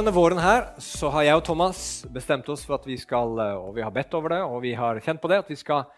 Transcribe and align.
Denne 0.00 0.14
våren 0.16 0.38
her 0.40 0.62
så 0.80 1.10
har 1.12 1.26
jeg 1.26 1.36
og 1.36 1.42
Thomas 1.44 1.78
bestemt 2.08 2.46
oss 2.48 2.62
for 2.64 2.78
at 2.78 2.86
vi 2.88 2.94
skal, 2.96 3.34
eh, 3.36 3.58
og 3.60 3.74
vi 3.76 3.82
har 3.84 3.92
bedt 3.92 4.14
over 4.16 4.32
det, 4.32 4.38
og 4.40 4.62
vi 4.64 4.70
har 4.72 4.96
kjent 5.04 5.20
på 5.20 5.28
det, 5.28 5.42
at 5.42 5.50
vi 5.52 5.58
skal 5.60 5.90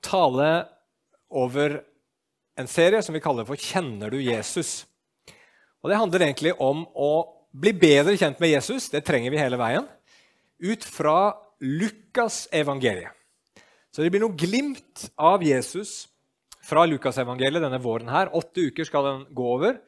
tale 0.00 0.46
over 1.28 1.74
en 2.56 2.70
serie 2.72 3.02
som 3.04 3.12
vi 3.12 3.20
kaller 3.20 3.44
for 3.44 3.60
'Kjenner 3.60 4.08
du 4.08 4.16
Jesus?' 4.16 4.86
Og 5.84 5.90
Det 5.90 5.98
handler 5.98 6.20
egentlig 6.20 6.54
om 6.58 6.86
å 6.96 7.28
bli 7.52 7.72
bedre 7.72 8.16
kjent 8.16 8.40
med 8.40 8.48
Jesus. 8.48 8.88
Det 8.88 9.04
trenger 9.04 9.30
vi 9.30 9.36
hele 9.36 9.58
veien. 9.58 9.86
Ut 10.62 10.82
fra 10.82 11.36
Lukas 11.60 12.48
evangeliet. 12.52 13.12
Så 13.92 14.02
det 14.02 14.10
blir 14.10 14.20
noe 14.20 14.36
glimt 14.36 15.10
av 15.18 15.42
Jesus 15.42 16.08
fra 16.62 16.86
Lukas 16.86 17.18
evangeliet 17.18 17.60
denne 17.60 17.82
våren. 17.82 18.08
her. 18.08 18.32
Åtte 18.32 18.72
uker 18.72 18.84
skal 18.84 19.04
den 19.04 19.34
gå 19.34 19.44
over. 19.44 19.80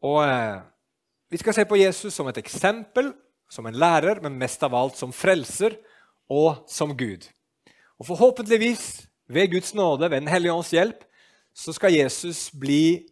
Og 0.00 0.24
eh, 0.24 0.60
Vi 1.30 1.40
skal 1.40 1.54
se 1.56 1.64
på 1.64 1.78
Jesus 1.80 2.14
som 2.14 2.28
et 2.28 2.38
eksempel, 2.38 3.12
som 3.50 3.66
en 3.66 3.78
lærer, 3.78 4.20
men 4.22 4.38
mest 4.38 4.62
av 4.66 4.74
alt 4.74 4.98
som 4.98 5.12
frelser 5.14 5.76
og 6.30 6.64
som 6.70 6.94
Gud. 6.96 7.26
Og 8.00 8.08
Forhåpentligvis, 8.08 9.06
ved 9.26 9.50
Guds 9.54 9.74
nåde, 9.74 10.10
ved 10.10 10.22
Den 10.22 10.28
hellige 10.28 10.52
ånds 10.52 10.72
hjelp, 10.72 11.04
så 11.54 11.72
skal 11.72 11.94
Jesus 11.94 12.50
bli 12.52 13.06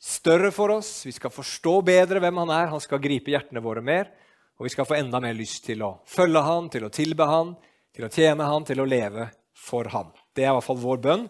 større 0.00 0.50
for 0.50 0.72
oss. 0.74 1.06
Vi 1.06 1.12
skal 1.12 1.30
forstå 1.30 1.80
bedre 1.84 2.20
hvem 2.20 2.42
han 2.42 2.50
er. 2.50 2.72
Han 2.72 2.82
skal 2.82 3.02
gripe 3.02 3.30
hjertene 3.30 3.62
våre 3.64 3.84
mer. 3.84 4.10
Og 4.58 4.66
vi 4.66 4.72
skal 4.72 4.86
få 4.88 4.96
enda 4.98 5.20
mer 5.20 5.34
lyst 5.36 5.64
til 5.66 5.82
å 5.82 5.96
følge 6.08 6.42
han, 6.44 6.68
til 6.70 6.86
å 6.86 6.92
tilbe 6.92 7.26
han, 7.28 7.54
til 7.94 8.06
å 8.06 8.12
tjene 8.12 8.46
han, 8.48 8.66
til 8.66 8.82
å 8.82 8.88
leve 8.88 9.28
for 9.54 9.88
han. 9.92 10.12
Det 10.34 10.44
er 10.44 10.52
i 10.52 10.56
hvert 10.56 10.66
fall 10.66 10.80
vår 10.82 11.02
bønn 11.02 11.26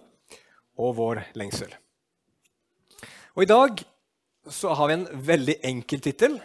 og 0.81 0.95
vår 0.99 1.23
lengsel. 1.39 1.73
Og 3.35 3.45
I 3.45 3.51
dag 3.51 3.83
så 4.51 4.75
har 4.75 4.89
vi 4.89 4.95
en 4.99 5.07
veldig 5.27 5.55
enkel 5.65 6.01
tittel. 6.05 6.37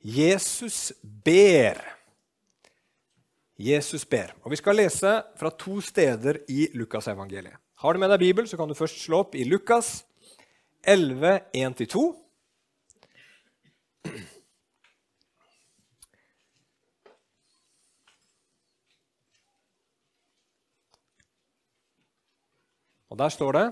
Jesus 0.00 0.92
ber. 1.02 1.80
Jesus 3.56 4.04
ber. 4.04 4.34
Og 4.42 4.50
Vi 4.50 4.58
skal 4.60 4.76
lese 4.76 5.12
fra 5.38 5.50
to 5.50 5.80
steder 5.80 6.42
i 6.48 6.68
Lukasevangeliet. 6.74 7.56
Har 7.76 7.92
du 7.92 8.00
med 8.00 8.10
deg 8.10 8.22
Bibel, 8.22 8.48
så 8.48 8.56
kan 8.56 8.68
du 8.68 8.74
først 8.74 9.02
slå 9.02 9.20
opp 9.24 9.34
i 9.36 9.44
Lukas 9.44 10.04
11, 10.86 11.40
1-2. 11.52 12.06
Og 23.10 23.18
der 23.18 23.28
står 23.32 23.52
det 23.56 23.66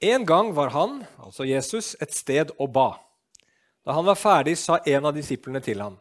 En 0.00 0.24
gang 0.24 0.54
var 0.54 0.70
han, 0.72 1.02
altså 1.20 1.44
Jesus, 1.44 1.92
et 2.00 2.14
sted 2.16 2.54
og 2.56 2.70
ba. 2.72 2.94
Da 3.84 3.92
han 3.92 4.06
var 4.06 4.16
ferdig, 4.16 4.54
sa 4.56 4.78
en 4.88 5.08
av 5.10 5.12
disiplene 5.16 5.60
til 5.60 5.82
ham, 5.84 5.98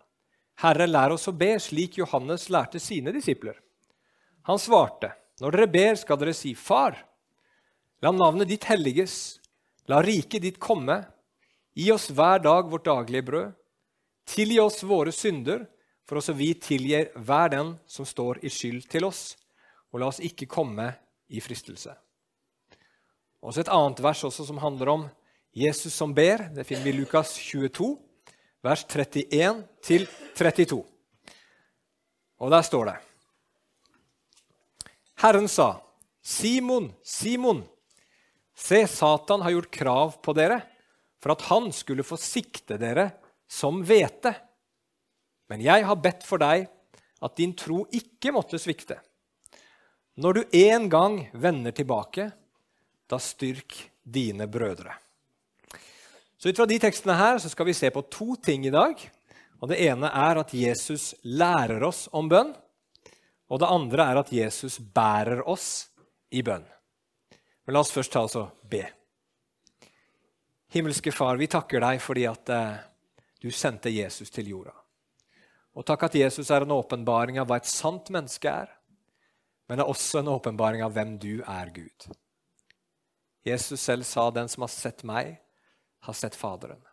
Herre, 0.59 0.87
lær 0.87 1.15
oss 1.15 1.27
å 1.27 1.35
be, 1.35 1.53
slik 1.59 1.97
Johannes 1.99 2.49
lærte 2.51 2.79
sine 2.83 3.11
disipler. 3.15 3.59
Han 4.47 4.59
svarte, 4.59 5.13
Når 5.39 5.55
dere 5.55 5.67
ber, 5.71 5.95
skal 5.95 6.19
dere 6.19 6.33
si, 6.35 6.51
Far, 6.55 6.97
la 8.03 8.11
navnet 8.11 8.47
ditt 8.47 8.67
helliges, 8.67 9.39
la 9.87 10.01
riket 10.03 10.43
ditt 10.43 10.59
komme, 10.59 11.01
gi 11.75 11.91
oss 11.91 12.09
hver 12.11 12.43
dag 12.43 12.67
vårt 12.71 12.87
daglige 12.87 13.27
brød, 13.27 13.53
tilgi 14.27 14.59
oss 14.59 14.83
våre 14.83 15.11
synder, 15.15 15.63
for 16.07 16.19
også 16.19 16.35
vi 16.35 16.53
tilgir 16.55 17.11
hver 17.15 17.51
den 17.51 17.75
som 17.87 18.07
står 18.07 18.43
i 18.43 18.51
skyld 18.51 18.87
til 18.91 19.07
oss, 19.07 19.35
og 19.91 20.01
la 20.01 20.11
oss 20.11 20.23
ikke 20.23 20.47
komme 20.47 20.91
i 21.31 21.39
fristelse. 21.43 21.95
Også 23.39 23.63
et 23.63 23.71
annet 23.71 24.01
vers 24.03 24.23
også 24.27 24.45
som 24.47 24.59
handler 24.59 24.91
om 24.91 25.05
Jesus 25.55 25.93
som 25.95 26.13
ber. 26.15 26.49
Det 26.53 26.65
finner 26.67 26.87
vi 26.87 26.93
i 26.93 26.97
Lukas 26.99 27.31
22, 27.39 27.93
vers 28.65 28.83
31 28.85 29.63
til 29.85 30.07
32. 30.35 30.81
Og 32.39 32.51
der 32.51 32.63
står 32.63 32.91
det 32.91 32.97
Herren 35.19 35.49
sa, 35.51 35.81
Simon, 36.23 36.93
Simon, 37.03 37.65
se, 38.55 38.85
Satan 38.87 39.41
har 39.43 39.51
gjort 39.51 39.73
krav 39.75 40.13
på 40.23 40.35
dere 40.35 40.61
for 41.19 41.33
at 41.33 41.43
han 41.49 41.67
skulle 41.75 42.05
få 42.07 42.15
sikte 42.19 42.77
dere 42.79 43.09
som 43.49 43.81
hvete. 43.83 44.31
Men 45.51 45.63
jeg 45.65 45.83
har 45.87 45.99
bedt 45.99 46.23
for 46.27 46.39
deg 46.39 46.69
at 47.19 47.35
din 47.35 47.51
tro 47.57 47.81
ikke 47.91 48.31
måtte 48.31 48.59
svikte. 48.61 48.99
Når 50.19 50.35
du 50.37 50.41
en 50.61 50.87
gang 50.91 51.19
vender 51.33 51.75
tilbake, 51.75 52.29
da 53.09 53.19
styrk 53.21 53.75
dine 54.03 54.47
brødre. 54.47 54.93
Så 56.39 56.49
Ut 56.49 56.57
fra 56.57 56.67
de 56.69 56.79
tekstene 56.79 57.17
her 57.19 57.39
så 57.41 57.49
skal 57.51 57.67
vi 57.67 57.75
se 57.75 57.89
på 57.91 58.05
to 58.07 58.35
ting 58.39 58.65
i 58.65 58.73
dag. 58.73 58.95
Og 59.59 59.67
Det 59.67 59.79
ene 59.83 60.07
er 60.07 60.39
at 60.39 60.53
Jesus 60.53 61.13
lærer 61.23 61.83
oss 61.83 62.07
om 62.15 62.29
bønn. 62.29 62.53
Og 63.49 63.59
det 63.59 63.67
andre 63.67 64.05
er 64.11 64.19
at 64.21 64.31
Jesus 64.31 64.77
bærer 64.79 65.41
oss 65.49 65.89
i 66.31 66.41
bønn. 66.45 66.63
Men 67.65 67.73
la 67.73 67.81
oss 67.81 67.91
først 67.91 68.13
ta 68.13 68.23
oss 68.23 68.37
og 68.39 68.53
be. 68.69 68.85
Himmelske 70.69 71.11
Far, 71.11 71.35
vi 71.35 71.49
takker 71.49 71.81
deg 71.81 71.99
fordi 72.01 72.27
at 72.29 72.49
eh, 72.53 72.77
du 73.41 73.49
sendte 73.51 73.89
Jesus 73.89 74.29
til 74.29 74.51
jorda. 74.53 74.75
Og 75.75 75.85
takk 75.85 76.07
at 76.07 76.17
Jesus 76.19 76.49
er 76.53 76.63
en 76.63 76.75
åpenbaring 76.77 77.39
av 77.41 77.49
hva 77.49 77.57
et 77.59 77.69
sant 77.69 78.09
menneske 78.13 78.51
er, 78.51 78.69
men 79.69 79.81
er 79.81 79.89
også 79.89 80.21
en 80.21 80.31
åpenbaring 80.33 80.83
av 80.85 80.93
hvem 80.93 81.17
du 81.21 81.41
er, 81.41 81.71
Gud. 81.73 82.09
Jesus 83.45 83.81
selv 83.81 84.03
sa, 84.03 84.29
'Den 84.31 84.49
som 84.49 84.61
har 84.61 84.67
sett 84.67 85.03
meg, 85.03 85.39
har 85.99 86.13
sett 86.13 86.35
Faderen'. 86.35 86.85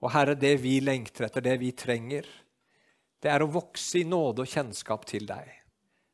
Og 0.00 0.10
Herre, 0.10 0.34
det 0.34 0.56
vi 0.60 0.80
lengter 0.80 1.24
etter, 1.24 1.40
det 1.40 1.56
vi 1.58 1.72
trenger, 1.72 2.26
det 3.22 3.30
er 3.30 3.42
å 3.42 3.50
vokse 3.50 3.98
i 3.98 4.04
nåde 4.04 4.44
og 4.44 4.48
kjennskap 4.48 5.06
til 5.06 5.26
deg. 5.26 5.48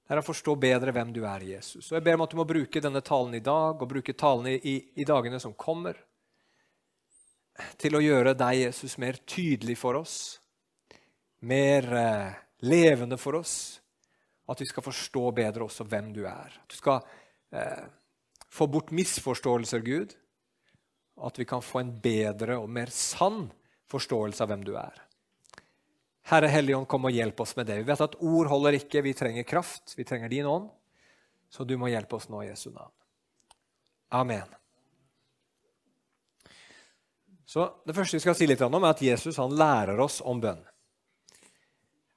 Det 0.05 0.13
er 0.13 0.21
å 0.21 0.25
forstå 0.25 0.55
bedre 0.61 0.93
hvem 0.93 1.13
du 1.13 1.23
er, 1.25 1.41
Jesus. 1.41 1.91
Og 1.91 1.97
Jeg 1.97 2.05
ber 2.05 2.15
om 2.15 2.25
at 2.25 2.31
du 2.31 2.37
må 2.37 2.45
bruke 2.49 2.81
denne 2.81 3.01
talen 3.05 3.35
i 3.35 3.45
dag 3.45 3.81
og 3.81 3.89
bruke 3.89 4.13
talen 4.13 4.47
i, 4.53 4.57
i, 4.57 4.75
i 5.01 5.05
dagene 5.05 5.41
som 5.41 5.57
kommer, 5.57 5.97
til 7.79 7.95
å 7.95 8.03
gjøre 8.03 8.35
deg, 8.35 8.65
Jesus, 8.67 8.97
mer 8.99 9.21
tydelig 9.31 9.77
for 9.79 10.01
oss, 10.01 10.41
mer 11.47 11.87
eh, 11.95 12.33
levende 12.67 13.19
for 13.21 13.39
oss, 13.39 13.81
at 14.51 14.61
vi 14.61 14.67
skal 14.69 14.85
forstå 14.85 15.31
bedre 15.37 15.69
også 15.69 15.87
hvem 15.89 16.11
du 16.17 16.25
er. 16.27 16.57
At 16.65 16.73
du 16.73 16.77
skal 16.77 16.99
eh, 17.55 17.85
få 18.55 18.69
bort 18.71 18.93
misforståelser, 18.95 19.83
Gud. 19.83 20.15
At 21.19 21.39
vi 21.39 21.47
kan 21.49 21.63
få 21.63 21.83
en 21.83 21.93
bedre 22.03 22.59
og 22.63 22.71
mer 22.71 22.91
sann 22.95 23.49
forståelse 23.91 24.43
av 24.43 24.51
hvem 24.51 24.65
du 24.67 24.75
er. 24.79 24.95
Herre 26.31 26.49
Helligånd, 26.49 26.89
kom 26.89 27.05
og 27.05 27.15
hjelp 27.15 27.41
oss 27.45 27.53
med 27.59 27.69
det. 27.69 27.83
Vi 27.83 27.89
vet 27.91 28.01
at 28.01 28.17
ord 28.25 28.49
holder 28.49 28.79
ikke. 28.79 29.03
Vi 29.05 29.13
trenger 29.17 29.47
kraft. 29.47 29.93
Vi 29.99 30.07
trenger 30.09 30.33
din 30.33 30.49
ånd. 30.49 30.71
Så 31.53 31.67
du 31.69 31.77
må 31.79 31.91
hjelpe 31.93 32.17
oss 32.17 32.31
nå 32.33 32.41
i 32.43 32.49
Jesu 32.49 32.71
navn. 32.71 32.95
Amen. 34.15 34.49
Så 37.47 37.69
Det 37.87 37.95
første 37.95 38.17
vi 38.17 38.23
skal 38.25 38.35
si 38.39 38.49
litt 38.49 38.63
om, 38.65 38.75
er 38.81 38.95
at 38.95 39.03
Jesus 39.05 39.37
han 39.39 39.53
lærer 39.55 40.01
oss 40.01 40.23
om 40.25 40.41
bønn. 40.41 40.63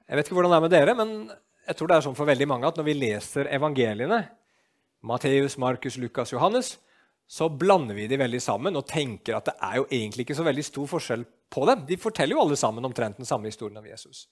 Jeg 0.08 0.18
vet 0.18 0.30
ikke 0.30 0.38
hvordan 0.38 0.54
det 0.54 0.58
er 0.58 0.66
med 0.66 0.74
dere, 0.74 0.96
men 0.96 1.10
jeg 1.68 1.76
tror 1.76 1.90
det 1.90 1.98
er 1.98 2.06
sånn 2.06 2.16
for 2.16 2.30
veldig 2.30 2.48
mange 2.48 2.70
at 2.70 2.78
når 2.80 2.88
vi 2.88 2.96
leser 2.96 3.50
evangeliene, 3.52 4.22
Matteus, 5.04 5.58
Markus, 5.58 5.98
Lukas, 5.98 6.34
Johannes, 6.34 6.78
så 7.28 7.50
blander 7.50 7.96
vi 7.96 8.08
de 8.08 8.18
veldig 8.18 8.40
sammen 8.42 8.80
og 8.80 8.88
tenker 8.88 9.36
at 9.38 9.50
det 9.50 9.56
er 9.60 9.78
jo 9.82 9.88
egentlig 9.92 10.24
ikke 10.24 10.38
så 10.38 10.46
veldig 10.48 10.64
stor 10.64 10.90
forskjell 10.94 11.26
på 11.52 11.66
dem. 11.70 11.86
De 11.90 12.00
forteller 12.00 12.38
jo 12.38 12.44
alle 12.44 12.58
sammen 12.60 12.88
omtrent 12.88 13.20
den 13.20 13.28
samme 13.28 13.52
historien 13.52 13.78
om 13.78 13.88
Jesus. 13.88 14.28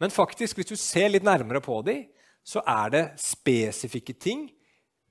Men 0.00 0.10
faktisk, 0.10 0.58
hvis 0.58 0.70
du 0.70 0.76
ser 0.78 1.10
litt 1.10 1.26
nærmere 1.26 1.60
på 1.62 1.80
dem, 1.86 2.06
så 2.42 2.62
er 2.66 2.94
det 2.94 3.04
spesifikke 3.22 4.14
ting 4.18 4.48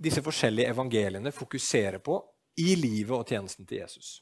disse 0.02 0.24
forskjellige 0.24 0.72
evangeliene 0.74 1.32
fokuserer 1.36 2.02
på 2.04 2.18
i 2.60 2.74
livet 2.76 3.14
og 3.16 3.28
tjenesten 3.28 3.68
til 3.68 3.84
Jesus. 3.84 4.20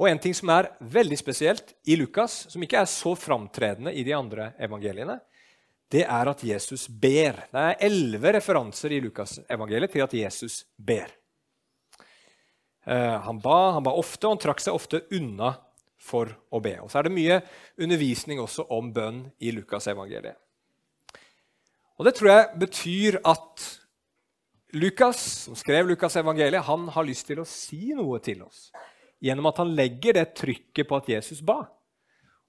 Og 0.00 0.08
en 0.10 0.18
ting 0.18 0.34
som 0.34 0.50
er 0.50 0.72
veldig 0.80 1.16
spesielt 1.20 1.74
i 1.86 1.96
Lukas, 1.96 2.46
som 2.50 2.62
ikke 2.64 2.80
er 2.82 2.90
så 2.90 3.14
framtredende 3.14 3.94
i 3.94 4.02
de 4.04 4.14
andre 4.16 4.50
evangeliene, 4.58 5.20
det 5.94 6.02
er 6.02 6.30
at 6.30 6.42
Jesus 6.42 6.88
ber. 6.88 7.44
Det 7.52 7.60
er 7.60 7.84
elleve 7.86 8.32
referanser 8.34 8.96
i 8.96 9.02
Lukas-evangeliet 9.04 9.92
til 9.94 10.02
at 10.02 10.16
Jesus 10.18 10.64
ber. 10.74 11.12
Uh, 12.84 13.20
han 13.24 13.38
ba, 13.40 13.58
han 13.76 13.84
ba 13.86 13.94
ofte, 13.96 14.26
og 14.26 14.34
han 14.34 14.42
trakk 14.42 14.62
seg 14.64 14.74
ofte 14.76 15.04
unna 15.14 15.54
for 16.02 16.32
å 16.52 16.60
be. 16.64 16.74
Og 16.82 16.90
Så 16.90 16.98
er 16.98 17.06
det 17.06 17.14
mye 17.14 17.38
undervisning 17.80 18.42
også 18.42 18.66
om 18.74 18.90
bønn 18.92 19.22
i 19.38 19.54
Lukas-evangeliet. 19.56 20.36
Og 21.94 22.08
Det 22.08 22.14
tror 22.18 22.30
jeg 22.32 22.60
betyr 22.64 23.20
at 23.22 23.68
Lukas, 24.74 25.20
som 25.46 25.54
skrev 25.54 25.86
Lukas-evangeliet, 25.92 26.66
han 26.66 26.88
har 26.90 27.06
lyst 27.06 27.28
til 27.30 27.38
å 27.40 27.46
si 27.46 27.94
noe 27.94 28.18
til 28.18 28.42
oss 28.42 28.72
gjennom 29.24 29.46
at 29.48 29.60
han 29.62 29.70
legger 29.78 30.18
det 30.18 30.34
trykket 30.36 30.88
på 30.90 30.98
at 30.98 31.06
Jesus 31.08 31.38
ba. 31.40 31.62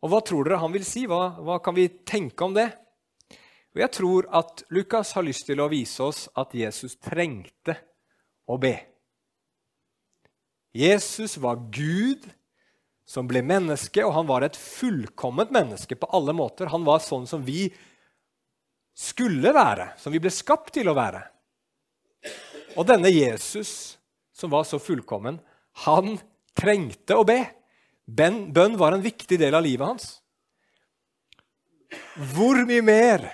Og 0.03 0.09
Hva 0.11 0.19
tror 0.25 0.49
dere 0.49 0.59
han 0.59 0.73
vil 0.73 0.83
si? 0.83 1.05
Hva, 1.07 1.37
hva 1.45 1.59
kan 1.63 1.77
vi 1.77 1.85
tenke 2.03 2.43
om 2.43 2.57
det? 2.57 2.67
Og 3.75 3.81
Jeg 3.83 3.91
tror 3.91 4.27
at 4.31 4.63
Lukas 4.71 5.11
har 5.17 5.25
lyst 5.27 5.49
til 5.49 5.59
å 5.59 5.67
vise 5.67 5.99
oss 6.03 6.29
at 6.39 6.55
Jesus 6.55 6.95
trengte 6.95 7.75
å 8.47 8.55
be. 8.61 8.77
Jesus 10.75 11.35
var 11.43 11.59
Gud 11.75 12.23
som 13.05 13.27
ble 13.27 13.43
menneske, 13.45 13.99
og 14.07 14.15
han 14.15 14.29
var 14.31 14.47
et 14.47 14.55
fullkomment 14.55 15.51
menneske 15.53 15.99
på 15.99 16.07
alle 16.15 16.33
måter. 16.35 16.71
Han 16.71 16.87
var 16.87 17.03
sånn 17.03 17.27
som 17.27 17.43
vi 17.43 17.67
skulle 18.95 19.51
være, 19.55 19.91
som 19.99 20.15
vi 20.15 20.23
ble 20.23 20.31
skapt 20.31 20.73
til 20.79 20.87
å 20.87 20.95
være. 20.95 21.21
Og 22.79 22.87
denne 22.87 23.11
Jesus, 23.11 23.99
som 24.31 24.51
var 24.55 24.63
så 24.67 24.79
fullkommen, 24.79 25.37
han 25.85 26.15
trengte 26.55 27.19
å 27.19 27.27
be. 27.27 27.41
Bønn 28.07 28.79
var 28.79 28.95
en 28.95 29.03
viktig 29.03 29.39
del 29.39 29.55
av 29.55 29.67
livet 29.67 29.87
hans. 29.87 30.11
Hvor 32.31 32.63
mye 32.67 32.83
mer 32.83 33.25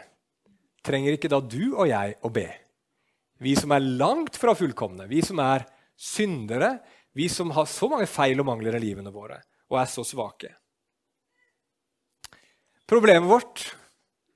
trenger 0.86 1.18
ikke 1.18 1.32
da 1.32 1.42
du 1.42 1.74
og 1.76 1.88
jeg 1.90 2.18
å 2.26 2.32
be? 2.34 2.48
Vi 3.42 3.56
som 3.58 3.74
er 3.74 3.86
langt 4.02 4.38
fra 4.38 4.54
fullkomne, 4.58 5.08
vi 5.10 5.22
som 5.26 5.40
er 5.42 5.66
syndere, 5.98 6.76
vi 7.18 7.28
som 7.30 7.52
har 7.56 7.68
så 7.70 7.90
mange 7.92 8.08
feil 8.10 8.40
og 8.42 8.48
mangler 8.48 8.78
i 8.78 8.84
livene 8.84 9.14
våre 9.14 9.42
og 9.72 9.80
er 9.80 9.88
så 9.90 10.04
svake. 10.06 10.52
Problemet 12.90 13.30
vårt 13.30 13.64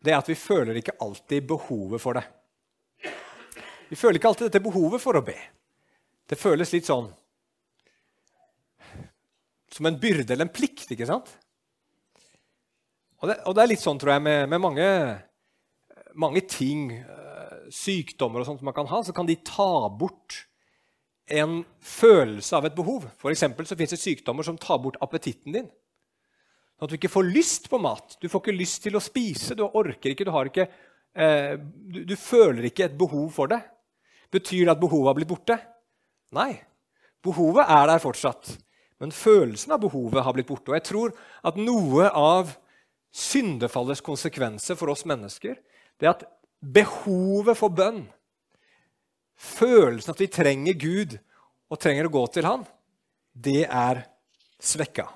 det 0.06 0.14
er 0.14 0.22
at 0.22 0.30
vi 0.30 0.38
føler 0.38 0.78
ikke 0.80 0.96
alltid 1.02 1.48
behovet 1.50 2.02
for 2.02 2.18
det. 2.18 2.24
Vi 3.90 3.98
føler 3.98 4.20
ikke 4.20 4.32
alltid 4.32 4.50
dette 4.50 4.64
behovet 4.64 5.02
for 5.02 5.18
å 5.18 5.24
be. 5.26 5.38
Det 6.26 6.38
føles 6.40 6.72
litt 6.74 6.88
sånn 6.88 7.10
som 9.76 9.90
en 9.90 9.98
byrde 10.00 10.32
eller 10.34 10.48
en 10.48 10.54
plikt. 10.54 10.88
ikke 10.92 11.08
sant? 11.10 11.28
Og 13.22 13.30
det, 13.30 13.40
og 13.44 13.56
det 13.58 13.64
er 13.64 13.72
litt 13.74 13.84
sånn, 13.84 14.00
tror 14.00 14.16
jeg, 14.16 14.24
med, 14.24 14.46
med 14.52 14.62
mange, 14.62 14.88
mange, 16.16 16.44
ting, 16.50 16.92
eh, 16.92 17.70
sykdommer 17.74 18.42
og 18.42 18.50
sånt 18.50 18.62
som 18.62 18.70
man 18.70 18.78
kan 18.78 18.90
ha, 18.90 19.02
så 19.04 19.14
kan 19.16 19.28
de 19.28 19.36
ta 19.36 19.90
bort 19.90 20.46
en 21.26 21.64
følelse 21.82 22.58
av 22.58 22.68
et 22.68 22.76
behov. 22.76 23.08
For 23.18 23.34
så 23.34 23.78
fins 23.78 23.94
det 23.96 24.02
sykdommer 24.02 24.46
som 24.46 24.58
tar 24.58 24.80
bort 24.84 25.00
appetitten 25.02 25.56
din. 25.56 25.70
Sånn 26.76 26.90
at 26.90 26.92
du 26.92 26.98
ikke 27.00 27.14
får 27.14 27.32
lyst 27.32 27.70
på 27.72 27.80
mat. 27.82 28.18
Du 28.20 28.28
får 28.30 28.44
ikke 28.44 28.58
lyst 28.60 28.84
til 28.84 28.98
å 28.98 29.04
spise. 29.04 29.56
Du 29.56 29.64
orker 29.66 30.12
ikke, 30.12 30.28
du, 30.28 30.34
ikke, 30.52 30.68
eh, 31.16 31.56
du, 31.58 32.04
du 32.04 32.16
føler 32.20 32.68
ikke 32.68 32.90
et 32.90 32.98
behov 33.00 33.32
for 33.34 33.52
det. 33.52 33.62
Betyr 34.34 34.66
det 34.66 34.76
at 34.76 34.82
behovet 34.82 35.10
har 35.10 35.18
blitt 35.18 35.32
borte? 35.32 35.58
Nei. 36.36 36.52
Behovet 37.26 37.72
er 37.72 37.88
der 37.90 38.04
fortsatt. 38.04 38.58
Men 39.00 39.16
følelsen 39.16 39.74
av 39.76 39.82
behovet 39.84 40.24
har 40.24 40.36
blitt 40.36 40.50
borte. 40.50 40.72
Og 40.72 40.78
jeg 40.78 40.88
tror 40.92 41.16
at 41.48 41.58
noe 41.60 42.10
av 42.12 42.54
syndefallets 43.16 44.04
konsekvenser 44.04 44.76
for 44.76 44.92
oss 44.92 45.06
mennesker 45.08 45.56
det 46.00 46.08
er 46.08 46.14
at 46.16 46.26
behovet 46.60 47.58
for 47.60 47.74
bønn 47.74 48.06
følelsen 49.36 50.14
at 50.14 50.24
vi 50.24 50.32
trenger 50.32 50.80
Gud 50.80 51.18
og 51.72 51.80
trenger 51.82 52.08
å 52.08 52.14
gå 52.14 52.24
til 52.34 52.48
Han, 52.48 52.66
det 53.34 53.66
er 53.66 54.06
svekka. 54.62 55.08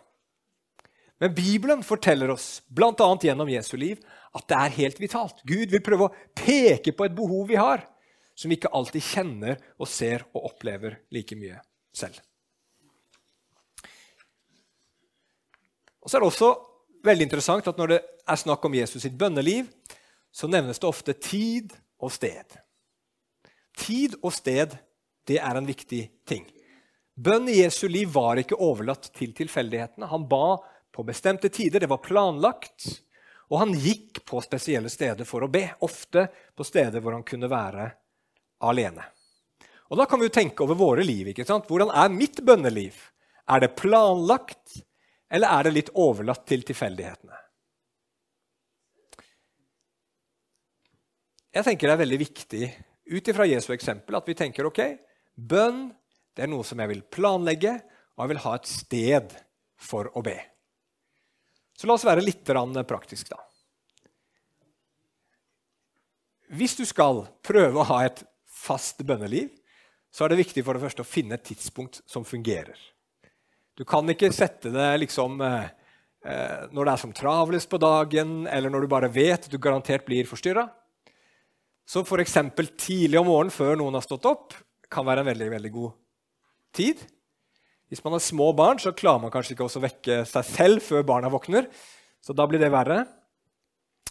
Men 1.20 1.34
Bibelen 1.36 1.84
forteller 1.84 2.32
oss, 2.32 2.62
bl.a. 2.68 2.94
gjennom 2.96 3.50
Jesu 3.52 3.76
liv, 3.80 4.00
at 4.36 4.46
det 4.48 4.58
er 4.58 4.76
helt 4.78 5.02
vitalt. 5.02 5.42
Gud 5.48 5.72
vil 5.72 5.84
prøve 5.84 6.08
å 6.08 6.14
peke 6.38 6.94
på 6.96 7.08
et 7.08 7.16
behov 7.16 7.50
vi 7.50 7.60
har, 7.60 7.84
som 8.40 8.52
vi 8.52 8.56
ikke 8.56 8.72
alltid 8.76 9.04
kjenner 9.04 9.60
og 9.76 9.90
ser 9.92 10.24
og 10.32 10.54
opplever 10.54 11.02
like 11.12 11.36
mye 11.36 11.60
selv. 11.96 12.22
Og 16.00 16.08
så 16.08 16.18
er 16.18 16.24
det 16.24 16.30
også 16.30 16.54
veldig 17.04 17.26
interessant 17.28 17.68
at 17.68 17.78
Når 17.78 17.92
det 17.92 18.00
er 18.00 18.40
snakk 18.40 18.64
om 18.66 18.76
Jesus 18.78 19.04
sitt 19.04 19.18
bønneliv, 19.20 19.68
så 20.40 20.48
nevnes 20.48 20.80
det 20.80 20.88
ofte 20.88 21.14
tid 21.20 21.74
og 22.00 22.14
sted. 22.16 22.56
Tid 23.76 24.16
og 24.22 24.32
sted 24.32 24.78
det 25.28 25.42
er 25.44 25.58
en 25.60 25.68
viktig 25.68 26.00
ting. 26.28 26.46
Bønn 27.20 27.50
i 27.52 27.58
Jesu 27.60 27.90
liv 27.92 28.14
var 28.14 28.40
ikke 28.40 28.56
overlatt 28.56 29.10
til 29.18 29.34
tilfeldighetene. 29.36 30.08
Han 30.08 30.30
ba 30.32 30.56
på 30.96 31.04
bestemte 31.04 31.52
tider, 31.52 31.84
det 31.84 31.90
var 31.92 32.00
planlagt. 32.06 32.88
Og 33.52 33.60
han 33.66 33.76
gikk 33.76 34.22
på 34.30 34.40
spesielle 34.46 34.92
steder 34.94 35.28
for 35.28 35.44
å 35.44 35.52
be, 35.52 35.66
ofte 35.84 36.30
på 36.56 36.64
steder 36.64 37.04
hvor 37.04 37.18
han 37.18 37.28
kunne 37.28 37.52
være 37.52 37.90
alene. 38.64 39.04
Og 39.90 40.00
Da 40.00 40.06
kan 40.08 40.22
vi 40.22 40.30
jo 40.30 40.38
tenke 40.40 40.64
over 40.64 40.80
våre 40.80 41.04
liv. 41.04 41.34
ikke 41.34 41.48
sant? 41.50 41.68
Hvordan 41.68 41.92
er 41.92 42.16
mitt 42.16 42.40
bønneliv? 42.46 42.96
Er 43.50 43.60
det 43.60 43.76
planlagt, 43.76 44.86
eller 45.28 45.52
er 45.52 45.68
det 45.68 45.76
litt 45.76 45.94
overlatt 45.98 46.48
til 46.48 46.64
tilfeldighetene? 46.64 47.39
Jeg 51.60 51.66
tenker 51.66 51.90
det 51.90 51.96
er 51.98 52.06
veldig 52.06 52.18
viktig 52.22 52.68
ut 53.10 53.30
ifra 53.32 53.44
Jesu 53.50 53.74
eksempel 53.76 54.16
at 54.16 54.28
vi 54.30 54.36
tenker 54.38 54.70
ok, 54.70 54.80
bønn 55.36 55.90
det 56.38 56.46
er 56.46 56.52
noe 56.54 56.64
som 56.64 56.80
jeg 56.80 56.88
vil 56.88 57.02
planlegge, 57.12 57.74
og 58.16 58.24
jeg 58.24 58.32
vil 58.32 58.42
ha 58.46 58.54
et 58.56 58.70
sted 58.70 59.34
for 59.76 60.08
å 60.16 60.24
be. 60.24 60.38
Så 61.76 61.90
la 61.90 61.98
oss 61.98 62.06
være 62.08 62.24
litt 62.24 62.48
praktisk, 62.88 63.28
da. 63.28 63.42
Hvis 66.56 66.78
du 66.80 66.86
skal 66.88 67.26
prøve 67.44 67.82
å 67.82 67.88
ha 67.92 68.06
et 68.06 68.24
fast 68.48 69.04
bønneliv, 69.04 69.52
så 70.08 70.24
er 70.24 70.32
det 70.32 70.46
viktig 70.46 70.64
for 70.64 70.80
det 70.80 70.86
første 70.86 71.04
å 71.04 71.12
finne 71.12 71.36
et 71.36 71.44
tidspunkt 71.44 72.00
som 72.08 72.24
fungerer. 72.24 72.80
Du 73.76 73.84
kan 73.84 74.08
ikke 74.08 74.32
sette 74.32 74.72
det 74.72 74.90
liksom 75.04 75.42
eh, 75.44 75.68
eh 76.24 76.72
når 76.72 76.86
det 76.86 76.94
er 76.94 77.04
som 77.04 77.14
travlest 77.14 77.70
på 77.70 77.78
dagen, 77.84 78.48
eller 78.48 78.70
når 78.70 78.82
du 78.82 78.88
bare 78.96 79.12
vet 79.12 79.44
at 79.44 79.52
du 79.52 79.60
garantert 79.60 80.08
blir 80.08 80.24
forstyrra. 80.24 80.70
Så 81.90 82.04
f.eks. 82.06 82.36
tidlig 82.78 83.18
om 83.18 83.32
morgenen 83.32 83.54
før 83.54 83.78
noen 83.80 83.96
har 83.98 84.06
stått 84.06 84.28
opp, 84.30 84.54
kan 84.94 85.08
være 85.08 85.24
en 85.24 85.30
veldig, 85.32 85.48
veldig 85.56 85.72
god 85.74 85.96
tid. 86.78 87.00
Hvis 87.90 88.04
man 88.06 88.14
har 88.14 88.22
små 88.22 88.52
barn, 88.54 88.78
så 88.78 88.94
klarer 88.94 89.24
man 89.24 89.32
kanskje 89.34 89.56
ikke 89.56 89.66
å 89.66 89.82
vekke 89.82 90.20
seg 90.30 90.46
selv 90.46 90.84
før 90.86 91.06
barna 91.08 91.32
våkner. 91.34 91.66
Så 92.22 92.36
da 92.38 92.46
blir 92.50 92.62
det 92.62 92.70
verre. 92.70 93.02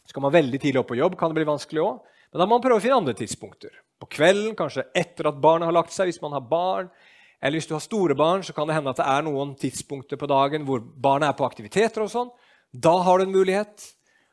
Skal 0.08 0.24
man 0.24 0.34
veldig 0.34 0.58
tidlig 0.58 0.80
opp 0.80 0.88
på 0.90 0.98
jobb, 0.98 1.14
kan 1.20 1.30
det 1.30 1.38
bli 1.38 1.46
vanskelig 1.46 1.84
òg. 1.84 2.00
Men 2.32 2.42
da 2.42 2.46
må 2.48 2.56
man 2.56 2.64
prøve 2.64 2.80
å 2.80 2.82
finne 2.82 2.98
andre 2.98 3.14
tidspunkter. 3.16 3.70
På 4.00 4.08
kvelden, 4.10 4.56
kanskje 4.58 4.88
etter 4.96 5.30
at 5.30 5.38
barna 5.42 5.68
har 5.68 5.76
lagt 5.76 5.94
seg, 5.94 6.10
hvis 6.10 6.20
man 6.24 6.34
har 6.34 6.42
barn. 6.50 6.90
Eller 7.38 7.60
hvis 7.60 7.70
du 7.70 7.76
har 7.76 7.84
store 7.84 8.16
barn, 8.18 8.42
så 8.42 8.56
kan 8.56 8.66
det 8.66 8.74
hende 8.74 8.90
at 8.90 8.98
det 8.98 9.06
er 9.06 9.22
noen 9.28 9.54
tidspunkter 9.60 10.18
på 10.18 10.30
dagen 10.30 10.66
hvor 10.66 10.82
barna 10.82 11.30
er 11.30 11.38
på 11.38 11.46
aktiviteter. 11.46 12.02
og 12.02 12.10
sånn. 12.10 12.34
Da 12.74 12.96
har 13.06 13.18
du 13.18 13.28
en 13.28 13.36
mulighet. 13.38 13.86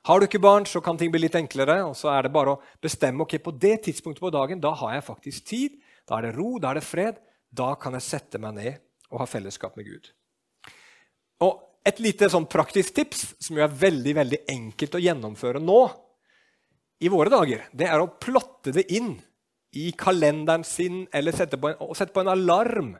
Har 0.05 0.21
du 0.21 0.27
ikke 0.27 0.41
barn, 0.41 0.67
så 0.69 0.81
kan 0.85 0.97
ting 0.97 1.09
bli 1.13 1.24
litt 1.24 1.35
enklere. 1.38 1.79
og 1.83 1.95
så 1.97 2.12
er 2.13 2.24
det 2.24 2.33
bare 2.33 2.53
å 2.53 2.62
bestemme 2.81 3.24
ok, 3.25 3.39
på 3.41 3.51
det 3.57 3.83
tidspunktet 3.88 4.21
på 4.21 4.33
dagen 4.33 4.62
da 4.62 4.74
har 4.77 4.93
jeg 4.93 5.07
faktisk 5.07 5.45
tid. 5.50 5.79
Da 6.05 6.19
er 6.19 6.27
det 6.27 6.35
ro, 6.38 6.59
da 6.59 6.71
er 6.71 6.79
det 6.79 6.85
fred. 6.85 7.17
Da 7.50 7.74
kan 7.75 7.93
jeg 7.97 8.05
sette 8.05 8.38
meg 8.41 8.53
ned 8.53 8.81
og 9.09 9.24
ha 9.24 9.25
fellesskap 9.25 9.77
med 9.77 9.89
Gud. 9.89 10.12
Og 11.41 11.62
Et 11.85 12.00
lite 12.01 12.25
sånn 12.33 12.47
praktisk 12.50 12.95
tips 12.97 13.19
som 13.45 13.59
jo 13.59 13.62
er 13.62 13.69
veldig 13.69 14.13
veldig 14.17 14.39
enkelt 14.50 14.95
å 14.97 15.01
gjennomføre 15.03 15.59
nå, 15.62 15.81
i 17.05 17.12
våre 17.13 17.29
dager, 17.29 17.67
det 17.77 17.85
er 17.85 18.01
å 18.01 18.07
plotte 18.09 18.71
det 18.74 18.88
inn 18.89 19.12
i 19.77 19.91
kalenderen 19.93 20.63
sin 20.65 21.03
eller 21.13 21.35
sette 21.38 21.59
på 21.62 21.69
en, 21.69 21.93
sette 21.93 22.15
på 22.15 22.24
en 22.24 22.31
alarm 22.33 22.95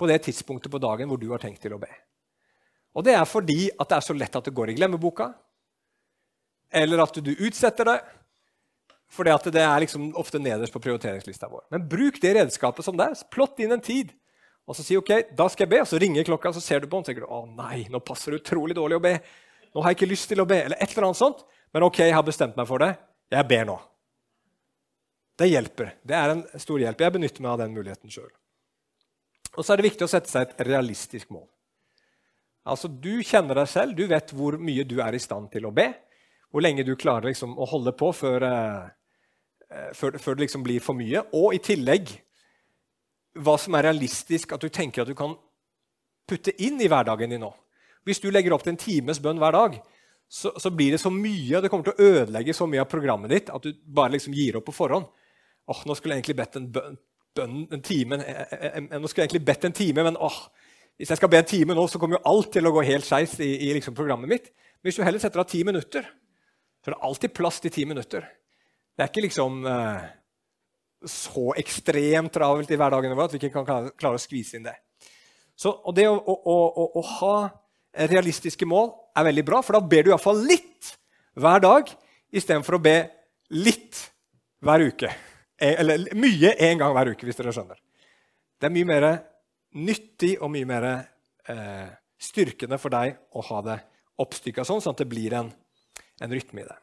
på 0.00 0.08
det 0.08 0.22
tidspunktet 0.24 0.72
på 0.72 0.80
dagen 0.80 1.12
hvor 1.12 1.20
du 1.20 1.28
har 1.28 1.42
tenkt 1.42 1.60
til 1.60 1.74
å 1.76 1.80
be. 1.82 1.90
Og 2.96 3.04
Det 3.04 3.12
er 3.18 3.28
fordi 3.28 3.66
at 3.68 3.90
det 3.90 3.98
er 3.98 4.06
så 4.08 4.16
lett 4.16 4.40
at 4.40 4.48
det 4.48 4.56
går 4.56 4.72
i 4.72 4.78
glemmeboka 4.80 5.28
eller 6.72 7.02
at 7.04 7.20
du 7.20 7.32
utsetter 7.34 7.88
det. 7.88 7.98
For 9.12 9.28
det 9.28 9.60
er 9.60 9.84
liksom 9.84 10.10
ofte 10.16 10.40
nederst 10.40 10.72
på 10.72 10.80
prioriteringslista 10.80 11.50
vår. 11.52 11.66
Men 11.74 11.84
bruk 11.88 12.20
det 12.22 12.32
redskapet 12.38 12.84
som 12.86 12.96
det 12.96 13.10
er. 13.10 13.24
Plott 13.32 13.60
inn 13.60 13.74
en 13.76 13.84
tid. 13.84 14.14
Og 14.64 14.78
så 14.78 14.84
si 14.86 14.96
ok, 14.96 15.10
da 15.36 15.48
skal 15.52 15.66
jeg 15.66 15.72
be, 15.74 15.80
og 15.82 15.88
så 15.90 15.98
ringer 16.00 16.24
klokka, 16.24 16.52
og 16.52 16.56
så 16.56 16.62
ser 16.64 16.80
du 16.80 16.86
på 16.86 16.96
den 16.96 17.04
og 17.04 17.08
tenker 17.08 17.24
du, 17.26 17.28
å 17.28 17.42
nei, 17.44 17.82
nå 17.92 18.00
passer 18.06 18.32
det 18.32 18.44
utrolig 18.44 18.76
dårlig 18.78 18.96
å 18.96 19.02
be. 19.04 19.16
Nå 19.74 19.82
har 19.82 19.92
jeg 19.92 19.98
ikke 19.98 20.12
lyst 20.12 20.28
til 20.30 20.40
å 20.40 20.46
be, 20.48 20.60
eller 20.64 20.78
et 20.78 20.94
eller 20.94 21.08
annet 21.08 21.18
sånt. 21.18 21.42
Men 21.74 21.88
ok, 21.88 22.04
jeg 22.06 22.14
har 22.16 22.24
bestemt 22.24 22.56
meg 22.56 22.68
for 22.68 22.84
det. 22.84 22.92
Jeg 23.32 23.48
ber 23.50 23.66
nå. 23.68 23.76
Det 25.42 25.48
hjelper. 25.48 25.96
Det 26.06 26.16
er 26.16 26.34
en 26.36 26.44
stor 26.62 26.80
hjelp. 26.80 27.02
Jeg 27.02 27.14
benytter 27.16 27.44
meg 27.44 27.52
av 27.54 27.60
den 27.64 27.74
muligheten 27.74 28.12
sjøl. 28.12 28.30
Og 29.56 29.64
så 29.64 29.74
er 29.74 29.80
det 29.80 29.88
viktig 29.90 30.06
å 30.06 30.12
sette 30.12 30.30
seg 30.30 30.46
et 30.46 30.64
realistisk 30.68 31.32
mål. 31.32 31.48
Altså, 32.68 32.88
Du 32.88 33.18
kjenner 33.26 33.58
deg 33.58 33.68
selv, 33.68 33.96
du 33.98 34.06
vet 34.08 34.32
hvor 34.36 34.56
mye 34.60 34.84
du 34.86 35.00
er 35.02 35.16
i 35.16 35.20
stand 35.20 35.50
til 35.52 35.66
å 35.66 35.74
be 35.74 35.90
hvor 36.52 36.64
lenge 36.64 36.84
du 36.84 36.92
klarer 37.00 37.30
liksom, 37.30 37.56
å 37.56 37.68
holde 37.68 37.94
på 37.96 38.10
før, 38.14 38.44
uh, 38.44 39.88
før, 39.96 40.18
før, 40.20 40.36
det 40.36 40.46
liksom 40.46 40.64
blir 40.66 40.84
for 40.84 40.98
mye. 40.98 41.24
Og 41.32 41.56
i 41.56 41.62
tillegg 41.64 42.12
hva 43.40 43.56
som 43.60 43.74
er 43.78 43.88
realistisk 43.88 44.52
at 44.52 44.60
du 44.60 44.68
tenker 44.68 45.02
at 45.02 45.08
du 45.08 45.16
kan 45.16 45.34
putte 46.28 46.52
inn 46.62 46.80
i 46.80 46.88
hverdagen 46.92 47.32
din 47.32 47.42
nå. 47.42 47.50
Hvis 48.04 48.20
du 48.20 48.28
legger 48.30 48.54
opp 48.54 48.64
til 48.66 48.74
en 48.74 48.80
times 48.80 49.20
bønn 49.22 49.40
hver 49.40 49.56
dag, 49.56 49.78
så, 50.32 50.52
så, 50.60 50.70
blir 50.72 50.94
det 50.94 51.00
så 51.00 51.10
mye, 51.12 51.60
det 51.60 51.68
kommer 51.72 51.88
til 51.88 51.96
å 51.96 52.10
ødelegge 52.12 52.54
så 52.56 52.66
mye 52.68 52.82
av 52.82 52.90
programmet 52.90 53.32
ditt 53.32 53.50
at 53.52 53.64
du 53.64 53.72
bare 53.84 54.14
liksom 54.14 54.36
gir 54.36 54.56
opp 54.58 54.66
på 54.68 54.74
forhånd. 54.76 55.08
Åh, 55.68 55.82
nå 55.86 55.96
skulle 55.96 56.16
jeg 56.16 56.22
egentlig 56.22 56.38
bedt 56.40 56.56
en 56.58 56.68
bønn, 56.72 56.96
bønn 57.36 57.58
en 57.76 57.84
time, 57.84 58.18
en, 58.18 58.88
en, 58.88 58.88
nå 58.96 59.10
skulle 59.10 59.26
jeg 59.26 59.30
egentlig 59.30 59.44
bedt 59.50 59.66
en 59.68 59.76
time, 59.76 60.06
men 60.08 60.16
åh, 60.16 60.38
hvis 60.96 61.12
jeg 61.12 61.20
skal 61.20 61.30
be 61.32 61.40
en 61.42 61.48
time 61.48 61.76
nå, 61.76 61.84
så 61.88 62.00
kommer 62.00 62.18
jo 62.18 62.24
alt 62.32 62.50
til 62.54 62.68
å 62.68 62.72
gå 62.74 62.84
helt 62.88 63.06
skeis 63.06 63.36
i, 63.44 63.50
i 63.68 63.70
liksom 63.76 63.96
programmet 63.96 64.30
mitt. 64.30 64.50
Men 64.80 64.88
hvis 64.88 64.98
du 64.98 65.04
heller 65.06 65.22
setter 65.22 65.42
av 65.42 65.48
ti 65.50 65.62
minutter, 65.68 66.08
så 66.82 66.90
det 66.90 66.96
er 66.96 67.06
alltid 67.06 67.34
plass 67.36 67.60
til 67.62 67.72
ti 67.74 67.84
minutter. 67.86 68.26
Det 68.92 69.04
er 69.04 69.10
ikke 69.10 69.24
liksom 69.24 69.62
eh, 69.70 70.06
så 71.08 71.52
ekstremt 71.58 72.32
travelt 72.34 72.70
i 72.70 72.78
hverdagen 72.78 73.14
vår 73.14 73.30
at 73.30 73.34
vi 73.34 73.40
ikke 73.40 73.54
kan 73.54 73.66
klare, 73.68 73.92
klare 73.98 74.18
å 74.18 74.22
skvise 74.22 74.58
inn 74.58 74.66
det. 74.66 74.74
Så, 75.54 75.70
og 75.70 75.94
det 75.94 76.08
å, 76.10 76.16
å, 76.16 76.34
å, 76.42 76.86
å, 76.98 77.02
ha 77.20 77.36
realistiske 78.10 78.66
mål 78.66 78.90
er 79.14 79.28
veldig 79.28 79.44
bra, 79.46 79.60
for 79.62 79.76
da 79.76 79.82
ber 79.84 80.06
du 80.06 80.10
iallfall 80.10 80.42
litt 80.48 80.94
hver 81.38 81.62
dag 81.62 81.90
istedenfor 82.32 82.78
å 82.78 82.82
be 82.82 82.96
litt 83.62 84.00
hver 84.64 84.86
uke. 84.88 85.10
Eh, 85.54 85.78
eller 85.78 86.08
mye 86.18 86.56
én 86.58 86.80
gang 86.80 86.94
hver 86.96 87.12
uke, 87.12 87.28
hvis 87.28 87.38
dere 87.38 87.54
skjønner. 87.54 87.78
Det 88.58 88.68
er 88.68 88.74
mye 88.74 88.88
mer 88.88 89.08
nyttig 89.78 90.34
og 90.40 90.50
mye 90.52 90.68
mer 90.68 90.88
eh, 90.90 91.88
styrkende 92.22 92.78
for 92.80 92.94
deg 92.94 93.18
å 93.36 93.44
ha 93.52 93.64
det 93.66 93.78
oppstykka 94.22 94.64
sånn, 94.66 94.82
sånn 94.84 94.96
at 94.96 95.02
det 95.02 95.10
blir 95.10 95.34
en, 95.38 95.50
en 96.22 96.32
rytme 96.32 96.62
i 96.62 96.68
det. 96.68 96.78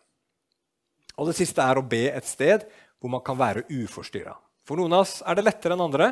Og 1.19 1.29
det 1.29 1.35
siste 1.39 1.63
er 1.63 1.79
å 1.79 1.85
be 1.85 2.05
et 2.11 2.27
sted 2.27 2.65
hvor 2.99 3.11
man 3.11 3.23
kan 3.25 3.37
være 3.39 3.65
uforstyrra. 3.67 4.35
For 4.67 4.79
noen 4.79 4.93
av 4.95 5.05
oss 5.05 5.19
er 5.25 5.39
det 5.39 5.45
lettere 5.47 5.75
enn 5.75 5.83
andre. 5.83 6.11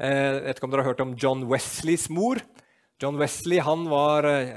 Eh, 0.00 0.10
jeg 0.10 0.44
vet 0.46 0.58
ikke 0.58 0.68
om 0.68 0.72
dere 0.72 0.84
har 0.84 0.92
hørt 0.92 1.04
om 1.04 1.14
John 1.20 1.44
Wesleys 1.50 2.08
mor. 2.12 2.40
John 3.02 3.18
Wesley 3.20 3.60
han 3.60 3.84
var 3.90 4.26
eh, 4.30 4.54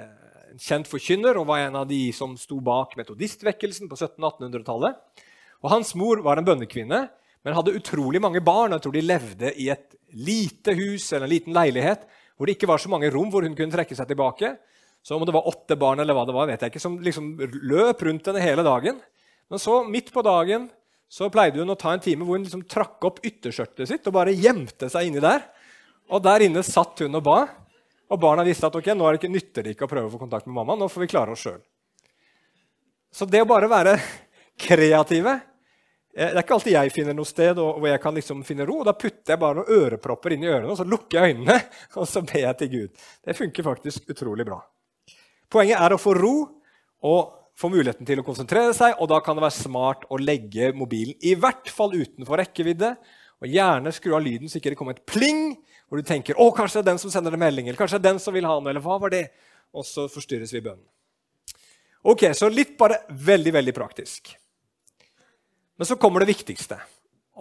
en 0.54 0.62
kjent 0.62 0.90
forkynner 0.90 1.38
og 1.40 1.50
var 1.50 1.66
en 1.66 1.82
av 1.82 1.90
de 1.90 2.02
som 2.16 2.38
sto 2.40 2.62
bak 2.64 2.96
metodistvekkelsen 3.00 3.92
på 3.92 3.98
1700-1800-tallet. 4.00 5.26
Og 5.60 5.74
Hans 5.74 5.92
mor 6.00 6.24
var 6.24 6.40
en 6.40 6.48
bønnekvinne, 6.48 7.02
men 7.44 7.56
hadde 7.56 7.76
utrolig 7.76 8.22
mange 8.24 8.42
barn. 8.44 8.76
Jeg 8.76 8.86
tror 8.86 8.96
de 8.96 9.04
levde 9.06 9.52
i 9.60 9.70
et 9.74 9.98
lite 10.16 10.74
hus 10.78 11.12
eller 11.12 11.28
en 11.28 11.34
liten 11.36 11.56
leilighet 11.56 12.08
hvor 12.40 12.48
det 12.48 12.56
ikke 12.56 12.70
var 12.72 12.80
så 12.80 12.90
mange 12.92 13.10
rom 13.12 13.28
hvor 13.34 13.44
hun 13.44 13.56
kunne 13.58 13.74
trekke 13.74 13.96
seg 13.98 14.08
tilbake. 14.08 14.54
Så 15.06 15.16
om 15.16 15.24
det 15.26 15.34
var 15.36 15.48
åtte 15.48 15.78
barn 15.80 16.02
eller 16.04 16.16
hva 16.18 16.26
det 16.28 16.36
var, 16.36 16.50
vet 16.50 16.64
jeg 16.64 16.74
ikke, 16.74 16.82
som 16.84 16.98
liksom 17.04 17.32
løp 17.70 18.04
rundt 18.06 18.28
henne 18.30 18.44
hele 18.44 18.66
dagen. 18.68 19.00
Men 19.50 19.62
så, 19.62 19.80
midt 19.88 20.12
på 20.14 20.24
dagen, 20.26 20.68
så 21.10 21.32
pleide 21.34 21.62
hun 21.62 21.74
å 21.74 21.78
ta 21.80 21.96
en 21.96 22.04
time 22.04 22.28
hvor 22.28 22.38
hun 22.38 22.46
liksom 22.46 22.68
trakk 22.70 23.08
opp 23.08 23.24
ytterskjørtet 23.26 23.90
sitt 23.90 24.10
og 24.10 24.18
bare 24.20 24.36
gjemte 24.36 24.92
seg 24.92 25.10
inni 25.10 25.24
der. 25.24 25.48
Og 26.14 26.22
der 26.26 26.46
inne 26.46 26.62
satt 26.66 27.02
hun 27.06 27.18
og 27.18 27.26
ba. 27.26 27.40
Og 28.10 28.22
barna 28.22 28.46
visste 28.46 28.70
at 28.70 28.76
ok, 28.76 28.92
nå 28.98 29.06
er 29.06 29.16
det 29.16 29.22
ikke 29.22 29.34
nytter 29.34 29.72
ikke 29.72 29.86
å 29.88 29.92
prøve 29.92 30.10
å 30.10 30.14
få 30.14 30.22
kontakt 30.22 30.50
med 30.50 30.58
mamma. 30.58 30.78
nå 30.78 30.90
får 30.90 31.06
vi 31.06 31.12
klare 31.12 31.34
oss 31.34 31.46
selv. 31.46 31.64
Så 33.14 33.26
det 33.26 33.42
å 33.42 33.50
bare 33.50 33.70
være 33.70 33.98
kreative 34.68 35.40
Eh, 36.20 36.34
det 36.34 36.40
er 36.40 36.44
ikke 36.44 36.56
alltid 36.58 36.74
jeg 36.74 36.94
finner 36.94 37.16
noe 37.16 37.28
sted 37.28 37.60
hvor 37.60 37.86
jeg 37.88 38.02
kan 38.02 38.16
liksom 38.18 38.42
finne 38.48 38.66
ro. 38.68 38.80
og 38.82 38.90
Da 38.90 38.96
putter 38.98 39.36
jeg 39.36 39.42
bare 39.42 39.62
noen 39.62 39.72
ørepropper 39.78 40.36
inn 40.36 40.44
i 40.46 40.52
ørene 40.52 40.74
og 40.74 40.80
så 40.80 40.88
lukker 40.88 41.20
jeg 41.20 41.36
øynene 41.36 41.60
og 42.00 42.10
så 42.10 42.24
ber 42.26 42.44
jeg 42.44 42.60
til 42.62 42.72
Gud. 42.74 43.08
Det 43.26 43.38
funker 43.38 43.68
faktisk 43.70 44.12
utrolig 44.16 44.48
bra. 44.50 44.60
Poenget 45.50 45.82
er 45.82 45.96
å 45.96 46.02
få 46.02 46.14
ro 46.18 46.36
og 47.10 47.36
få 47.60 47.72
muligheten 47.74 48.08
til 48.08 48.22
å 48.22 48.26
konsentrere 48.26 48.74
seg. 48.78 48.96
og 49.00 49.10
Da 49.12 49.20
kan 49.24 49.38
det 49.38 49.46
være 49.46 49.58
smart 49.58 50.06
å 50.10 50.20
legge 50.22 50.72
mobilen 50.78 51.18
i 51.26 51.34
hvert 51.36 51.72
fall 51.74 51.96
utenfor 51.98 52.40
rekkevidde. 52.42 52.94
Og 53.40 53.50
gjerne 53.50 53.94
skru 53.96 54.14
av 54.18 54.24
lyden 54.24 54.52
så 54.52 54.60
ikke 54.60 54.74
det 54.74 54.80
kommer 54.80 54.98
et 54.98 55.06
pling 55.08 55.58
hvor 55.90 55.98
du 55.98 56.06
tenker 56.06 56.38
å, 56.38 56.52
kanskje 56.54 56.80
det 56.80 56.84
er 56.84 56.92
den 56.92 57.02
som 57.02 57.12
sender 57.12 57.34
en 57.34 57.42
melding, 57.42 57.66
eller 57.66 57.80
kanskje 57.80 57.98
det 57.98 58.04
er 58.04 58.12
den 58.12 58.22
som 58.22 58.36
vil 58.36 58.46
ha 58.46 58.60
noe, 58.60 58.70
eller 58.70 58.84
hva 58.84 59.00
var 59.02 59.10
det? 59.10 59.24
Og 59.74 59.82
så 59.88 60.06
forstyrres 60.12 60.52
vi 60.54 60.60
i 60.62 60.66
bønnen. 60.68 60.86
Ok, 62.06 62.28
Så 62.38 62.48
litt 62.54 62.78
bare 62.78 63.02
veldig, 63.10 63.54
veldig 63.58 63.74
praktisk. 63.74 64.30
Men 65.80 65.90
så 65.90 65.98
kommer 65.98 66.22
det 66.22 66.30
viktigste, 66.30 66.78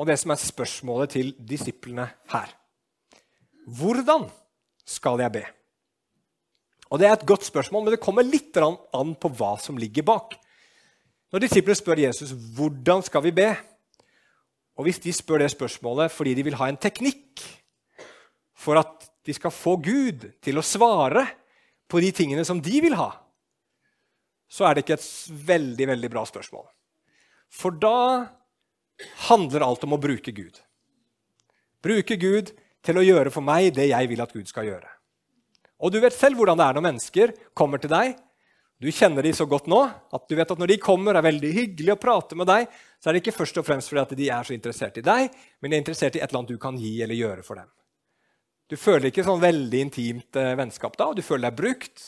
og 0.01 0.09
det 0.09 0.17
som 0.17 0.33
er 0.33 0.41
spørsmålet 0.41 1.13
til 1.13 1.35
disiplene 1.37 2.09
her. 2.33 2.57
Hvordan 3.69 4.31
skal 4.89 5.21
jeg 5.21 5.35
be? 5.37 5.45
Og 6.89 6.99
Det 6.99 7.09
er 7.09 7.17
et 7.17 7.27
godt 7.27 7.45
spørsmål, 7.45 7.85
men 7.85 7.93
det 7.93 8.03
kommer 8.03 8.25
litt 8.25 8.57
an 8.57 9.15
på 9.21 9.31
hva 9.37 9.57
som 9.61 9.77
ligger 9.77 10.07
bak. 10.09 10.39
Når 11.33 11.45
disiplene 11.45 11.77
spør 11.77 12.01
Jesus 12.01 12.33
hvordan 12.33 13.03
skal 13.05 13.23
vi 13.27 13.35
be, 13.37 13.49
og 14.79 14.87
hvis 14.87 15.01
de 15.03 15.13
spør 15.13 15.43
det 15.43 15.51
spørsmålet 15.53 16.13
fordi 16.15 16.37
de 16.39 16.45
vil 16.47 16.57
ha 16.57 16.69
en 16.71 16.79
teknikk 16.81 17.43
for 18.59 18.79
at 18.81 19.09
de 19.27 19.35
skal 19.37 19.53
få 19.53 19.77
Gud 19.83 20.25
til 20.41 20.59
å 20.59 20.65
svare 20.65 21.27
på 21.91 22.01
de 22.01 22.13
tingene 22.15 22.45
som 22.47 22.63
de 22.63 22.81
vil 22.81 22.97
ha, 22.97 23.11
så 24.49 24.65
er 24.65 24.77
det 24.77 24.87
ikke 24.87 24.97
et 24.97 25.09
veldig, 25.49 25.89
veldig 25.93 26.11
bra 26.13 26.25
spørsmål. 26.29 26.65
For 27.53 27.77
da 27.77 28.29
handler 29.29 29.67
alt 29.67 29.85
om 29.85 29.97
å 29.97 30.01
bruke 30.01 30.33
Gud. 30.33 30.57
Bruke 31.85 32.17
Gud 32.21 32.55
til 32.85 32.99
å 32.99 33.05
gjøre 33.05 33.33
for 33.35 33.45
meg 33.45 33.75
det 33.77 33.91
jeg 33.91 34.09
vil 34.11 34.25
at 34.25 34.33
Gud 34.33 34.49
skal 34.49 34.69
gjøre. 34.71 34.98
Og 35.79 35.93
du 35.95 36.01
vet 36.03 36.15
selv 36.17 36.39
hvordan 36.39 36.59
det 36.59 36.67
er 36.67 36.79
når 36.79 36.87
mennesker 36.89 37.35
kommer 37.57 37.81
til 37.83 37.93
deg. 37.93 38.17
Du 38.79 38.87
kjenner 38.95 39.27
de 39.27 39.33
så 39.35 39.47
godt 39.51 39.67
nå 39.71 39.81
at 39.87 40.27
du 40.31 40.37
vet 40.39 40.51
at 40.55 40.61
når 40.61 40.71
de 40.71 40.79
kommer 40.83 41.17
er 41.19 41.27
veldig 41.27 41.51
hyggelig 41.55 41.97
å 41.97 42.01
prate 42.03 42.39
med 42.39 42.47
deg, 42.51 42.69
så 42.99 43.11
er 43.11 43.17
det 43.17 43.25
ikke 43.25 43.35
først 43.41 43.59
og 43.59 43.67
fremst 43.67 43.91
fordi 43.91 44.05
at 44.05 44.15
de 44.21 44.29
er 44.35 44.47
så 44.47 44.55
interessert 44.55 45.01
i 45.01 45.07
deg, 45.07 45.35
men 45.59 45.71
de 45.71 45.79
er 45.79 45.83
interessert 45.83 46.19
i 46.19 46.23
et 46.23 46.29
eller 46.29 46.43
annet 46.43 46.55
du 46.55 46.63
kan 46.63 46.79
gi 46.79 46.93
eller 47.03 47.19
gjøre 47.19 47.47
for 47.47 47.59
dem. 47.59 47.71
Du 48.69 48.77
føler 48.77 49.09
ikke 49.09 49.25
sånn 49.27 49.43
veldig 49.43 49.81
intimt 49.81 50.39
eh, 50.39 50.55
vennskap 50.59 50.99
da, 51.01 51.09
og 51.11 51.19
du 51.19 51.25
føler 51.25 51.49
deg 51.49 51.59
brukt. 51.59 52.05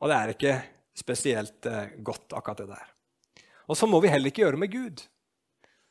Og 0.00 0.10
det 0.10 0.16
er 0.16 0.32
ikke 0.32 0.54
spesielt 0.96 1.68
eh, 1.68 1.96
godt, 2.04 2.30
akkurat 2.36 2.62
det 2.62 2.68
der. 2.70 2.92
Og 3.66 3.78
så 3.78 3.88
må 3.90 3.98
vi 4.00 4.12
heller 4.12 4.30
ikke 4.30 4.44
gjøre 4.44 4.60
med 4.60 4.72
Gud. 4.72 5.02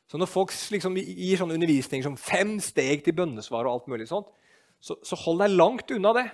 Så 0.08 0.18
når 0.18 0.30
folk 0.30 0.54
liksom 0.72 0.96
gir 0.96 1.38
sånn 1.38 1.52
undervisning 1.52 2.04
som 2.04 2.16
fem 2.18 2.56
steg 2.62 3.02
til 3.04 3.16
bønnesvar, 3.18 3.66
og 3.66 3.74
alt 3.74 3.92
mulig 3.92 4.08
sånt, 4.08 4.30
så, 4.80 4.96
så 5.04 5.18
hold 5.20 5.42
deg 5.42 5.56
langt 5.56 5.92
unna 5.92 6.14
det. 6.16 6.26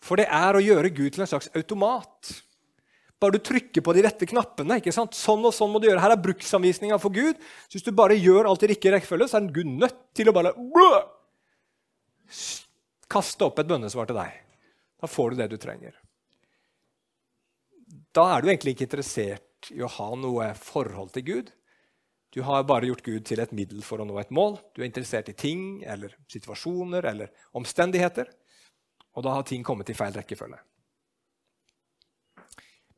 For 0.00 0.20
det 0.20 0.28
er 0.32 0.56
å 0.56 0.62
gjøre 0.64 0.92
Gud 0.96 1.14
til 1.14 1.24
en 1.24 1.30
slags 1.30 1.50
automat. 1.56 2.32
Bare 3.20 3.36
du 3.36 3.42
trykker 3.44 3.84
på 3.84 3.92
de 3.92 4.04
rette 4.06 4.28
knappene. 4.28 4.78
ikke 4.80 4.94
sant? 4.96 5.16
Sånn 5.16 5.44
og 5.44 5.52
sånn 5.52 5.72
må 5.72 5.80
du 5.80 5.90
gjøre. 5.90 6.00
Her 6.00 6.14
er 6.14 6.24
bruksanvisninga 6.24 6.96
for 7.02 7.12
Gud. 7.12 7.40
Så 7.68 7.76
hvis 7.76 7.84
du 7.84 7.92
bare 7.92 8.16
gjør 8.16 8.48
alt 8.48 8.64
i 8.64 8.70
riktig 8.72 8.94
rekkefølge, 8.94 9.28
så 9.28 9.38
er 9.38 9.50
Gud 9.52 9.68
nødt 9.68 9.98
til 10.16 10.30
å 10.30 10.36
bare 10.36 10.54
blå, 10.56 10.90
kaste 13.10 13.44
opp 13.44 13.60
et 13.60 13.68
bønnesvar 13.68 14.08
til 14.08 14.16
deg. 14.16 14.40
Da 15.00 15.08
får 15.10 15.32
du 15.32 15.40
det 15.40 15.50
du 15.52 15.58
trenger. 15.60 15.94
Da 18.16 18.26
er 18.32 18.42
du 18.42 18.48
egentlig 18.48 18.74
ikke 18.74 18.88
interessert 18.88 19.70
i 19.74 19.82
å 19.84 19.90
ha 19.98 20.10
noe 20.16 20.52
forhold 20.56 21.12
til 21.14 21.26
Gud. 21.26 21.52
Du 22.30 22.40
har 22.46 22.64
bare 22.64 22.86
gjort 22.86 23.04
Gud 23.04 23.24
til 23.26 23.42
et 23.42 23.52
middel 23.52 23.82
for 23.84 24.00
å 24.00 24.06
nå 24.06 24.16
et 24.22 24.30
mål. 24.32 24.56
Du 24.72 24.80
er 24.80 24.88
interessert 24.88 25.28
i 25.28 25.36
ting 25.36 25.82
eller 25.82 26.14
situasjoner 26.30 27.08
eller 27.10 27.32
omstendigheter. 27.58 28.30
Og 29.16 29.24
da 29.26 29.34
har 29.34 29.46
ting 29.46 29.64
kommet 29.66 29.90
i 29.90 29.96
feil 29.96 30.14
rekkefølge. 30.14 30.58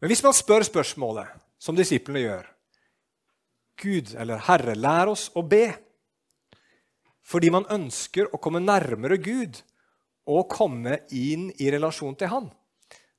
Men 0.03 0.11
hvis 0.11 0.25
man 0.25 0.35
spør 0.35 0.67
spørsmålet, 0.67 1.31
som 1.63 1.79
disiplene 1.79 2.25
gjør 2.25 2.49
Gud 3.83 4.15
eller 4.19 4.43
Herre, 4.49 4.75
lær 4.75 5.13
oss 5.13 5.29
å 5.39 5.45
be. 5.47 5.67
Fordi 7.23 7.53
man 7.55 7.69
ønsker 7.71 8.29
å 8.35 8.41
komme 8.43 8.63
nærmere 8.63 9.19
Gud 9.23 9.61
og 10.31 10.51
komme 10.51 11.01
inn 11.15 11.49
i 11.59 11.71
relasjon 11.73 12.19
til 12.19 12.31
Han. 12.31 12.51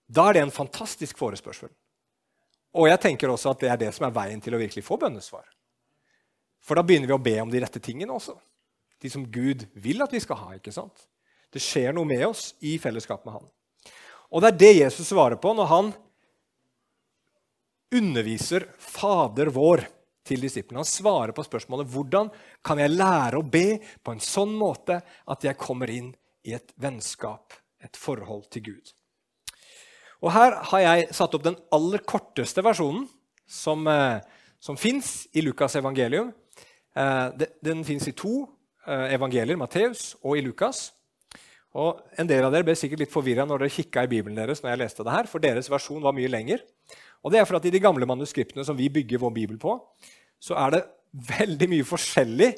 Da 0.07 0.27
er 0.29 0.37
det 0.37 0.43
en 0.45 0.55
fantastisk 0.55 1.17
forespørsel. 1.19 1.71
Og 2.73 2.89
jeg 2.89 3.01
tenker 3.01 3.31
også 3.31 3.53
at 3.53 3.63
det 3.63 3.71
er 3.71 3.79
det 3.79 3.91
som 3.95 4.07
er 4.07 4.15
veien 4.15 4.41
til 4.41 4.55
å 4.55 4.61
virkelig 4.61 4.85
få 4.85 4.97
bønnesvar. 5.01 5.45
For 6.63 6.79
da 6.79 6.83
begynner 6.85 7.11
vi 7.11 7.15
å 7.15 7.23
be 7.23 7.35
om 7.43 7.51
de 7.51 7.61
rette 7.61 7.81
tingene 7.83 8.15
også. 8.15 8.35
De 9.03 9.11
som 9.11 9.25
Gud 9.27 9.65
vil 9.75 10.03
at 10.03 10.13
vi 10.13 10.21
skal 10.23 10.39
ha. 10.39 10.53
ikke 10.55 10.71
sant? 10.73 11.07
Det 11.53 11.61
skjer 11.61 11.93
noe 11.93 12.09
med 12.09 12.25
oss 12.27 12.53
i 12.65 12.77
fellesskap 12.81 13.25
med 13.27 13.37
Han. 13.37 13.49
Og 14.33 14.41
det 14.41 14.49
er 14.49 14.59
det 14.63 14.71
Jesus 14.79 15.11
svarer 15.11 15.37
på 15.37 15.51
når 15.53 15.69
han 15.69 15.91
underviser 17.93 18.65
Fader 18.81 19.51
vår 19.53 19.83
til 20.25 20.41
disiplene. 20.41 20.81
Han 20.81 20.89
svarer 20.89 21.35
på 21.35 21.45
spørsmålet 21.45 21.91
hvordan 21.93 22.31
kan 22.65 22.81
jeg 22.81 22.95
lære 22.95 23.37
å 23.37 23.45
be 23.45 23.77
på 24.01 24.15
en 24.15 24.23
sånn 24.23 24.55
måte 24.57 24.97
at 25.03 25.45
jeg 25.45 25.59
kommer 25.61 25.91
inn 25.93 26.09
i 26.43 26.55
et 26.57 26.73
vennskap, 26.81 27.53
et 27.83 27.99
forhold 27.99 28.47
til 28.51 28.65
Gud. 28.71 28.93
Og 30.23 30.31
Her 30.31 30.55
har 30.71 30.81
jeg 30.81 31.11
satt 31.13 31.35
opp 31.35 31.43
den 31.45 31.59
aller 31.75 32.01
korteste 32.07 32.63
versjonen 32.63 33.05
som, 33.45 33.85
eh, 33.87 34.23
som 34.59 34.79
fins 34.79 35.27
i 35.35 35.43
Lukas' 35.43 35.77
evangelium. 35.77 36.33
Eh, 36.95 37.29
den 37.61 37.83
fins 37.83 38.07
i 38.07 38.15
to 38.15 38.47
eh, 38.87 39.13
evangelier, 39.13 39.57
Matteus 39.57 40.15
og 40.23 40.37
i 40.37 40.41
Lukas. 40.41 40.91
Og 41.73 42.01
En 42.19 42.29
del 42.29 42.45
av 42.45 42.53
dere 42.53 42.65
ble 42.67 42.75
sikkert 42.77 43.01
litt 43.01 43.13
forvirra 43.13 43.47
når 43.49 43.63
dere 43.63 43.73
kikka 43.73 44.03
i 44.05 44.11
Bibelen 44.11 44.37
deres, 44.37 44.61
når 44.61 44.75
jeg 44.75 44.81
leste 44.83 45.05
det 45.05 45.15
her, 45.15 45.29
for 45.29 45.41
deres 45.41 45.69
versjon 45.71 46.03
var 46.03 46.13
mye 46.13 46.29
lenger. 46.29 46.61
Og 47.25 47.33
det 47.33 47.39
er 47.39 47.47
for 47.49 47.57
at 47.57 47.65
I 47.65 47.73
de 47.73 47.81
gamle 47.81 48.05
manuskriptene 48.05 48.65
som 48.67 48.77
vi 48.77 48.91
bygger 48.93 49.21
vår 49.21 49.33
bibel 49.33 49.57
på, 49.57 49.79
så 50.43 50.57
er 50.59 50.75
det 50.75 50.83
veldig 51.13 51.69
mye 51.71 51.87
forskjellig 51.87 52.51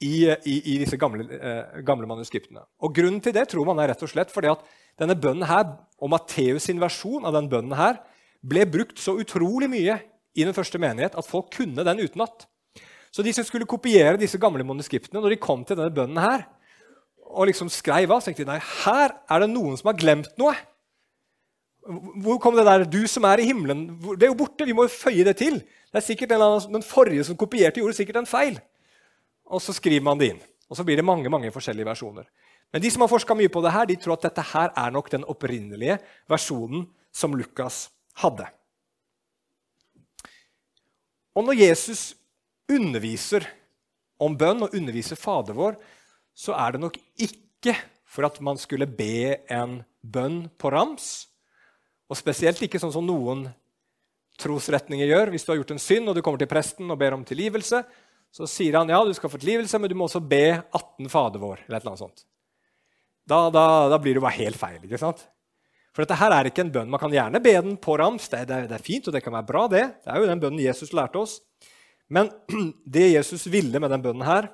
i, 0.00 0.26
i, 0.26 0.56
i 0.74 0.76
disse 0.82 0.98
gamle, 0.98 1.26
eh, 1.34 1.80
gamle, 1.86 2.06
manuskriptene. 2.10 2.62
Og 2.82 2.94
Grunnen 2.94 3.22
til 3.22 3.34
det 3.34 3.48
tror 3.50 3.66
man 3.68 3.80
er 3.82 3.92
rett 3.92 4.02
og 4.02 4.10
slett 4.10 4.32
fordi 4.34 4.50
at 4.52 4.62
denne 4.98 5.18
bønnen 5.18 5.46
her, 5.46 5.74
og 5.98 6.12
Matteus' 6.12 6.68
sin 6.68 6.82
versjon 6.82 7.26
av 7.26 7.34
den 7.34 7.50
bønnen 7.50 7.78
her 7.78 7.98
ble 8.46 8.66
brukt 8.70 8.98
så 9.02 9.16
utrolig 9.18 9.70
mye 9.70 9.98
i 10.38 10.46
den 10.46 10.54
første 10.54 10.78
menighet 10.82 11.18
at 11.18 11.26
folk 11.26 11.50
kunne 11.54 11.86
den 11.86 12.02
utenat. 12.02 12.46
Så 13.10 13.24
de 13.24 13.32
som 13.34 13.46
skulle 13.46 13.66
kopiere 13.66 14.18
disse 14.20 14.38
gamle 14.38 14.66
manuskriptene, 14.66 15.20
når 15.20 15.34
de 15.34 15.42
kom 15.42 15.64
til 15.66 15.78
denne 15.78 15.94
bønnen 15.94 16.22
her, 16.22 16.46
og 17.28 17.48
liksom 17.50 17.70
skrev 17.72 18.10
av, 18.10 18.22
så 18.22 18.30
tenkte 18.30 18.44
de 18.46 18.52
nei, 18.52 18.60
her 18.84 19.14
er 19.28 19.44
det 19.44 19.50
noen 19.52 19.76
som 19.78 19.90
har 19.90 19.98
glemt 20.00 20.30
noe. 20.40 20.54
Hvor 22.22 22.40
kom 22.42 22.56
det 22.56 22.66
der 22.66 22.84
'du 22.84 23.06
som 23.08 23.24
er 23.24 23.40
i 23.40 23.48
himmelen'? 23.48 24.16
Det 24.18 24.26
er 24.26 24.32
jo 24.32 24.44
borte. 24.44 24.66
Vi 24.66 24.72
må 24.76 24.84
jo 24.84 24.92
føye 24.92 25.24
det 25.24 25.36
til. 25.38 25.60
Det 25.60 25.96
er 25.96 26.04
sikkert 26.04 26.32
en 26.32 26.42
annen, 26.42 26.72
Den 26.72 26.82
forrige 26.82 27.24
som 27.24 27.36
kopierte, 27.36 27.80
gjorde 27.80 27.96
sikkert 27.96 28.16
en 28.16 28.26
feil. 28.26 28.60
Og 29.46 29.60
så 29.60 29.72
skriver 29.72 30.02
man 30.02 30.18
det 30.18 30.30
inn. 30.30 30.40
Og 30.68 30.76
så 30.76 30.84
blir 30.84 30.96
det 30.96 31.04
mange 31.04 31.30
mange 31.30 31.50
forskjellige 31.50 31.86
versjoner. 31.86 32.24
Men 32.72 32.82
de 32.82 32.90
som 32.90 33.00
har 33.00 33.08
forska 33.08 33.34
mye 33.34 33.48
på 33.48 33.62
det 33.64 33.72
her, 33.72 33.86
de 33.86 33.96
tror 33.96 34.18
at 34.18 34.22
dette 34.22 34.42
her 34.42 34.72
er 34.76 34.90
nok 34.90 35.10
den 35.10 35.24
opprinnelige 35.24 35.98
versjonen 36.28 36.86
som 37.12 37.34
Lukas 37.34 37.88
hadde. 38.20 38.46
Og 41.34 41.44
når 41.44 41.54
Jesus 41.54 42.14
underviser 42.68 43.46
om 44.20 44.36
bønn 44.36 44.66
og 44.66 44.74
underviser 44.74 45.16
Fader 45.16 45.56
vår, 45.56 45.78
så 46.38 46.54
er 46.54 46.74
det 46.74 46.82
nok 46.84 46.98
ikke 47.18 47.74
for 48.08 48.26
at 48.28 48.38
man 48.44 48.58
skulle 48.60 48.86
be 48.86 49.40
en 49.50 49.80
bønn 50.00 50.44
på 50.58 50.70
rams. 50.72 51.26
Og 52.08 52.16
spesielt 52.16 52.60
ikke 52.64 52.80
sånn 52.80 52.94
som 52.94 53.06
noen 53.06 53.48
trosretninger 54.38 55.10
gjør. 55.10 55.32
Hvis 55.34 55.44
du 55.44 55.52
har 55.52 55.58
gjort 55.60 55.74
en 55.74 55.82
synd 55.82 56.08
og 56.08 56.16
du 56.16 56.22
kommer 56.24 56.40
til 56.40 56.50
presten 56.50 56.88
og 56.88 57.00
ber 57.00 57.16
om 57.16 57.26
tilgivelse, 57.26 57.82
så 58.30 58.48
sier 58.48 58.78
han 58.78 58.90
ja, 58.92 59.00
du 59.04 59.14
skal 59.16 59.32
få 59.32 59.40
tilgivelse, 59.40 59.80
men 59.80 59.90
du 59.90 59.96
må 59.98 60.06
også 60.06 60.22
be 60.22 60.60
18 60.60 61.10
Fader 61.10 61.42
vår. 61.42 61.64
eller 61.66 61.80
et 61.80 62.04
sånt. 62.04 62.24
Da, 63.28 63.48
da, 63.52 63.64
da 63.92 63.98
blir 64.00 64.16
det 64.16 64.24
bare 64.24 64.38
helt 64.38 64.60
feil. 64.60 64.78
ikke 64.84 65.00
sant? 65.00 65.26
For 65.92 66.04
dette 66.04 66.16
her 66.20 66.32
er 66.32 66.48
ikke 66.48 66.62
en 66.62 66.72
bønn. 66.72 66.92
Man 66.92 67.02
kan 67.02 67.12
gjerne 67.12 67.42
be 67.42 67.56
den 67.58 67.76
på 67.82 67.96
rams. 67.98 68.28
Det, 68.30 68.44
det, 68.48 68.62
det, 68.70 68.78
er 68.78 68.84
fint, 68.84 69.08
og 69.08 69.16
det 69.16 69.24
kan 69.24 69.34
være 69.34 69.48
bra, 69.48 69.66
det. 69.72 69.84
Det 70.04 70.12
er 70.12 70.22
jo 70.22 70.30
den 70.30 70.40
bønnen 70.44 70.62
Jesus 70.62 70.94
lærte 70.96 71.20
oss. 71.20 71.40
Men 72.08 72.30
det 72.96 73.10
Jesus 73.10 73.48
ville 73.50 73.82
med 73.82 73.92
den 73.92 74.04
bønnen 74.04 74.24
her, 74.28 74.48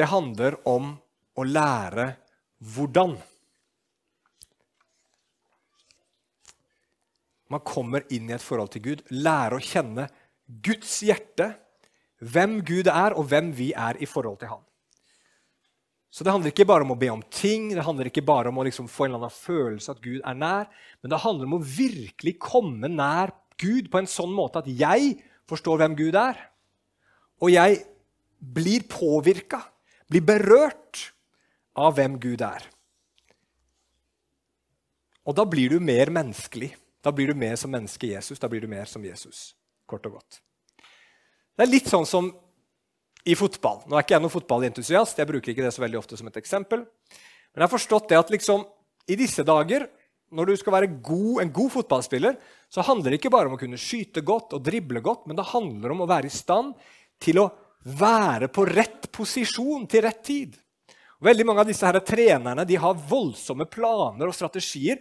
det 0.00 0.08
handler 0.08 0.56
om 0.68 0.94
å 1.36 1.44
lære 1.44 2.06
hvordan. 2.72 3.18
Man 7.50 7.64
kommer 7.66 8.06
inn 8.14 8.30
i 8.30 8.36
et 8.36 8.44
forhold 8.44 8.72
til 8.72 8.84
Gud, 8.86 9.02
lære 9.12 9.58
å 9.58 9.64
kjenne 9.64 10.06
Guds 10.64 10.94
hjerte, 11.04 11.50
hvem 12.20 12.60
Gud 12.64 12.88
er, 12.88 13.16
og 13.16 13.28
hvem 13.28 13.50
vi 13.56 13.70
er 13.76 13.98
i 14.00 14.08
forhold 14.08 14.40
til 14.40 14.54
Han. 14.54 14.64
Så 16.10 16.24
Det 16.24 16.32
handler 16.32 16.50
ikke 16.50 16.66
bare 16.66 16.82
om 16.82 16.94
å 16.94 16.98
be 16.98 17.10
om 17.12 17.22
ting, 17.30 17.68
det 17.70 17.84
handler 17.86 18.08
ikke 18.10 18.24
bare 18.26 18.50
om 18.50 18.58
å 18.58 18.64
liksom 18.66 18.88
få 18.90 19.04
en 19.04 19.12
eller 19.12 19.28
annen 19.28 19.36
følelse 19.36 19.92
at 19.92 20.00
Gud 20.02 20.24
er 20.26 20.34
nær, 20.34 20.66
men 21.02 21.12
det 21.12 21.20
handler 21.22 21.46
om 21.46 21.58
å 21.60 21.62
virkelig 21.62 22.34
komme 22.42 22.90
nær 22.90 23.30
Gud 23.60 23.92
på 23.92 24.00
en 24.00 24.10
sånn 24.10 24.32
måte 24.34 24.58
at 24.64 24.66
jeg 24.66 25.20
forstår 25.50 25.78
hvem 25.78 25.94
Gud 25.98 26.18
er. 26.18 26.40
Og 27.38 27.52
jeg 27.54 27.84
blir 28.40 28.88
påvirka, 28.90 29.60
blir 30.10 30.24
berørt 30.26 31.10
av 31.78 31.94
hvem 31.96 32.18
Gud 32.20 32.42
er. 32.42 32.66
Og 35.28 35.36
da 35.36 35.46
blir 35.46 35.76
du 35.76 35.82
mer 35.82 36.10
menneskelig. 36.10 36.72
Da 37.00 37.12
blir 37.14 37.30
du 37.30 37.38
mer 37.38 37.56
som 37.56 37.70
mennesket 37.72 38.16
Jesus. 38.16 38.40
Da 38.42 38.48
blir 38.50 38.64
du 38.64 38.70
mer 38.70 38.88
som 38.90 39.04
Jesus, 39.04 39.52
kort 39.88 40.06
og 40.08 40.18
godt. 40.18 40.40
Det 41.56 41.66
er 41.66 41.70
litt 41.70 41.88
sånn 41.90 42.08
som 42.08 42.32
i 43.28 43.36
fotball. 43.36 43.82
Nå 43.86 43.96
er 43.96 44.04
ikke 44.04 44.16
jeg 44.16 44.24
noen 44.24 44.32
fotballentusiast, 44.32 45.18
jeg 45.20 45.28
bruker 45.28 45.52
ikke 45.52 45.64
det 45.66 45.72
så 45.76 45.82
veldig 45.84 45.98
ofte 46.00 46.16
som 46.16 46.28
et 46.30 46.38
eksempel. 46.40 46.86
Men 46.86 47.62
jeg 47.62 47.66
har 47.66 47.72
forstått 47.72 48.08
det 48.10 48.18
at 48.20 48.30
liksom, 48.32 48.64
i 49.10 49.16
disse 49.20 49.44
dager, 49.46 49.84
når 50.32 50.50
du 50.50 50.54
skal 50.56 50.76
være 50.76 50.92
god, 51.04 51.42
en 51.42 51.52
god 51.52 51.72
fotballspiller, 51.74 52.38
så 52.70 52.84
handler 52.86 53.12
det 53.12 53.20
ikke 53.20 53.32
bare 53.34 53.50
om 53.50 53.56
å 53.58 53.60
kunne 53.60 53.80
skyte 53.80 54.22
godt 54.24 54.54
og 54.56 54.64
drible 54.64 55.02
godt, 55.04 55.26
men 55.28 55.38
det 55.38 55.50
handler 55.50 55.92
om 55.92 56.04
å 56.04 56.08
være 56.10 56.30
i 56.30 56.34
stand 56.34 56.72
til 57.20 57.42
å 57.42 57.50
være 57.84 58.50
på 58.52 58.66
rett 58.68 59.08
posisjon 59.12 59.86
til 59.88 60.04
rett 60.04 60.20
tid. 60.24 60.58
Veldig 61.20 61.46
Mange 61.46 61.64
av 61.64 61.68
disse 61.68 61.86
her 61.86 62.00
trenerne 62.04 62.64
de 62.64 62.78
har 62.80 63.00
voldsomme 63.08 63.66
planer 63.68 64.28
og 64.28 64.36
strategier 64.36 65.00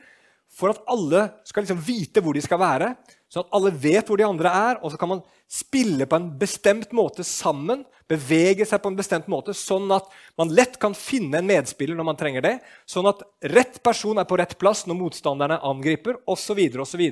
for 0.50 0.74
at 0.74 0.82
alle 0.90 1.28
skal 1.48 1.64
liksom 1.64 1.80
vite 1.86 2.24
hvor 2.26 2.34
de 2.36 2.42
skal 2.44 2.60
være, 2.60 2.90
sånn 3.30 3.46
at 3.46 3.54
alle 3.56 3.72
vet 3.72 4.08
hvor 4.10 4.18
de 4.18 4.26
andre 4.26 4.50
er. 4.50 4.80
Og 4.82 4.92
så 4.92 5.00
kan 5.00 5.12
man 5.14 5.22
spille 5.50 6.08
på 6.10 6.18
en 6.18 6.28
bestemt 6.42 6.92
måte 6.96 7.24
sammen, 7.28 7.86
bevege 8.10 8.66
seg 8.66 8.82
på 8.82 8.90
en 8.90 8.98
bestemt 8.98 9.30
måte, 9.30 9.54
sånn 9.54 9.88
at 9.94 10.10
man 10.40 10.52
lett 10.58 10.80
kan 10.82 10.98
finne 10.98 11.40
en 11.40 11.48
medspiller 11.50 11.98
når 11.98 12.10
man 12.10 12.20
trenger 12.20 12.46
det, 12.46 12.56
sånn 12.90 13.08
at 13.12 13.22
rett 13.54 13.78
person 13.86 14.18
er 14.18 14.28
på 14.30 14.40
rett 14.42 14.58
plass 14.60 14.88
når 14.90 14.98
motstanderne 15.04 15.62
angriper, 15.70 16.18
osv. 16.26 16.64
osv. 16.82 17.06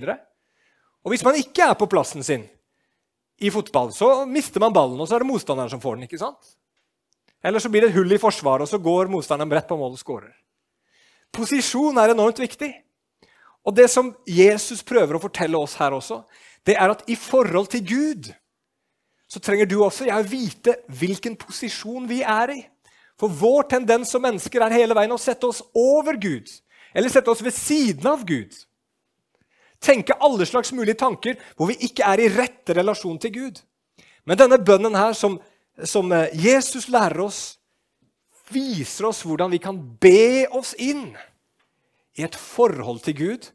Og 1.05 1.13
hvis 1.13 1.23
man 1.23 1.37
ikke 1.37 1.69
er 1.69 1.77
på 1.77 1.89
plassen 1.91 2.25
sin 2.25 2.47
i 3.39 3.51
fotball, 3.53 3.91
så 3.93 4.25
mister 4.25 4.61
man 4.63 4.73
ballen, 4.73 4.99
og 4.99 5.07
så 5.07 5.17
er 5.17 5.23
det 5.23 5.29
motstanderen 5.29 5.69
som 5.69 5.81
får 5.81 5.97
den. 5.97 6.07
ikke 6.07 6.21
sant? 6.21 6.55
Eller 7.45 7.61
så 7.61 7.69
blir 7.69 7.85
det 7.85 7.91
et 7.91 7.97
hull 7.99 8.11
i 8.11 8.21
forsvaret, 8.21 8.65
og 8.65 8.71
så 8.71 8.79
går 8.81 9.11
motstanderen 9.13 9.51
bredt 9.51 9.67
på 9.69 9.77
mål 9.77 9.93
og 9.93 10.01
skårer. 10.01 10.33
Posisjon 11.33 11.97
er 12.01 12.13
enormt 12.13 12.39
viktig. 12.41 12.71
Og 13.67 13.75
det 13.75 13.89
som 13.91 14.13
Jesus 14.25 14.81
prøver 14.87 15.17
å 15.17 15.21
fortelle 15.21 15.59
oss 15.59 15.75
her 15.77 15.93
også, 15.93 16.21
det 16.65 16.77
er 16.79 16.91
at 16.91 17.03
i 17.11 17.15
forhold 17.19 17.69
til 17.71 17.83
Gud 17.85 18.31
så 19.27 19.41
trenger 19.43 19.67
du 19.67 19.81
også 19.83 20.07
jeg 20.07 20.29
vite 20.31 20.77
hvilken 20.87 21.35
posisjon 21.39 22.07
vi 22.07 22.21
er 22.23 22.53
i. 22.55 22.61
For 23.19 23.33
vår 23.33 23.67
tendens 23.73 24.13
som 24.13 24.23
mennesker 24.23 24.63
er 24.63 24.75
hele 24.77 24.95
veien 24.95 25.11
å 25.11 25.19
sette 25.19 25.49
oss 25.49 25.59
over 25.75 26.15
Gud. 26.21 26.47
Eller 26.95 27.11
sette 27.11 27.31
oss 27.33 27.43
ved 27.43 27.55
siden 27.55 28.07
av 28.07 28.23
Gud. 28.27 28.53
Tenke 29.83 30.17
alle 30.23 30.45
slags 30.45 30.73
mulige 30.73 30.97
tanker 30.99 31.37
hvor 31.55 31.69
vi 31.69 31.77
ikke 31.87 32.05
er 32.07 32.21
i 32.23 32.31
rett 32.33 32.73
relasjon 32.77 33.19
til 33.21 33.33
Gud. 33.35 33.61
Men 34.27 34.39
denne 34.39 34.59
bønnen 34.59 34.97
her, 34.97 35.13
som, 35.15 35.37
som 35.85 36.11
eh, 36.11 36.33
Jesus 36.35 36.89
lærer 36.91 37.21
oss, 37.23 37.41
viser 38.51 39.09
oss 39.09 39.23
hvordan 39.27 39.51
vi 39.51 39.59
kan 39.63 39.79
be 40.01 40.47
oss 40.55 40.73
inn 40.79 41.11
i 42.17 42.25
et 42.25 42.35
forhold 42.35 43.03
til 43.05 43.17
Gud 43.17 43.49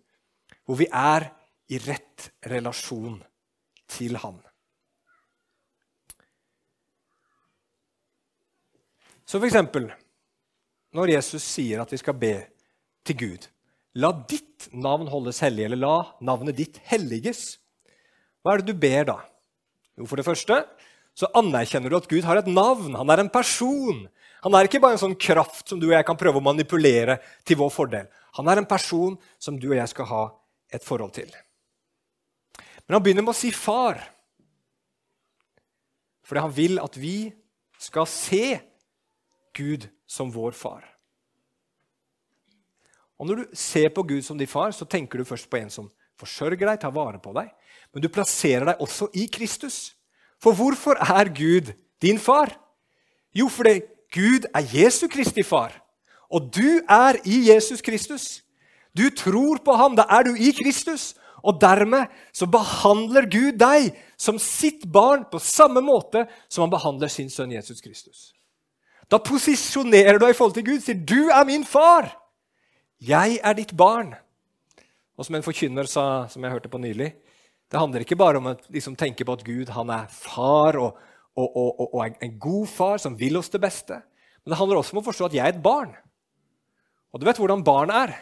hvor 0.68 0.78
vi 0.78 0.86
er 0.88 1.26
i 1.72 1.80
rett 1.82 2.28
relasjon 2.48 3.18
til 3.90 4.16
Han. 4.22 4.38
Så 9.26 9.40
for 9.40 9.48
eksempel, 9.48 9.88
når 10.92 11.14
Jesus 11.14 11.44
sier 11.44 11.80
at 11.82 11.92
vi 11.92 11.98
skal 12.00 12.16
be 12.20 12.34
til 13.06 13.18
Gud 13.18 13.48
La 13.98 14.12
ditt 14.28 14.70
navn 14.72 15.10
holdes 15.12 15.42
hellig, 15.44 15.66
eller 15.66 15.80
la 15.80 15.96
navnet 16.24 16.56
ditt 16.56 16.78
helliges. 16.88 17.58
Hva 18.40 18.54
er 18.54 18.62
det 18.62 18.72
du 18.72 18.80
ber 18.80 19.04
da? 19.10 19.18
Jo, 19.98 20.06
For 20.08 20.16
det 20.16 20.26
første 20.26 20.62
så 21.12 21.28
anerkjenner 21.36 21.92
du 21.92 21.98
at 21.98 22.08
Gud 22.08 22.24
har 22.24 22.40
et 22.40 22.48
navn. 22.48 22.94
Han 22.96 23.12
er 23.12 23.20
en 23.20 23.32
person. 23.32 24.06
Han 24.42 24.56
er 24.56 24.66
ikke 24.66 24.80
bare 24.80 24.96
en 24.96 25.02
sånn 25.02 25.18
kraft 25.20 25.68
som 25.68 25.80
du 25.80 25.90
og 25.90 25.96
jeg 25.96 26.06
kan 26.08 26.18
prøve 26.18 26.40
å 26.40 26.44
manipulere 26.44 27.18
til 27.44 27.60
vår 27.60 27.72
fordel. 27.74 28.08
Han 28.38 28.48
er 28.48 28.62
en 28.62 28.68
person 28.68 29.18
som 29.38 29.58
du 29.60 29.68
og 29.70 29.76
jeg 29.76 29.92
skal 29.92 30.08
ha 30.08 30.22
et 30.72 30.84
forhold 30.84 31.12
til. 31.18 31.28
Men 32.86 32.96
han 32.96 33.04
begynner 33.04 33.26
med 33.26 33.34
å 33.34 33.38
si 33.38 33.52
'far', 33.52 34.00
fordi 36.24 36.40
han 36.40 36.56
vil 36.56 36.80
at 36.80 36.96
vi 36.96 37.32
skal 37.78 38.06
se 38.06 38.60
Gud 39.52 39.88
som 40.06 40.32
vår 40.32 40.52
far. 40.56 40.91
Og 43.22 43.28
Når 43.28 43.38
du 43.38 43.44
ser 43.54 43.92
på 43.94 44.02
Gud 44.02 44.22
som 44.26 44.38
din 44.38 44.50
far, 44.50 44.72
så 44.74 44.84
tenker 44.84 45.18
du 45.18 45.24
først 45.24 45.46
på 45.46 45.60
en 45.60 45.70
som 45.70 45.86
forsørger 46.18 46.66
deg, 46.66 46.80
tar 46.82 46.90
vare 46.90 47.20
på 47.22 47.30
deg. 47.36 47.52
Men 47.94 48.02
du 48.02 48.08
plasserer 48.10 48.66
deg 48.66 48.80
også 48.82 49.12
i 49.14 49.28
Kristus. 49.30 49.92
For 50.42 50.50
hvorfor 50.58 50.98
er 50.98 51.30
Gud 51.30 51.70
din 52.02 52.18
far? 52.18 52.50
Jo, 53.30 53.46
fordi 53.46 53.78
Gud 54.10 54.48
er 54.50 54.66
Jesu 54.66 55.06
Kristi 55.06 55.44
far. 55.46 55.76
Og 56.34 56.48
du 56.50 56.82
er 56.90 57.20
i 57.22 57.44
Jesus 57.46 57.78
Kristus. 57.80 58.42
Du 58.90 59.06
tror 59.14 59.60
på 59.62 59.76
ham, 59.78 59.94
da 59.94 60.02
er 60.10 60.26
du 60.26 60.34
i 60.34 60.50
Kristus. 60.50 61.12
Og 61.46 61.60
dermed 61.62 62.10
så 62.34 62.48
behandler 62.50 63.28
Gud 63.30 63.54
deg 63.60 63.92
som 64.18 64.40
sitt 64.42 64.82
barn 64.90 65.22
på 65.30 65.38
samme 65.38 65.78
måte 65.78 66.24
som 66.48 66.66
han 66.66 66.74
behandler 66.74 67.10
sin 67.10 67.30
sønn 67.30 67.54
Jesus 67.54 67.78
Kristus. 67.80 68.32
Da 69.06 69.22
posisjonerer 69.22 70.18
du 70.18 70.26
deg 70.26 70.34
i 70.34 70.38
forhold 70.40 70.58
til 70.58 70.66
Gud, 70.66 70.82
sier 70.82 70.98
'Du 70.98 71.30
er 71.30 71.44
min 71.46 71.62
far'. 71.62 72.18
Jeg 73.02 73.40
er 73.42 73.54
ditt 73.58 73.72
barn. 73.74 74.12
Og 75.18 75.26
som 75.26 75.34
en 75.34 75.44
forkynner 75.44 75.88
sa, 75.90 76.28
som 76.30 76.44
jeg 76.44 76.54
hørte 76.54 76.70
på 76.70 76.78
nylig, 76.78 77.08
det 77.72 77.80
handler 77.80 78.04
ikke 78.04 78.18
bare 78.20 78.38
om 78.38 78.50
å 78.50 78.54
liksom, 78.70 78.94
tenke 79.00 79.24
på 79.26 79.34
at 79.34 79.42
Gud 79.46 79.72
han 79.74 79.90
er 79.90 80.10
far 80.12 80.76
og, 80.78 81.00
og, 81.34 81.56
og, 81.56 81.82
og, 81.88 82.18
en 82.22 82.36
god 82.38 82.68
far 82.70 83.02
som 83.02 83.16
vil 83.18 83.40
oss 83.40 83.50
det 83.50 83.62
beste. 83.62 83.96
Men 84.42 84.52
det 84.52 84.58
handler 84.60 84.78
også 84.78 84.94
om 84.94 85.00
å 85.00 85.06
forstå 85.08 85.30
at 85.30 85.36
jeg 85.38 85.44
er 85.46 85.56
et 85.56 85.64
barn. 85.64 85.94
Og 87.12 87.20
du 87.20 87.26
vet 87.26 87.40
hvordan 87.40 87.64
barn 87.66 87.90
er 87.94 88.14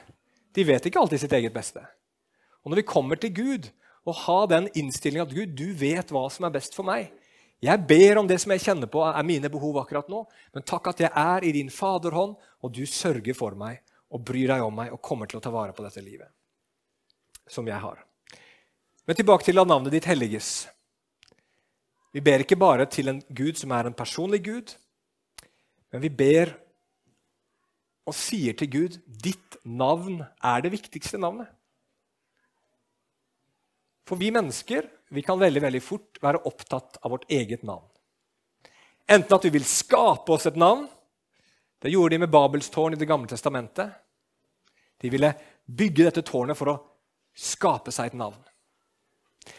de 0.57 0.64
vet 0.66 0.87
ikke 0.87 1.03
alltid 1.03 1.23
sitt 1.23 1.35
eget 1.37 1.55
beste. 1.55 1.83
Og 2.64 2.73
når 2.73 2.81
vi 2.81 2.88
kommer 2.88 3.21
til 3.21 3.35
Gud 3.35 3.69
og 4.09 4.16
har 4.25 4.49
den 4.51 4.71
innstillinga 4.75 5.29
at 5.29 5.35
Gud, 5.35 5.53
du 5.55 5.75
vet 5.79 6.11
hva 6.11 6.25
som 6.33 6.47
er 6.47 6.55
best 6.55 6.75
for 6.75 6.88
meg 6.88 7.11
Jeg 7.61 7.85
ber 7.85 8.16
om 8.16 8.29
det 8.29 8.38
som 8.40 8.55
jeg 8.55 8.64
kjenner 8.64 8.88
på 8.88 9.03
er 9.05 9.27
mine 9.29 9.51
behov 9.53 9.77
akkurat 9.83 10.09
nå, 10.09 10.23
men 10.57 10.64
takk 10.64 10.95
at 10.95 11.03
jeg 11.05 11.11
er 11.12 11.45
i 11.45 11.53
din 11.53 11.69
faderhånd, 11.69 12.38
og 12.64 12.73
du 12.73 12.87
sørger 12.88 13.37
for 13.37 13.53
meg 13.53 13.83
og 14.11 14.25
bryr 14.27 14.51
deg 14.51 14.64
om 14.64 14.75
meg 14.75 14.92
og 14.94 15.03
kommer 15.05 15.31
til 15.31 15.38
å 15.38 15.44
ta 15.44 15.53
vare 15.55 15.75
på 15.77 15.85
dette 15.85 16.03
livet 16.03 16.31
som 17.51 17.66
jeg 17.66 17.79
har. 17.83 17.99
Men 19.07 19.18
tilbake 19.18 19.46
til 19.46 19.59
at 19.59 19.66
navnet 19.66 19.94
ditt 19.94 20.07
helliges. 20.07 20.68
Vi 22.14 22.23
ber 22.23 22.44
ikke 22.44 22.59
bare 22.59 22.87
til 22.90 23.11
en 23.11 23.23
Gud 23.27 23.59
som 23.59 23.73
er 23.75 23.88
en 23.88 23.96
personlig 23.96 24.42
Gud, 24.46 24.75
men 25.90 26.03
vi 26.05 26.11
ber 26.11 26.53
og 28.07 28.14
sier 28.16 28.55
til 28.59 28.70
Gud 28.70 28.99
ditt 29.23 29.59
navn 29.66 30.20
er 30.23 30.62
det 30.64 30.73
viktigste 30.75 31.18
navnet. 31.23 31.51
For 34.07 34.18
vi 34.18 34.33
mennesker 34.35 34.88
vi 35.14 35.23
kan 35.27 35.38
veldig, 35.38 35.62
veldig 35.62 35.83
fort 35.83 36.18
være 36.23 36.42
opptatt 36.46 36.99
av 37.03 37.14
vårt 37.14 37.27
eget 37.31 37.62
navn. 37.66 37.87
Enten 39.11 39.35
at 39.35 39.46
vi 39.46 39.53
vil 39.55 39.66
skape 39.66 40.31
oss 40.31 40.46
et 40.46 40.59
navn, 40.59 40.87
Det 41.81 41.90
gjorde 41.90 42.14
de 42.14 42.23
med 42.25 42.31
Babels 42.31 42.71
tårn 42.71 42.95
i 42.95 43.01
Det 43.01 43.09
gamle 43.09 43.29
testamentet. 43.29 43.90
De 45.01 45.11
ville 45.11 45.33
bygge 45.64 46.05
dette 46.05 46.23
tårnet 46.27 46.59
for 46.59 46.73
å 46.73 46.81
skape 47.37 47.93
seg 47.95 48.11
et 48.11 48.19
navn. 48.21 48.40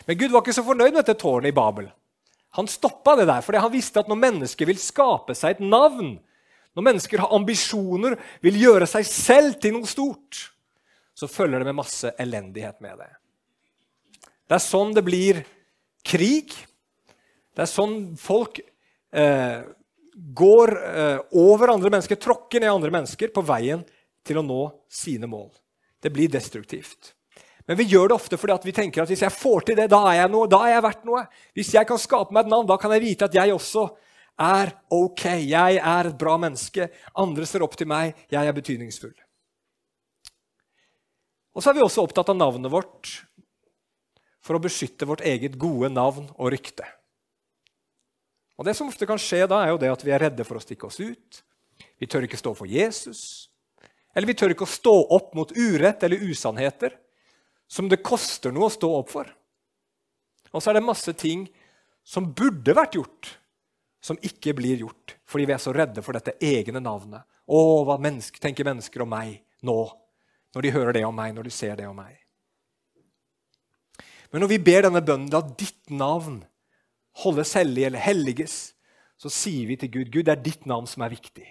Men 0.05 0.17
Gud 0.19 0.31
var 0.31 0.43
ikke 0.43 0.53
så 0.53 0.65
fornøyd 0.65 0.93
med 0.93 1.01
dette 1.01 1.17
tårnet 1.17 1.49
i 1.49 1.55
Babel. 1.57 1.87
Han 2.59 2.67
stoppa 2.69 3.15
det 3.17 3.25
der, 3.29 3.41
fordi 3.41 3.61
han 3.63 3.73
visste 3.73 4.03
at 4.03 4.09
når 4.11 4.19
mennesker 4.19 4.69
vil 4.69 4.79
skape 4.81 5.33
seg 5.37 5.55
et 5.55 5.63
navn, 5.63 6.17
når 6.75 6.85
mennesker 6.87 7.23
har 7.23 7.33
ambisjoner, 7.35 8.17
vil 8.43 8.59
gjøre 8.59 8.87
seg 8.87 9.07
selv 9.07 9.57
til 9.63 9.75
noe 9.75 9.89
stort, 9.89 10.51
så 11.15 11.29
følger 11.31 11.61
det 11.61 11.71
med 11.71 11.79
masse 11.79 12.11
elendighet 12.19 12.77
med 12.83 13.01
det. 13.01 13.09
Det 14.47 14.57
er 14.57 14.63
sånn 14.63 14.93
det 14.95 15.03
blir 15.07 15.41
krig. 16.03 16.53
Det 17.55 17.63
er 17.63 17.71
sånn 17.71 17.95
folk 18.19 18.59
eh, 18.61 19.63
går 20.13 20.73
eh, 20.77 21.19
over 21.39 21.73
andre 21.73 21.91
mennesker, 21.93 22.19
tråkker 22.19 22.61
ned 22.61 22.71
andre 22.71 22.91
mennesker 22.93 23.31
på 23.33 23.43
veien 23.47 23.83
til 24.27 24.41
å 24.41 24.45
nå 24.45 24.61
sine 24.91 25.29
mål. 25.29 25.49
Det 26.01 26.11
blir 26.13 26.31
destruktivt. 26.31 27.13
Men 27.69 27.77
vi 27.77 27.87
gjør 27.91 28.09
det 28.11 28.17
ofte 28.17 28.39
fordi 28.41 28.71
vi 28.71 28.75
tenker 28.75 29.03
at 29.03 29.11
hvis 29.11 29.23
jeg 29.23 29.33
får 29.33 29.67
til 29.67 29.77
det, 29.79 29.89
da 29.93 30.01
er 30.09 30.23
jeg 30.23 30.31
noe. 30.33 30.49
da 30.49 30.63
er 30.65 30.75
jeg 30.75 30.85
verdt 30.87 31.03
noe. 31.07 31.25
Hvis 31.55 31.73
jeg 31.77 31.87
kan 31.87 31.99
skape 32.01 32.33
meg 32.33 32.45
et 32.45 32.53
navn, 32.53 32.67
da 32.67 32.77
kan 32.81 32.93
jeg 32.95 33.05
vite 33.05 33.29
at 33.29 33.37
jeg 33.37 33.53
også 33.53 33.85
er 34.41 34.73
ok. 34.91 35.25
Jeg 35.45 35.77
er 35.77 36.09
et 36.09 36.17
bra 36.19 36.37
menneske. 36.41 36.89
Andre 37.21 37.47
ser 37.47 37.63
opp 37.65 37.77
til 37.79 37.89
meg. 37.91 38.17
Jeg 38.33 38.47
er 38.47 38.57
betydningsfull. 38.57 39.13
Og 41.51 41.63
så 41.63 41.71
er 41.71 41.77
vi 41.77 41.85
også 41.85 42.03
opptatt 42.05 42.31
av 42.31 42.39
navnet 42.39 42.71
vårt 42.71 43.11
for 44.41 44.57
å 44.57 44.63
beskytte 44.63 45.05
vårt 45.05 45.23
eget 45.27 45.57
gode 45.61 45.91
navn 45.93 46.31
og 46.33 46.51
rykte. 46.53 46.87
Og 48.61 48.65
Det 48.67 48.75
som 48.77 48.91
ofte 48.91 49.07
kan 49.09 49.17
skje 49.17 49.47
da, 49.49 49.63
er 49.63 49.71
jo 49.73 49.79
det 49.81 49.89
at 49.89 50.03
vi 50.05 50.11
er 50.13 50.21
redde 50.21 50.45
for 50.45 50.59
å 50.59 50.61
stikke 50.61 50.85
oss 50.85 50.99
ut. 51.01 51.39
Vi 51.97 52.05
tør 52.05 52.27
ikke 52.27 52.37
stå 52.37 52.51
for 52.53 52.69
Jesus. 52.69 53.49
Eller 54.13 54.29
vi 54.29 54.35
tør 54.37 54.53
ikke 54.53 54.67
å 54.67 54.69
stå 54.69 54.93
opp 55.17 55.31
mot 55.33 55.49
urett 55.57 56.03
eller 56.05 56.21
usannheter 56.21 56.93
som 57.65 57.89
det 57.89 58.03
koster 58.05 58.53
noe 58.53 58.67
å 58.69 58.73
stå 58.73 58.89
opp 58.99 59.09
for. 59.09 59.31
Og 60.53 60.61
så 60.61 60.69
er 60.69 60.77
det 60.77 60.85
masse 60.85 61.15
ting 61.17 61.47
som 62.05 62.27
burde 62.37 62.75
vært 62.77 62.99
gjort, 62.99 63.31
som 63.97 64.19
ikke 64.21 64.53
blir 64.57 64.85
gjort 64.85 65.15
fordi 65.31 65.47
vi 65.47 65.55
er 65.55 65.63
så 65.63 65.73
redde 65.73 66.03
for 66.05 66.13
dette 66.13 66.35
egne 66.43 66.83
navnet. 66.83 67.25
Å, 67.49 67.59
hva 67.87 67.95
menneske, 68.03 68.37
tenker 68.43 68.67
mennesker 68.67 69.01
om 69.01 69.09
meg 69.09 69.39
nå, 69.65 69.79
når 70.53 70.67
de 70.67 70.73
hører 70.75 70.99
det 70.99 71.05
om 71.07 71.15
meg, 71.15 71.33
når 71.33 71.47
de 71.49 71.53
ser 71.55 71.77
det 71.79 71.89
om 71.89 71.97
meg? 71.97 72.19
Men 74.29 74.43
når 74.43 74.53
vi 74.53 74.63
ber 74.69 74.85
denne 74.85 75.01
bønnen, 75.01 75.33
at 75.33 75.55
ditt 75.57 75.89
navn 75.89 76.43
holdes 77.23 77.53
hellig 77.59 77.85
eller 77.87 77.99
helliges, 77.99 78.73
så 79.21 79.29
sier 79.29 79.67
vi 79.69 79.77
til 79.77 79.91
Gud 79.91 80.11
Gud, 80.11 80.25
det 80.25 80.33
er 80.33 80.43
ditt 80.43 80.65
navn 80.69 80.87
som 80.89 81.03
er 81.05 81.13
viktig. 81.13 81.45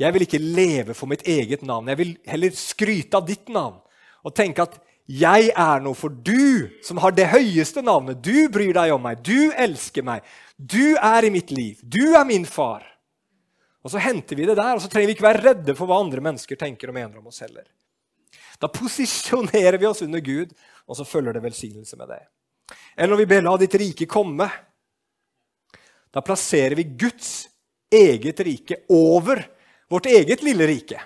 Jeg 0.00 0.14
vil 0.14 0.24
ikke 0.26 0.40
leve 0.42 0.96
for 0.98 1.10
mitt 1.10 1.22
eget 1.28 1.62
navn. 1.62 1.88
Jeg 1.88 2.00
vil 2.00 2.16
heller 2.26 2.56
skryte 2.56 3.18
av 3.18 3.28
ditt 3.28 3.48
navn 3.52 3.78
og 4.22 4.34
tenke 4.34 4.64
at 4.64 4.78
jeg 5.12 5.50
er 5.58 5.82
noe 5.82 5.98
for 5.98 6.14
du, 6.14 6.70
som 6.86 7.00
har 7.02 7.14
det 7.14 7.26
høyeste 7.32 7.82
navnet. 7.84 8.22
Du 8.22 8.48
bryr 8.52 8.72
deg 8.76 8.92
om 8.94 9.02
meg. 9.02 9.20
Du 9.26 9.50
elsker 9.50 10.04
meg. 10.06 10.22
Du 10.56 10.94
er 10.94 11.26
i 11.26 11.32
mitt 11.34 11.50
liv. 11.50 11.80
Du 11.82 12.14
er 12.14 12.24
min 12.28 12.46
far. 12.46 12.86
Og 13.82 13.90
Så 13.90 13.98
henter 13.98 14.38
vi 14.38 14.46
det 14.46 14.56
der, 14.56 14.76
og 14.76 14.82
så 14.82 14.88
trenger 14.88 15.10
vi 15.10 15.16
ikke 15.16 15.26
være 15.26 15.42
redde 15.42 15.74
for 15.74 15.90
hva 15.90 15.98
andre 15.98 16.22
mennesker 16.22 16.58
tenker 16.58 16.90
og 16.90 16.94
mener 16.94 17.18
om 17.18 17.26
oss 17.26 17.42
heller. 17.42 17.66
Da 18.62 18.70
posisjonerer 18.70 19.78
vi 19.78 19.88
oss 19.88 20.04
under 20.06 20.22
Gud, 20.22 20.52
og 20.86 20.96
så 20.96 21.04
følger 21.04 21.34
det 21.34 21.42
velsignelse 21.42 21.98
med 21.98 22.12
det. 22.14 22.20
Eller 22.96 23.10
når 23.10 23.20
vi 23.24 23.30
ber 23.34 23.42
'La 23.42 23.56
ditt 23.58 23.74
rike 23.74 24.06
komme', 24.06 24.50
da 26.12 26.22
plasserer 26.24 26.76
vi 26.76 26.84
Guds 26.84 27.48
eget 27.92 28.40
rike 28.40 28.82
over 28.92 29.42
vårt 29.92 30.06
eget 30.06 30.44
lille 30.44 30.66
rike. 30.68 31.00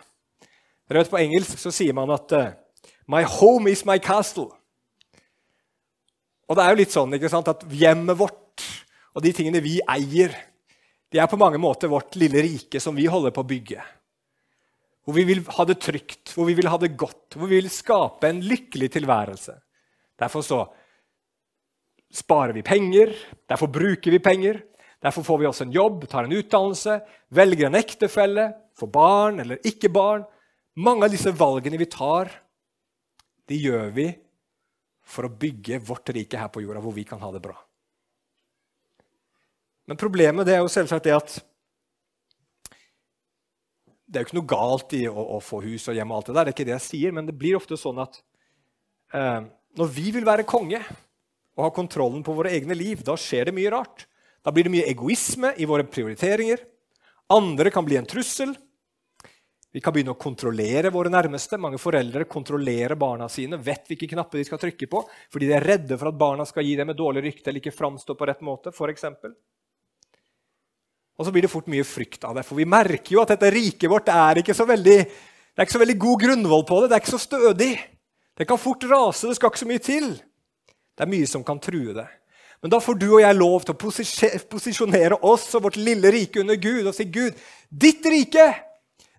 Dere 0.87 1.03
vet, 1.03 1.11
På 1.11 1.19
engelsk 1.19 1.59
så 1.59 1.73
sier 1.75 1.95
man 1.95 2.11
at 2.15 2.33
uh, 2.33 2.55
'My 3.07 3.23
home 3.23 3.71
is 3.71 3.85
my 3.85 3.99
castle'. 3.99 4.53
Og 6.47 6.57
det 6.57 6.63
er 6.63 6.71
jo 6.71 6.79
litt 6.79 6.95
sånn 6.95 7.15
ikke 7.15 7.31
sant, 7.31 7.49
at 7.51 7.65
hjemmet 7.71 8.19
vårt 8.19 8.63
og 9.17 9.25
de 9.25 9.33
tingene 9.33 9.63
vi 9.65 9.79
eier, 9.81 10.35
de 11.09 11.21
er 11.23 11.29
på 11.31 11.39
mange 11.41 11.59
måter 11.61 11.89
vårt 11.89 12.19
lille 12.21 12.43
rike 12.45 12.81
som 12.83 12.97
vi 12.99 13.09
holder 13.09 13.33
på 13.33 13.41
å 13.41 13.49
bygge. 13.49 13.85
Hvor 15.07 15.17
vi 15.17 15.25
vil 15.25 15.41
ha 15.57 15.65
det 15.65 15.79
trygt, 15.81 16.35
hvor 16.35 16.49
vi 16.49 16.57
vil 16.59 16.69
ha 16.69 16.77
det 16.83 16.97
godt, 16.99 17.39
hvor 17.39 17.49
vi 17.49 17.61
vil 17.63 17.71
skape 17.73 18.29
en 18.29 18.43
lykkelig 18.45 18.91
tilværelse. 18.99 19.55
Derfor 20.21 20.45
så 20.45 20.61
sparer 22.13 22.53
vi 22.57 22.65
penger, 22.67 23.15
derfor 23.49 23.71
bruker 23.73 24.13
vi 24.13 24.21
penger. 24.21 24.61
Derfor 25.05 25.23
får 25.23 25.39
vi 25.39 25.47
oss 25.47 25.61
en 25.61 25.73
jobb, 25.73 26.07
tar 26.09 26.25
en 26.25 26.33
utdannelse, 26.33 27.01
velger 27.29 27.69
en 27.69 27.79
ektefelle, 27.79 28.47
får 28.79 28.91
barn 28.93 29.41
eller 29.45 29.61
ikke 29.67 29.91
barn. 29.93 30.25
Mange 30.77 31.07
av 31.07 31.13
disse 31.13 31.33
valgene 31.33 31.79
vi 31.81 31.89
tar, 31.91 32.31
de 33.49 33.59
gjør 33.61 33.93
vi 33.97 34.09
for 35.07 35.29
å 35.29 35.33
bygge 35.33 35.79
vårt 35.87 36.11
rike 36.17 36.41
her 36.41 36.51
på 36.53 36.65
jorda, 36.65 36.83
hvor 36.83 36.97
vi 36.97 37.05
kan 37.07 37.21
ha 37.23 37.31
det 37.33 37.43
bra. 37.45 37.55
Men 39.87 40.01
problemet 40.01 40.49
er 40.51 40.65
jo 40.65 40.73
selvsagt 40.73 41.07
det 41.07 41.15
at 41.15 41.37
det 44.07 44.19
er 44.19 44.23
jo 44.23 44.29
ikke 44.29 44.39
noe 44.39 44.51
galt 44.51 44.95
i 44.99 45.05
å, 45.11 45.15
å, 45.37 45.39
få 45.43 45.61
hus 45.65 45.89
og 45.91 45.97
hjem, 45.99 46.11
og 46.11 46.19
alt 46.19 46.29
det 46.31 46.35
der, 46.35 46.47
det 46.47 46.51
er 46.51 46.57
ikke 46.57 46.67
det 46.69 46.75
jeg 46.77 46.87
sier, 46.87 47.15
men 47.15 47.27
det 47.27 47.35
blir 47.39 47.59
ofte 47.59 47.79
sånn 47.79 47.99
at 48.03 48.21
eh, 49.15 49.47
når 49.79 49.91
vi 49.95 50.13
vil 50.15 50.27
være 50.27 50.47
konge 50.47 50.79
og 51.57 51.65
ha 51.65 51.71
kontrollen 51.75 52.23
på 52.27 52.35
våre 52.37 52.53
egne 52.55 52.77
liv, 52.79 53.03
da 53.07 53.17
skjer 53.19 53.49
det 53.49 53.57
mye 53.57 53.73
rart. 53.75 54.07
Da 54.47 54.53
blir 54.55 54.69
det 54.69 54.71
mye 54.77 54.87
egoisme 54.87 55.51
i 55.59 55.67
våre 55.67 55.83
prioriteringer. 55.91 56.61
Andre 57.35 57.73
kan 57.75 57.83
bli 57.83 57.97
en 57.99 58.07
trussel. 58.07 58.53
Vi 59.75 59.81
kan 59.83 59.91
begynne 59.93 60.15
å 60.15 60.21
kontrollere 60.21 60.93
våre 60.95 61.11
nærmeste. 61.11 61.59
Mange 61.59 61.81
foreldre 61.83 62.29
kontrollerer 62.31 62.95
barna 62.97 63.27
sine, 63.29 63.59
vet 63.59 63.91
hvilke 63.91 64.07
knapper 64.13 64.39
de 64.39 64.45
skal 64.47 64.61
trykke 64.63 64.87
på, 64.93 65.01
fordi 65.35 65.49
de 65.51 65.57
er 65.59 65.67
redde 65.67 65.99
for 65.99 66.13
at 66.13 66.21
barna 66.21 66.47
skal 66.47 66.63
gi 66.65 66.77
dem 66.79 66.95
et 66.95 67.01
dårlig 67.01 67.25
rykte 67.25 67.51
eller 67.51 67.59
ikke 67.59 67.75
framstå 67.75 68.15
på 68.15 68.29
rett 68.31 68.45
måte. 68.47 68.71
For 68.73 68.93
eksempel. 68.93 69.35
og 71.19 71.27
så 71.27 71.33
blir 71.33 71.43
det 71.43 71.51
fort 71.51 71.67
mye 71.73 71.85
frykt 71.85 72.25
av 72.29 72.37
det, 72.37 72.43
for 72.45 72.61
vi 72.61 72.69
merker 72.69 73.15
jo 73.15 73.23
at 73.23 73.31
dette 73.33 73.51
riket 73.51 73.89
vårt 73.89 74.11
er 74.13 74.43
ikke 74.43 74.55
så 74.55 74.67
veldig, 74.69 74.97
det 75.57 75.63
er 75.63 75.65
ikke 75.65 75.77
så 75.79 75.81
veldig 75.81 75.99
god 75.99 76.23
grunnvoll 76.23 76.65
på 76.69 76.81
det. 76.83 76.89
Det 76.93 76.97
er 76.97 77.03
ikke 77.03 77.17
så 77.17 77.23
stødig. 77.23 77.71
Det 78.37 78.47
kan 78.47 78.61
fort 78.61 78.85
rase. 78.85 79.27
Det 79.27 79.39
skal 79.39 79.51
ikke 79.51 79.63
så 79.65 79.69
mye 79.73 79.83
til. 79.83 80.11
Det 80.95 81.05
er 81.05 81.11
mye 81.11 81.27
som 81.27 81.45
kan 81.45 81.59
true 81.59 81.97
det. 81.97 82.07
Men 82.65 82.73
da 82.73 82.81
får 82.83 82.99
du 83.01 83.09
og 83.11 83.21
jeg 83.21 83.37
lov 83.37 83.67
til 83.67 83.75
å 83.75 84.39
posisjonere 84.51 85.19
oss 85.29 85.51
og 85.55 85.67
vårt 85.69 85.81
lille 85.81 86.11
rike 86.15 86.41
under 86.43 86.57
Gud 86.61 86.87
og 86.87 86.95
si 86.97 87.05
Gud, 87.13 87.37
ditt 87.69 88.07
rike 88.09 88.47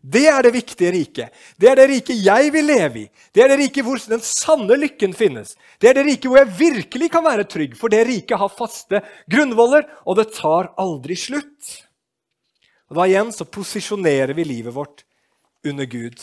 det 0.07 0.27
er 0.29 0.45
det 0.45 0.53
viktige 0.53 0.91
riket. 0.93 1.33
Det 1.57 1.67
er 1.71 1.79
det 1.79 1.87
riket 1.89 2.21
jeg 2.21 2.51
vil 2.53 2.67
leve 2.69 3.01
i. 3.01 3.07
Det 3.33 3.43
er 3.43 3.51
det 3.51 3.57
riket 3.59 3.83
hvor 3.83 3.99
den 4.07 4.21
sanne 4.23 4.77
lykken 4.79 5.13
finnes. 5.17 5.55
Det 5.81 5.89
er 5.89 5.97
det 5.97 6.05
riket 6.07 6.29
hvor 6.29 6.39
jeg 6.39 6.53
virkelig 6.59 7.09
kan 7.11 7.25
være 7.25 7.47
trygg, 7.49 7.75
for 7.79 7.91
det 7.91 8.05
riket 8.07 8.39
har 8.39 8.53
faste 8.53 9.01
grunnvoller, 9.31 9.87
og 10.05 10.19
det 10.19 10.29
tar 10.37 10.71
aldri 10.79 11.17
slutt. 11.19 11.73
Og 12.87 13.01
Da 13.01 13.07
igjen 13.09 13.33
så 13.35 13.49
posisjonerer 13.49 14.31
vi 14.37 14.47
livet 14.47 14.75
vårt 14.75 15.03
under 15.67 15.89
Gud 15.89 16.21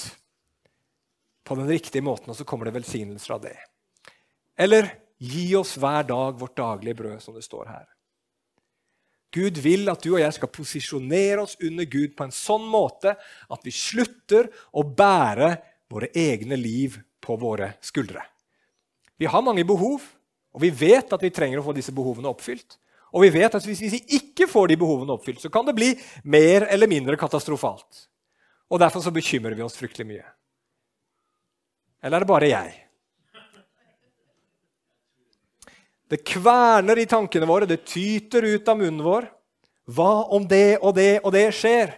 på 1.45 1.57
den 1.59 1.69
riktige 1.69 2.05
måten, 2.05 2.31
og 2.33 2.39
så 2.39 2.47
kommer 2.49 2.71
det 2.71 2.79
velsignelser 2.79 3.37
av 3.37 3.43
det. 3.45 3.57
Eller 4.57 4.89
gi 5.19 5.49
oss 5.57 5.77
hver 5.81 6.07
dag 6.09 6.39
vårt 6.41 6.57
daglige 6.57 6.99
brød, 6.99 7.21
som 7.23 7.37
det 7.37 7.45
står 7.47 7.69
her. 7.71 7.87
Gud 9.35 9.59
vil 9.59 9.91
at 9.91 10.03
du 10.05 10.13
og 10.13 10.21
jeg 10.23 10.35
skal 10.37 10.53
posisjonere 10.55 11.43
oss 11.43 11.57
under 11.63 11.89
Gud 11.91 12.15
på 12.15 12.27
en 12.27 12.35
sånn 12.35 12.67
måte 12.71 13.17
at 13.51 13.67
vi 13.67 13.73
slutter 13.75 14.47
å 14.71 14.85
bære 14.87 15.57
våre 15.91 16.11
egne 16.15 16.59
liv 16.59 17.01
på 17.25 17.37
våre 17.41 17.73
skuldre. 17.83 18.23
Vi 19.19 19.27
har 19.31 19.43
mange 19.43 19.65
behov, 19.67 20.05
og 20.55 20.63
vi 20.63 20.71
vet 20.71 21.11
at 21.15 21.23
vi 21.23 21.33
trenger 21.35 21.59
å 21.59 21.67
få 21.67 21.75
disse 21.75 21.95
behovene 21.95 22.31
oppfylt. 22.31 22.79
Og 23.15 23.23
vi 23.23 23.31
vet 23.35 23.55
at 23.55 23.67
hvis 23.67 23.83
vi 23.83 24.03
ikke 24.19 24.47
får 24.51 24.71
de 24.71 24.79
behovene 24.79 25.15
oppfylt, 25.15 25.43
så 25.43 25.51
kan 25.51 25.67
det 25.67 25.77
bli 25.77 25.93
mer 26.31 26.67
eller 26.71 26.91
mindre 26.91 27.19
katastrofalt. 27.19 28.07
Og 28.71 28.81
Derfor 28.83 29.03
så 29.03 29.13
bekymrer 29.15 29.55
vi 29.55 29.63
oss 29.63 29.79
fryktelig 29.79 30.07
mye. 30.09 30.27
Eller 32.03 32.19
er 32.19 32.25
det 32.25 32.31
bare 32.31 32.51
jeg? 32.51 32.84
Det 36.15 36.21
kverner 36.23 37.01
i 37.03 37.09
tankene 37.11 37.47
våre, 37.49 37.67
det 37.67 37.81
tyter 37.91 38.45
ut 38.47 38.69
av 38.71 38.79
munnen 38.79 39.03
vår. 39.03 39.25
Hva 39.91 40.29
om 40.33 40.45
det 40.47 40.77
og 40.79 40.93
det 40.95 41.19
og 41.25 41.33
det 41.35 41.49
skjer? 41.59 41.97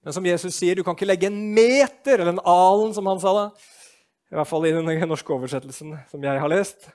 Men 0.00 0.14
som 0.16 0.24
Jesus 0.24 0.56
sier, 0.56 0.78
du 0.78 0.80
kan 0.86 0.96
ikke 0.96 1.08
legge 1.10 1.28
en 1.28 1.36
meter, 1.52 2.16
eller 2.16 2.32
en 2.32 2.46
alen, 2.48 2.94
som 2.96 3.10
han 3.10 3.20
sa 3.20 3.34
da. 3.36 3.42
I 4.32 4.38
hvert 4.38 4.48
fall 4.48 4.64
i 4.64 4.72
den 4.72 4.88
norske 5.10 5.34
oversettelsen 5.34 5.98
som 6.08 6.24
jeg 6.24 6.40
har 6.40 6.52
lest. 6.52 6.88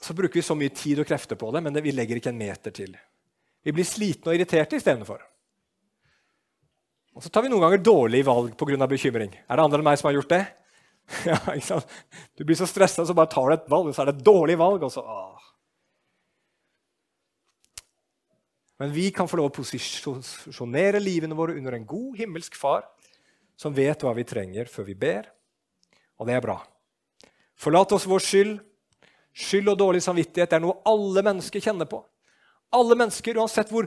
Så 0.00 0.16
bruker 0.16 0.40
vi 0.40 0.46
så 0.46 0.56
mye 0.56 0.72
tid 0.72 1.02
og 1.02 1.08
krefter 1.10 1.36
på 1.36 1.52
det, 1.52 1.60
men 1.66 1.76
vi 1.84 1.92
legger 1.92 2.16
ikke 2.16 2.32
en 2.32 2.40
meter 2.40 2.72
til. 2.72 2.96
Vi 3.62 3.76
blir 3.76 3.86
slitne 3.86 4.32
og 4.32 4.38
irriterte 4.38 4.80
istedenfor. 4.80 5.20
Og 7.12 7.20
så 7.20 7.28
tar 7.28 7.44
vi 7.44 7.52
noen 7.52 7.66
ganger 7.66 7.84
dårlige 7.84 8.26
valg 8.26 8.56
pga. 8.56 8.88
bekymring. 8.88 9.36
Er 9.44 9.60
det 9.60 9.64
andre 9.64 9.82
enn 9.82 9.90
meg 9.90 10.00
som 10.00 10.08
har 10.08 10.16
gjort 10.16 10.32
det? 10.32 10.44
Ja, 11.28 11.38
ikke 11.52 11.66
sant? 11.66 11.96
Du 12.38 12.44
blir 12.46 12.56
så 12.58 12.66
stressa, 12.66 13.04
så 13.06 13.14
bare 13.16 13.30
tar 13.30 13.48
du 13.48 13.54
et 13.56 13.70
valg, 13.70 13.90
og 13.90 13.96
så 13.96 14.04
er 14.04 14.10
det 14.10 14.18
et 14.20 14.26
dårlig 14.26 14.56
valg. 14.60 14.82
og 14.86 14.92
så, 14.94 15.02
åh. 15.02 15.48
Men 18.82 18.92
vi 18.94 19.10
kan 19.14 19.28
få 19.30 19.38
lov 19.38 19.52
å 19.52 19.54
posisjonere 19.54 20.98
livene 20.98 21.36
våre 21.38 21.54
under 21.54 21.76
en 21.76 21.86
god 21.86 22.16
himmelsk 22.18 22.56
far 22.58 22.86
som 23.54 23.74
vet 23.76 24.02
hva 24.02 24.10
vi 24.16 24.24
trenger 24.26 24.70
før 24.70 24.88
vi 24.88 24.96
ber. 24.98 25.28
Og 26.18 26.26
det 26.26 26.34
er 26.34 26.42
bra. 26.42 26.56
Forlat 27.54 27.94
oss 27.94 28.08
vår 28.10 28.24
skyld. 28.24 28.56
Skyld 29.32 29.70
og 29.70 29.78
dårlig 29.78 30.02
samvittighet 30.02 30.56
er 30.56 30.64
noe 30.64 30.80
alle 30.88 31.22
mennesker 31.24 31.62
kjenner 31.62 31.86
på. 31.88 32.02
Alle 32.74 32.96
mennesker, 32.98 33.38
Uansett 33.38 33.70
hvor 33.70 33.86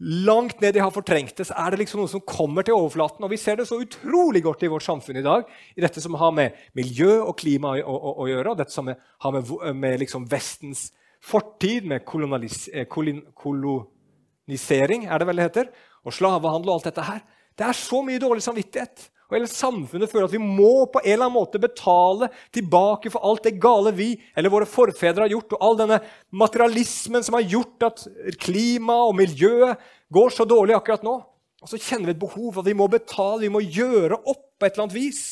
langt 0.00 0.60
ned 0.60 0.74
de 0.74 0.80
har 0.82 0.90
fortrengt 0.90 1.36
det, 1.38 1.46
så 1.48 1.54
er 1.58 1.70
det 1.70 1.78
liksom 1.84 2.00
noe 2.02 2.10
som 2.10 2.22
kommer 2.26 2.62
til 2.66 2.74
overflaten. 2.76 3.24
Og 3.24 3.30
vi 3.30 3.38
ser 3.40 3.56
det 3.60 3.68
så 3.68 3.80
utrolig 3.80 4.42
godt 4.44 4.62
i 4.66 4.72
vårt 4.72 4.86
samfunn 4.86 5.20
i 5.20 5.24
dag, 5.24 5.42
i 5.76 5.84
dette 5.84 6.00
som 6.02 6.14
har 6.18 6.32
med 6.34 6.48
miljø 6.76 7.22
og 7.22 7.38
klima 7.40 7.68
å, 7.78 7.94
å, 7.94 8.14
å 8.24 8.28
gjøre, 8.30 8.50
og 8.50 8.58
dette 8.60 8.74
som 8.74 8.86
har 8.90 9.30
med, 9.36 9.44
med 9.78 10.00
liksom 10.02 10.22
Vestens 10.30 10.80
fortid, 11.24 11.82
med 11.88 12.02
eh, 12.02 12.86
kolonisering, 12.90 15.00
er 15.06 15.18
det 15.18 15.26
vel 15.30 15.38
det 15.40 15.48
heter, 15.48 15.66
og 16.04 16.12
slavehandel 16.12 16.70
og 16.70 16.76
alt 16.78 16.90
dette 16.90 17.06
her. 17.06 17.20
Det 17.54 17.66
er 17.68 17.76
så 17.78 18.02
mye 18.04 18.20
dårlig 18.20 18.42
samvittighet. 18.44 19.10
Og 19.28 19.38
hele 19.38 19.48
samfunnet 19.48 20.10
føler 20.10 20.28
at 20.28 20.34
vi 20.34 20.42
må 20.42 20.84
på 20.92 21.00
en 21.00 21.08
eller 21.14 21.26
annen 21.26 21.38
måte 21.38 21.60
betale 21.60 22.28
tilbake 22.52 23.12
for 23.12 23.24
alt 23.24 23.46
det 23.46 23.56
gale 23.62 23.94
vi 23.96 24.10
eller 24.36 24.52
våre 24.52 24.68
forfedre 24.68 25.24
har 25.24 25.32
gjort, 25.32 25.54
og 25.56 25.64
all 25.64 25.78
denne 25.80 26.00
materialismen 26.36 27.24
som 27.24 27.38
har 27.38 27.46
gjort 27.48 27.86
at 27.88 28.04
klima 28.42 28.98
og 29.08 29.16
miljøet 29.18 29.80
går 30.12 30.34
så 30.34 30.46
dårlig 30.48 30.76
akkurat 30.76 31.06
nå. 31.06 31.16
Og 31.64 31.70
så 31.70 31.80
kjenner 31.80 32.10
vi 32.10 32.14
et 32.18 32.20
behov, 32.20 32.58
at 32.60 32.68
vi 32.68 32.76
må 32.76 32.90
betale, 32.92 33.46
vi 33.46 33.52
må 33.52 33.62
gjøre 33.64 34.20
opp 34.20 34.44
på 34.60 34.66
et 34.66 34.74
eller 34.74 34.84
annet 34.84 34.98
vis. 34.98 35.24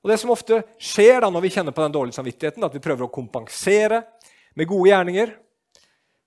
Og 0.00 0.10
Det 0.12 0.16
som 0.20 0.32
ofte 0.32 0.62
skjer 0.80 1.20
da 1.20 1.30
når 1.32 1.44
vi 1.44 1.52
kjenner 1.52 1.76
på 1.76 1.84
den 1.84 1.92
dårlige 1.92 2.16
samvittigheten, 2.16 2.64
at 2.64 2.72
vi 2.76 2.82
prøver 2.84 3.06
å 3.06 3.12
kompensere 3.12 4.02
med 4.56 4.68
gode 4.68 4.88
gjerninger. 4.88 5.36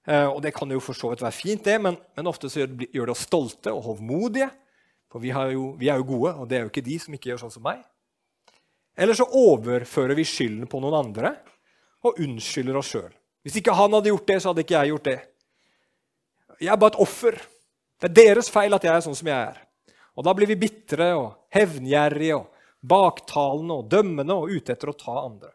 Eh, 0.06 0.30
og 0.30 0.42
Det 0.46 0.54
kan 0.54 0.70
jo 0.70 0.82
for 0.82 0.98
så 0.98 1.12
vidt 1.12 1.26
være 1.26 1.38
fint, 1.38 1.66
det, 1.66 1.82
men, 1.82 1.98
men 2.18 2.30
ofte 2.30 2.50
så 2.50 2.66
gjør 2.66 3.10
det 3.10 3.14
oss 3.14 3.26
stolte 3.26 3.74
og 3.74 3.86
hovmodige. 3.90 4.50
For 5.18 5.24
vi, 5.24 5.32
jo, 5.34 5.72
vi, 5.80 5.88
er 5.90 5.98
jo 5.98 6.06
gode, 6.06 6.36
og 6.38 6.46
det 6.46 6.60
er 6.60 6.68
jo 6.68 6.70
ikke 6.70 6.86
de 6.86 6.96
som 7.02 7.16
ikke 7.18 7.32
gjør 7.32 7.40
sånn 7.42 7.54
som 7.56 7.64
meg. 7.66 7.80
Eller 8.94 9.18
så 9.18 9.26
overfører 9.26 10.14
vi 10.18 10.26
skylden 10.30 10.70
på 10.70 10.82
noen 10.84 10.94
andre 11.00 11.32
og 12.06 12.20
unnskylder 12.22 12.78
oss 12.78 12.92
sjøl. 12.94 13.10
Hvis 13.42 13.58
ikke 13.58 13.74
han 13.74 13.96
hadde 13.98 14.12
gjort 14.12 14.30
det, 14.30 14.38
så 14.44 14.52
hadde 14.52 14.62
ikke 14.62 14.76
jeg 14.78 14.92
gjort 14.92 15.08
det. 15.10 15.18
Jeg 16.62 16.70
er 16.70 16.80
bare 16.84 16.94
et 16.94 17.02
offer. 17.02 17.40
Det 17.98 18.12
er 18.12 18.16
deres 18.20 18.52
feil 18.54 18.78
at 18.78 18.86
jeg 18.86 18.94
er 18.94 19.06
sånn 19.08 19.18
som 19.18 19.32
jeg 19.32 19.50
er. 19.50 19.58
Og 20.18 20.26
da 20.26 20.34
blir 20.38 20.50
vi 20.50 20.60
bitre 20.62 21.10
og 21.18 21.50
hevngjerrige 21.54 22.38
og 22.38 22.54
baktalende 22.86 23.80
og 23.82 23.90
dømmende 23.90 24.38
og 24.38 24.54
ute 24.54 24.76
etter 24.78 24.94
å 24.94 24.98
ta 24.98 25.18
andre. 25.24 25.50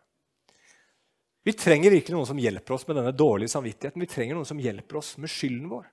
Vi 1.47 1.55
trenger 1.59 1.95
virkelig 1.95 2.19
noen 2.19 2.31
som 2.35 2.43
hjelper 2.43 2.75
oss 2.75 2.87
med 2.91 2.99
denne 2.99 3.15
dårlige 3.15 3.55
samvittigheten. 3.55 4.03
Vi 4.03 4.11
trenger 4.11 4.39
noen 4.39 4.51
som 4.51 4.63
hjelper 4.63 4.99
oss 4.99 5.15
med 5.23 5.31
skylden 5.31 5.71
vår. 5.71 5.87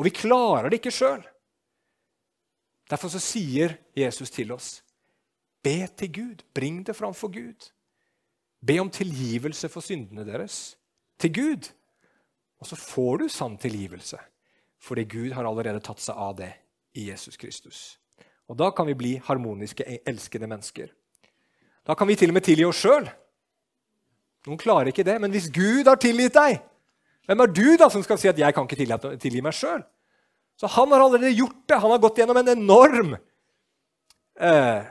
Og 0.00 0.08
vi 0.08 0.16
klarer 0.16 0.68
det 0.72 0.80
ikke 0.80 0.92
sjøl. 0.92 1.20
Derfor 2.90 3.08
så 3.08 3.20
sier 3.22 3.76
Jesus 3.96 4.30
til 4.30 4.52
oss, 4.52 4.82
be 5.62 5.86
til 5.96 6.12
Gud. 6.12 6.42
Bring 6.54 6.82
det 6.86 6.96
framfor 6.96 7.30
Gud. 7.32 7.70
Be 8.66 8.78
om 8.80 8.90
tilgivelse 8.90 9.68
for 9.68 9.80
syndene 9.80 10.26
deres 10.26 10.76
til 11.18 11.34
Gud. 11.34 11.70
Og 12.62 12.66
så 12.66 12.76
får 12.78 13.16
du 13.22 13.28
sann 13.28 13.56
tilgivelse, 13.58 14.18
fordi 14.78 15.04
Gud 15.04 15.32
har 15.34 15.46
allerede 15.46 15.82
tatt 15.82 16.02
seg 16.02 16.18
av 16.18 16.36
det 16.38 16.52
i 16.94 17.08
Jesus 17.08 17.36
Kristus. 17.36 17.80
Og 18.50 18.58
da 18.58 18.70
kan 18.70 18.86
vi 18.86 18.98
bli 18.98 19.16
harmoniske, 19.24 19.86
elskende 20.06 20.46
mennesker. 20.46 20.92
Da 21.86 21.94
kan 21.98 22.06
vi 22.06 22.14
til 22.18 22.30
og 22.30 22.36
med 22.38 22.46
tilgi 22.46 22.66
oss 22.68 22.82
sjøl. 22.82 23.08
Noen 24.46 24.58
klarer 24.58 24.90
ikke 24.90 25.06
det, 25.06 25.16
men 25.22 25.30
hvis 25.34 25.48
Gud 25.54 25.88
har 25.88 25.98
tilgitt 26.02 26.34
deg, 26.34 26.60
hvem 27.26 27.42
er 27.42 27.50
du 27.54 27.66
da 27.78 27.88
som 27.90 28.02
skal 28.02 28.18
si 28.18 28.28
at 28.28 28.38
'jeg 28.38 28.54
kan 28.54 28.66
ikke 28.66 29.18
tilgi 29.18 29.40
meg 29.40 29.54
sjøl'? 29.54 29.82
Så 30.62 30.66
han 30.66 30.92
har 30.92 31.00
allerede 31.00 31.30
gjort 31.30 31.68
det. 31.68 31.74
Han 31.74 31.90
har 31.90 31.98
gått 31.98 32.18
gjennom 32.18 32.36
en 32.36 32.48
enorm 32.48 33.16
eh, 34.40 34.82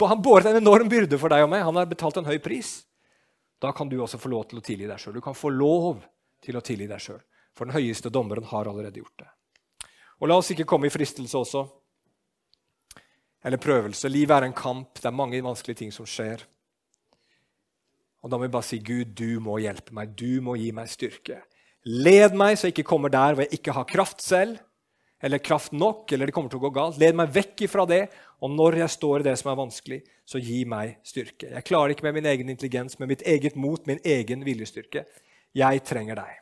Han 0.00 0.22
båret 0.22 0.46
en 0.50 0.56
enorm 0.56 0.88
byrde 0.90 1.14
for 1.18 1.30
deg 1.30 1.44
og 1.44 1.52
meg. 1.52 1.62
Han 1.62 1.78
har 1.78 1.86
betalt 1.86 2.18
en 2.18 2.26
høy 2.26 2.40
pris. 2.42 2.72
Da 3.62 3.70
kan 3.70 3.86
du 3.86 4.00
også 4.02 4.18
få 4.18 4.32
lov 4.32 4.48
til 4.50 4.58
å 4.58 4.64
tilgi 4.66 4.88
deg 4.90 4.98
sjøl. 4.98 5.14
Du 5.14 5.22
kan 5.22 5.38
få 5.38 5.52
lov 5.54 6.00
til 6.42 6.58
å 6.58 6.64
tilgi 6.66 6.88
deg 6.90 7.04
sjøl. 7.04 7.20
For 7.54 7.70
den 7.70 7.76
høyeste 7.76 8.10
dommeren 8.10 8.50
har 8.50 8.66
allerede 8.66 8.98
gjort 8.98 9.22
det. 9.22 9.30
Og 10.18 10.26
la 10.32 10.40
oss 10.42 10.50
ikke 10.50 10.66
komme 10.66 10.90
i 10.90 10.94
fristelse 10.96 11.38
også. 11.38 11.62
Eller 13.46 13.62
prøvelse. 13.62 14.10
Livet 14.10 14.40
er 14.40 14.48
en 14.48 14.58
kamp. 14.58 14.98
Det 14.98 15.06
er 15.06 15.14
mange 15.22 15.38
vanskelige 15.46 15.84
ting 15.84 15.94
som 15.94 16.10
skjer. 16.10 16.42
Og 18.26 18.34
da 18.34 18.42
må 18.42 18.48
vi 18.48 18.56
bare 18.58 18.66
si, 18.66 18.82
'Gud, 18.82 19.14
du 19.14 19.38
må 19.38 19.62
hjelpe 19.62 19.94
meg. 19.94 20.18
Du 20.18 20.42
må 20.42 20.58
gi 20.58 20.74
meg 20.74 20.90
styrke.' 20.90 21.44
Led 21.88 22.36
meg 22.38 22.58
så 22.58 22.68
jeg 22.68 22.76
ikke 22.76 22.90
kommer 22.92 23.10
der 23.10 23.34
hvor 23.34 23.46
jeg 23.46 23.58
ikke 23.58 23.74
har 23.74 23.88
kraft 23.88 24.22
selv, 24.22 24.60
eller 25.22 25.38
kraft 25.38 25.74
nok, 25.74 26.10
eller 26.12 26.26
det 26.26 26.34
kommer 26.34 26.50
til 26.50 26.58
å 26.58 26.64
gå 26.64 26.72
galt. 26.74 26.98
Led 26.98 27.14
meg 27.18 27.30
vekk 27.34 27.64
ifra 27.68 27.86
det, 27.86 28.02
og 28.42 28.50
når 28.50 28.80
jeg 28.80 28.94
står 28.96 29.22
i 29.22 29.26
det 29.28 29.36
som 29.38 29.52
er 29.52 29.58
vanskelig, 29.60 30.00
så 30.26 30.40
gi 30.42 30.64
meg 30.66 30.96
styrke. 31.06 31.52
Jeg 31.52 31.66
klarer 31.66 31.94
ikke 31.94 32.08
med 32.08 32.16
min 32.18 32.28
egen 32.30 32.50
intelligens, 32.50 32.98
med 32.98 33.12
mitt 33.12 33.22
eget 33.26 33.58
mot, 33.58 33.82
min 33.86 34.02
egen 34.02 34.42
viljestyrke. 34.46 35.04
Jeg 35.54 35.82
trenger 35.86 36.18
deg. 36.18 36.40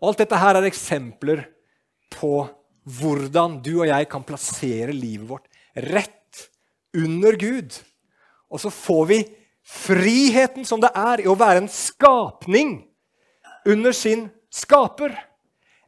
Og 0.00 0.10
alt 0.10 0.24
dette 0.24 0.40
her 0.42 0.58
er 0.58 0.66
eksempler 0.66 1.44
på 2.14 2.34
hvordan 2.98 3.60
du 3.64 3.72
og 3.78 3.88
jeg 3.88 4.08
kan 4.10 4.26
plassere 4.26 4.94
livet 4.94 5.28
vårt 5.30 5.46
rett 5.86 6.48
under 6.98 7.38
Gud. 7.38 7.78
Og 8.50 8.62
så 8.62 8.70
får 8.74 9.04
vi 9.10 9.20
friheten 9.64 10.66
som 10.68 10.82
det 10.82 10.90
er 10.98 11.22
i 11.22 11.30
å 11.30 11.38
være 11.38 11.62
en 11.62 11.70
skapning 11.72 12.76
under 13.64 13.94
sin 13.96 14.26
skaper. 14.54 15.16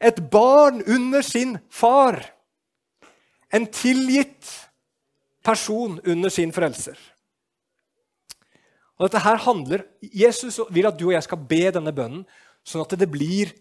Et 0.03 0.19
barn 0.31 0.83
under 0.87 1.23
sin 1.25 1.57
far. 1.71 2.21
En 3.55 3.67
tilgitt 3.71 4.51
person 5.47 6.01
under 6.05 6.33
sin 6.33 6.53
frelser. 6.53 6.99
Og 8.97 9.07
dette 9.07 9.23
her 9.23 9.39
handler, 9.45 9.85
Jesus 10.01 10.59
vil 10.73 10.89
at 10.89 10.97
du 10.99 11.07
og 11.11 11.15
jeg 11.15 11.27
skal 11.27 11.47
be 11.49 11.69
denne 11.73 11.93
bønnen 11.95 12.25
sånn 12.67 12.83
at 12.83 12.97
det 12.99 13.09
blir 13.11 13.53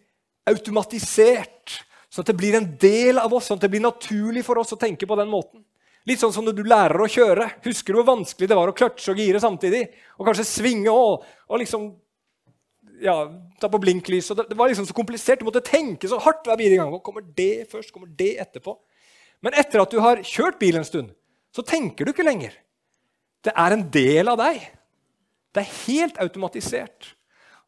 automatisert. 0.49 1.81
Sånn 2.09 2.23
at 2.23 2.31
det 2.31 2.39
blir 2.39 2.55
en 2.57 2.67
del 2.79 3.19
av 3.19 3.33
oss, 3.35 3.49
sånn 3.49 3.59
at 3.59 3.65
det 3.67 3.71
blir 3.73 3.83
naturlig 3.83 4.45
for 4.47 4.61
oss 4.61 4.73
å 4.73 4.79
tenke 4.79 5.07
på 5.07 5.17
den 5.19 5.29
måten. 5.29 5.61
Litt 6.05 6.21
sånn 6.21 6.33
som 6.33 6.45
når 6.45 6.55
du 6.55 6.63
lærer 6.69 7.01
å 7.01 7.09
kjøre. 7.09 7.47
Husker 7.65 7.93
du 7.93 7.99
hvor 7.99 8.11
vanskelig 8.13 8.47
det 8.49 8.57
var 8.57 8.69
å 8.69 8.75
kløtsje 8.77 9.11
og 9.11 9.19
gire 9.19 9.41
samtidig? 9.41 9.83
Og 10.19 10.27
kanskje 10.27 10.47
svinge 10.47 10.93
og, 10.93 11.25
og 11.49 11.61
liksom 11.61 11.89
ja, 13.03 13.15
ta 13.60 13.69
på 13.71 13.79
blinklys. 13.81 14.27
Det, 14.27 14.47
det 14.49 14.58
var 14.60 14.69
liksom 14.71 14.88
så 14.88 14.95
komplisert. 14.97 15.41
Du 15.41 15.47
måtte 15.47 15.63
tenke 15.65 16.10
så 16.10 16.19
hardt 16.21 16.47
hver 16.47 16.60
bidige 16.60 16.81
gang. 16.81 16.95
Kommer 17.03 17.25
det 17.38 17.67
først? 17.71 17.91
Kommer 17.95 18.12
det 18.12 18.36
etterpå? 18.43 18.77
Men 19.45 19.58
etter 19.58 19.84
at 19.84 19.91
du 19.91 19.99
har 20.03 20.23
kjørt 20.25 20.60
bil 20.62 20.79
en 20.79 20.88
stund, 20.88 21.12
så 21.55 21.63
tenker 21.65 22.05
du 22.05 22.13
ikke 22.13 22.25
lenger. 22.25 22.55
Det 23.45 23.53
er 23.53 23.75
en 23.75 23.86
del 23.93 24.31
av 24.31 24.39
deg. 24.41 24.63
Det 25.53 25.62
er 25.62 25.75
helt 25.86 26.17
automatisert. 26.23 27.13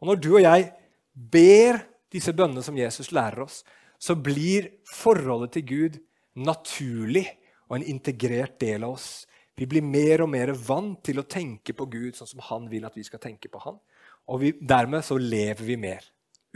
Og 0.01 0.09
når 0.09 0.21
du 0.21 0.31
og 0.35 0.43
jeg 0.43 0.71
ber 1.13 1.81
disse 2.13 2.33
bønnene 2.35 2.63
som 2.65 2.77
Jesus 2.77 3.11
lærer 3.15 3.45
oss, 3.45 3.61
så 3.97 4.15
blir 4.15 4.69
forholdet 4.89 5.55
til 5.55 5.65
Gud 5.69 5.99
naturlig 6.37 7.25
og 7.67 7.79
en 7.79 7.87
integrert 7.89 8.59
del 8.61 8.85
av 8.85 8.97
oss. 8.97 9.25
Vi 9.57 9.65
blir 9.69 9.81
mer 9.81 10.21
og 10.25 10.29
mer 10.29 10.53
vant 10.53 10.99
til 11.05 11.19
å 11.21 11.25
tenke 11.25 11.73
på 11.73 11.87
Gud 11.89 12.17
sånn 12.17 12.29
som 12.29 12.43
han 12.49 12.67
vil 12.69 12.85
at 12.85 12.97
vi 12.97 13.05
skal 13.05 13.21
tenke 13.21 13.49
på 13.49 13.61
han. 13.63 13.79
Og 14.27 14.41
vi, 14.41 14.51
dermed 14.59 15.05
så 15.05 15.17
lever 15.19 15.63
vi 15.63 15.77
mer 15.79 16.03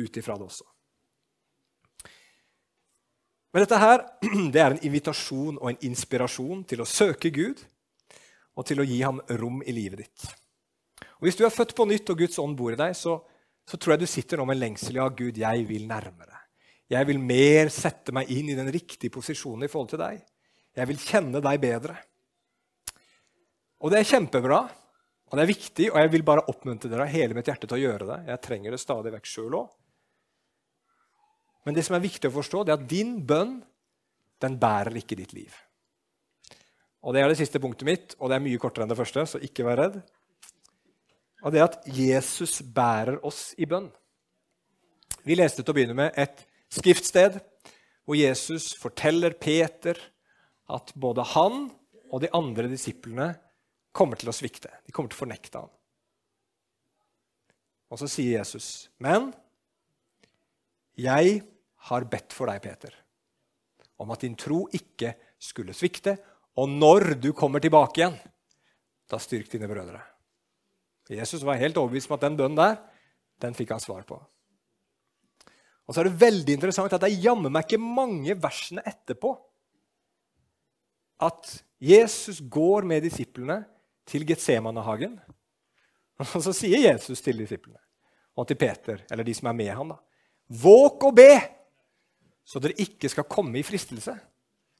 ut 0.01 0.17
ifra 0.17 0.35
det 0.37 0.47
også. 0.47 0.67
Men 3.51 3.65
dette 3.65 3.79
her, 3.79 4.03
det 4.53 4.61
er 4.63 4.75
en 4.75 4.85
invitasjon 4.87 5.59
og 5.59 5.71
en 5.71 5.81
inspirasjon 5.91 6.63
til 6.67 6.83
å 6.83 6.87
søke 6.87 7.31
Gud 7.35 7.63
og 8.55 8.67
til 8.67 8.81
å 8.81 8.87
gi 8.87 9.01
ham 9.03 9.21
rom 9.39 9.61
i 9.63 9.75
livet 9.75 10.05
ditt. 10.05 10.27
Og 11.19 11.27
Hvis 11.27 11.37
du 11.39 11.45
er 11.45 11.53
født 11.53 11.75
på 11.77 11.87
nytt 11.87 12.09
og 12.11 12.19
Guds 12.23 12.39
ånd 12.41 12.57
bor 12.59 12.73
i 12.73 12.79
deg, 12.79 12.95
så, 12.97 13.17
så 13.67 13.77
tror 13.77 13.95
jeg 13.95 14.03
du 14.03 14.11
sitter 14.11 14.39
nå 14.39 14.47
med 14.47 14.57
en 14.57 14.63
lengsel. 14.65 14.99
Ja, 14.99 15.07
Gud, 15.07 15.39
jeg 15.39 15.67
vil 15.69 15.87
nærmere. 15.89 16.39
Jeg 16.91 17.07
vil 17.07 17.21
mer 17.23 17.71
sette 17.71 18.11
meg 18.15 18.31
inn 18.33 18.49
i 18.51 18.57
den 18.57 18.67
riktige 18.73 19.13
posisjonen 19.13 19.63
i 19.67 19.71
forhold 19.71 19.93
til 19.93 20.01
deg. 20.01 20.23
Jeg 20.75 20.87
vil 20.89 20.99
kjenne 20.99 21.39
deg 21.43 21.61
bedre. 21.63 21.95
Og 23.81 23.91
det 23.91 24.01
er 24.01 24.09
kjempebra. 24.11 24.65
Og 25.31 25.37
Det 25.37 25.43
er 25.45 25.53
viktig, 25.53 25.85
og 25.93 25.97
jeg 26.01 26.11
vil 26.11 26.25
bare 26.27 26.43
oppmuntre 26.51 26.89
dere 26.91 27.05
av 27.07 27.13
hele 27.13 27.35
mitt 27.37 27.47
hjerte 27.47 27.63
til 27.63 27.77
å 27.77 27.81
gjøre 27.85 28.07
det. 28.09 28.17
Jeg 28.27 28.43
trenger 28.43 28.73
det 28.75 28.81
stadig 28.83 29.13
vekk 29.13 29.29
sjøl 29.31 29.53
òg. 29.61 29.69
Men 31.63 31.77
det 31.77 31.85
som 31.87 31.95
er 31.95 32.03
viktig 32.03 32.27
å 32.27 32.35
forstå, 32.35 32.63
det 32.65 32.73
er 32.73 32.81
at 32.81 32.89
din 32.89 33.13
bønn 33.23 33.61
den 34.43 34.57
bærer 34.59 34.97
ikke 34.99 35.15
ditt 35.15 35.31
liv. 35.37 35.53
Og 37.01 37.15
Det 37.15 37.21
er 37.21 37.31
det 37.31 37.37
siste 37.39 37.61
punktet 37.61 37.87
mitt, 37.87 38.15
og 38.19 38.29
det 38.29 38.37
er 38.37 38.43
mye 38.43 38.59
kortere 38.61 38.85
enn 38.85 38.91
det 38.91 38.99
første, 38.99 39.23
så 39.25 39.41
ikke 39.41 39.65
vær 39.65 39.79
redd. 39.79 40.01
Og 41.41 41.53
det 41.53 41.61
er 41.61 41.69
at 41.69 41.79
Jesus 41.87 42.59
bærer 42.61 43.21
oss 43.25 43.55
i 43.57 43.65
bønn. 43.65 43.87
Vi 45.25 45.37
leste 45.37 45.63
til 45.63 45.73
å 45.73 45.77
begynne 45.77 45.97
med 45.97 46.17
et 46.19 46.43
skriftsted 46.73 47.39
hvor 48.05 48.17
Jesus 48.17 48.71
forteller 48.77 49.37
Peter 49.37 49.97
at 50.71 50.93
både 50.97 51.25
han 51.33 51.69
og 52.11 52.21
de 52.23 52.29
andre 52.35 52.69
disiplene 52.69 53.31
kommer 53.91 54.19
til 54.19 54.31
å 54.31 54.35
svikte. 54.35 54.71
De 54.85 54.93
kommer 54.95 55.11
til 55.11 55.19
å 55.19 55.23
fornekte 55.25 55.61
ham. 55.61 55.71
Og 57.91 57.99
så 57.99 58.07
sier 58.07 58.39
Jesus, 58.39 58.89
'Men 58.99 59.33
Jeg 60.97 61.43
har 61.75 62.03
bedt 62.03 62.33
for 62.33 62.45
deg, 62.45 62.61
Peter, 62.61 62.93
om 63.97 64.11
at 64.11 64.19
din 64.19 64.35
tro 64.35 64.67
ikke 64.67 65.15
skulle 65.39 65.73
svikte, 65.73 66.17
og 66.57 66.69
når 66.69 67.19
du 67.19 67.33
kommer 67.33 67.59
tilbake 67.59 67.97
igjen, 67.97 68.19
da 69.09 69.17
styrk 69.17 69.49
dine 69.49 69.67
brødre. 69.67 70.01
Jesus 71.09 71.43
var 71.43 71.59
helt 71.59 71.77
overbevist 71.77 72.09
om 72.11 72.15
at 72.15 72.21
den 72.21 72.37
bønnen 72.37 72.59
der, 72.59 72.77
den 73.41 73.53
fikk 73.53 73.73
han 73.73 73.79
svar 73.79 74.03
på. 74.03 74.19
Og 75.87 75.95
så 75.95 76.01
er 76.01 76.09
det 76.09 76.21
veldig 76.21 76.53
interessant 76.53 76.93
at 76.93 77.01
det 77.01 77.09
er 77.11 77.23
jammen 77.25 77.51
meg 77.51 77.65
ikke 77.65 77.81
mange 77.81 78.35
versene 78.39 78.83
etterpå 78.85 79.33
at 81.21 81.63
Jesus 81.81 82.39
går 82.49 82.85
med 82.87 83.03
disiplene 83.03 83.63
til 84.11 84.27
Getsemanehagen. 84.27 85.15
Og 86.35 86.43
så 86.43 86.53
sier 86.55 86.91
Jesus 86.91 87.23
til 87.23 87.41
disiplene 87.41 87.79
og 88.39 88.47
til 88.47 88.55
Peter, 88.55 89.01
eller 89.11 89.27
de 89.27 89.33
som 89.35 89.49
er 89.51 89.57
med 89.57 89.73
ham, 89.75 89.89
da, 89.91 89.97
Våk 90.61 91.03
og 91.07 91.15
be, 91.15 91.31
så 92.47 92.59
dere 92.59 92.79
ikke 92.83 93.07
skal 93.11 93.27
komme 93.29 93.59
i 93.59 93.63
fristelse. 93.63 94.13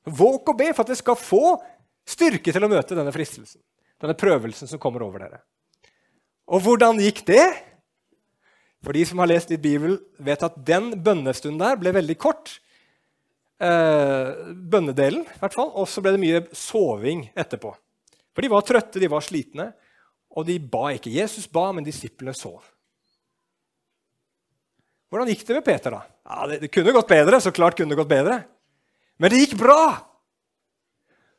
Våk 0.03 0.51
og 0.51 0.57
be 0.59 0.69
for 0.71 0.83
at 0.83 0.91
dere 0.91 0.99
skal 0.99 1.19
få 1.19 1.55
styrke 2.07 2.51
til 2.51 2.65
å 2.65 2.69
møte 2.71 2.97
denne 2.97 3.13
fristelsen, 3.15 3.61
denne 4.01 4.17
prøvelsen 4.17 4.67
som 4.67 4.81
kommer 4.81 5.05
over 5.05 5.23
dere. 5.23 5.39
Og 6.51 6.63
hvordan 6.65 6.99
gikk 6.99 7.23
det? 7.29 7.45
For 8.83 8.97
de 8.97 9.05
som 9.07 9.21
har 9.21 9.29
lest 9.29 9.53
litt 9.53 9.63
Bibel, 9.63 9.95
vet 10.19 10.43
at 10.43 10.57
den 10.67 10.91
bønnestunden 11.05 11.61
der 11.61 11.79
ble 11.79 11.93
veldig 11.95 12.17
kort. 12.19 12.57
Eh, 13.61 14.31
bønnedelen, 14.73 15.23
i 15.23 15.39
hvert 15.39 15.55
fall. 15.55 15.69
Og 15.77 15.87
så 15.87 16.01
ble 16.03 16.15
det 16.15 16.23
mye 16.23 16.41
soving 16.57 17.27
etterpå. 17.37 17.75
For 18.41 18.47
de 18.47 18.55
var 18.55 18.63
trøtte, 18.65 18.97
de 18.97 19.05
var 19.05 19.21
slitne, 19.21 19.67
og 20.33 20.45
de 20.47 20.55
ba 20.57 20.87
ikke. 20.95 21.11
Jesus 21.13 21.43
ba, 21.45 21.67
men 21.69 21.85
disiplene 21.85 22.33
sov. 22.33 22.63
Hvordan 25.13 25.27
gikk 25.29 25.43
det 25.45 25.57
med 25.59 25.65
Peter, 25.67 25.93
da? 25.93 25.99
Ja, 26.25 26.47
det, 26.49 26.55
det, 26.63 26.69
kunne 26.73 26.95
gått 26.95 27.11
bedre. 27.11 27.37
så 27.37 27.51
klart 27.53 27.77
kunne 27.77 27.93
det 27.93 27.99
gått 27.99 28.09
bedre. 28.09 28.39
Men 29.21 29.29
det 29.29 29.43
gikk 29.43 29.53
bra! 29.59 29.83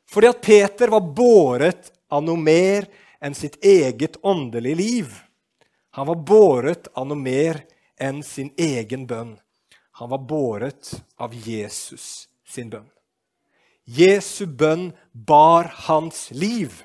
Fordi 0.07 0.29
at 0.31 0.39
Peter 0.45 0.93
var 0.95 1.03
båret 1.03 1.91
av 2.07 2.23
noe 2.23 2.39
mer 2.39 2.87
enn 3.19 3.35
sitt 3.35 3.59
eget 3.59 4.15
åndelige 4.23 4.79
liv. 4.79 5.11
Han 5.99 6.07
var 6.07 6.23
båret 6.23 6.87
av 6.95 7.09
noe 7.11 7.19
mer 7.19 7.65
enn 7.99 8.23
sin 8.23 8.53
egen 8.55 9.03
bønn. 9.11 9.35
Han 9.99 10.15
var 10.15 10.23
båret 10.23 10.93
av 11.19 11.35
Jesus 11.35 12.29
sin 12.47 12.71
bønn. 12.71 12.87
Jesu 13.83 14.45
bønn 14.47 14.93
bar 15.11 15.67
hans 15.89 16.29
liv. 16.31 16.79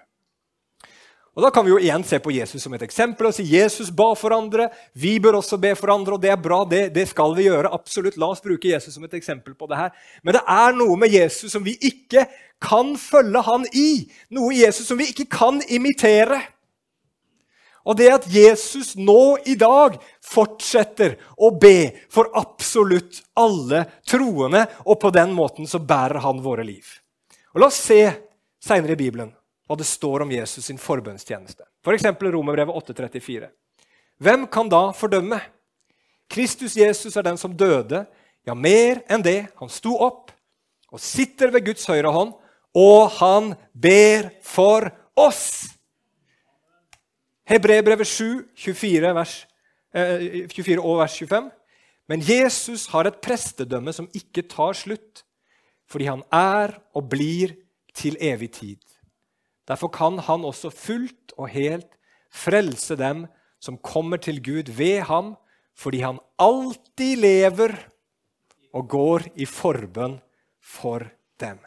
Og 1.38 1.44
Da 1.44 1.52
kan 1.54 1.62
vi 1.62 1.70
jo 1.70 1.78
igjen 1.78 2.02
se 2.02 2.18
på 2.18 2.32
Jesus 2.34 2.64
som 2.64 2.72
et 2.74 2.82
eksempel 2.82 3.28
og 3.28 3.34
si 3.36 3.44
Jesus 3.46 3.92
ba 3.94 4.08
for 4.18 4.34
andre. 4.34 4.64
Vi 4.98 5.20
bør 5.22 5.36
også 5.38 5.54
be 5.62 5.70
for 5.78 5.92
andre, 5.94 6.16
og 6.16 6.24
det 6.24 6.32
er 6.32 6.40
bra. 6.42 6.64
Det, 6.66 6.88
det 6.90 7.04
skal 7.12 7.36
vi 7.36 7.44
gjøre. 7.46 7.70
absolutt. 7.70 8.18
La 8.18 8.32
oss 8.32 8.42
bruke 8.42 8.66
Jesus 8.66 8.96
som 8.96 9.04
et 9.06 9.14
eksempel 9.14 9.54
på 9.54 9.68
det 9.70 9.78
her. 9.78 9.92
Men 10.26 10.34
det 10.34 10.42
er 10.42 10.74
noe 10.74 10.98
med 10.98 11.14
Jesus 11.14 11.54
som 11.54 11.62
vi 11.62 11.76
ikke 11.78 12.26
kan 12.58 12.90
følge 12.98 13.44
han 13.46 13.68
i. 13.70 14.10
Noe 14.34 14.50
i 14.50 14.64
Jesus 14.64 14.90
som 14.90 14.98
vi 14.98 15.12
ikke 15.12 15.28
kan 15.30 15.62
imitere. 15.70 16.42
Og 17.86 18.02
det 18.02 18.10
at 18.16 18.26
Jesus 18.34 18.96
nå 18.98 19.38
i 19.46 19.54
dag 19.54 19.94
fortsetter 20.18 21.20
å 21.38 21.54
be 21.54 22.02
for 22.10 22.34
absolutt 22.34 23.22
alle 23.38 23.86
troende, 24.02 24.66
og 24.82 24.98
på 25.06 25.14
den 25.14 25.38
måten 25.38 25.70
så 25.70 25.78
bærer 25.78 26.18
han 26.26 26.42
våre 26.42 26.66
liv. 26.66 26.98
Og 27.54 27.62
La 27.62 27.70
oss 27.70 27.78
se 27.78 28.02
seinere 28.58 28.98
i 28.98 29.04
Bibelen 29.06 29.37
hva 29.68 29.76
det 29.76 29.86
står 29.86 30.24
om 30.24 30.32
Jesus 30.32 30.70
sin 30.70 30.80
forbønnstjeneste. 30.80 31.66
F.eks. 31.84 32.06
For 32.08 32.32
Romerbrevet 32.32 32.88
8,34. 32.88 33.50
Hvem 34.18 34.46
kan 34.50 34.70
da 34.72 34.88
fordømme? 34.96 35.38
Kristus 36.28 36.76
Jesus 36.76 37.16
er 37.16 37.24
den 37.24 37.38
som 37.40 37.54
døde, 37.56 38.06
ja, 38.48 38.54
mer 38.56 39.02
enn 39.12 39.24
det. 39.24 39.50
Han 39.60 39.70
sto 39.72 39.94
opp 40.00 40.32
og 40.88 41.00
sitter 41.00 41.52
ved 41.52 41.66
Guds 41.68 41.84
høyre 41.88 42.12
hånd, 42.12 42.32
og 42.76 43.12
han 43.18 43.52
ber 43.76 44.30
for 44.44 44.88
oss. 45.18 45.68
Hebrebrevet 47.48 48.08
7, 48.08 48.48
24, 48.56 49.14
vers, 49.16 49.36
eh, 49.94 50.48
24 50.48 50.80
og 50.80 50.98
vers 51.00 51.16
25. 51.20 51.50
Men 52.08 52.24
Jesus 52.24 52.86
har 52.92 53.08
et 53.08 53.20
prestedømme 53.20 53.92
som 53.92 54.08
ikke 54.16 54.48
tar 54.48 54.76
slutt, 54.76 55.24
fordi 55.88 56.08
han 56.08 56.22
er 56.32 56.78
og 56.96 57.08
blir 57.08 57.56
til 57.94 58.16
evig 58.20 58.52
tid. 58.52 58.87
Derfor 59.68 59.92
kan 59.92 60.18
han 60.24 60.46
også 60.48 60.72
fullt 60.72 61.34
og 61.36 61.50
helt 61.52 61.90
frelse 62.32 62.96
dem 62.96 63.26
som 63.60 63.78
kommer 63.78 64.20
til 64.22 64.40
Gud 64.42 64.70
ved 64.78 65.04
ham, 65.08 65.34
fordi 65.76 66.00
han 66.02 66.20
alltid 66.40 67.20
lever 67.20 67.74
og 68.72 68.88
går 68.88 69.28
i 69.36 69.46
forbønn 69.48 70.18
for 70.60 71.04
dem. 71.40 71.60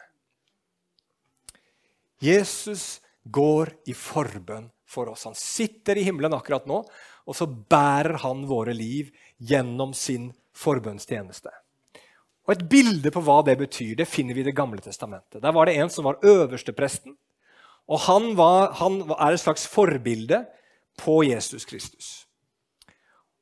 Jesus 2.22 3.00
går 3.24 3.72
i 3.90 3.94
forbønn 3.96 4.68
for 4.86 5.10
oss. 5.10 5.26
Han 5.26 5.38
sitter 5.38 5.98
i 5.98 6.04
himmelen 6.06 6.34
akkurat 6.36 6.68
nå, 6.70 6.82
og 7.26 7.36
så 7.36 7.46
bærer 7.46 8.18
han 8.22 8.46
våre 8.50 8.74
liv 8.76 9.10
gjennom 9.38 9.94
sin 9.96 10.30
forbønnstjeneste. 10.54 11.50
Og 12.42 12.54
Et 12.56 12.64
bilde 12.68 13.10
på 13.14 13.22
hva 13.22 13.40
det 13.46 13.56
betyr, 13.60 13.94
det 13.96 14.10
finner 14.10 14.34
vi 14.34 14.42
i 14.42 14.50
Det 14.50 14.56
gamle 14.56 14.82
testamentet. 14.82 15.42
Der 15.42 15.52
var 15.52 15.66
det 15.66 15.76
en 15.78 15.90
som 15.90 16.04
var 16.04 16.18
øverstepresten. 16.22 17.16
Og 17.90 18.00
han, 18.06 18.32
var, 18.38 18.72
han 18.78 19.00
er 19.10 19.34
et 19.34 19.42
slags 19.42 19.64
forbilde 19.68 20.44
på 21.00 21.22
Jesus 21.26 21.66
Kristus. 21.68 22.12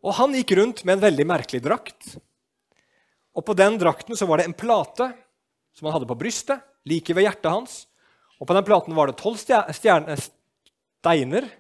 Og 0.00 0.16
Han 0.16 0.34
gikk 0.36 0.54
rundt 0.56 0.82
med 0.84 0.96
en 0.96 1.04
veldig 1.04 1.26
merkelig 1.28 1.60
drakt. 1.64 2.14
Og 3.36 3.44
På 3.46 3.56
den 3.56 3.76
drakten 3.80 4.16
så 4.16 4.26
var 4.26 4.40
det 4.40 4.48
en 4.48 4.56
plate 4.56 5.10
som 5.76 5.86
han 5.86 5.98
hadde 5.98 6.08
på 6.08 6.18
brystet, 6.18 6.64
like 6.88 7.14
ved 7.14 7.28
hjertet 7.28 7.52
hans. 7.52 7.74
Og 8.40 8.48
På 8.48 8.56
den 8.56 8.64
platen 8.64 8.96
var 8.96 9.10
det 9.10 9.20
tolv 9.20 9.38
steiner, 9.40 11.50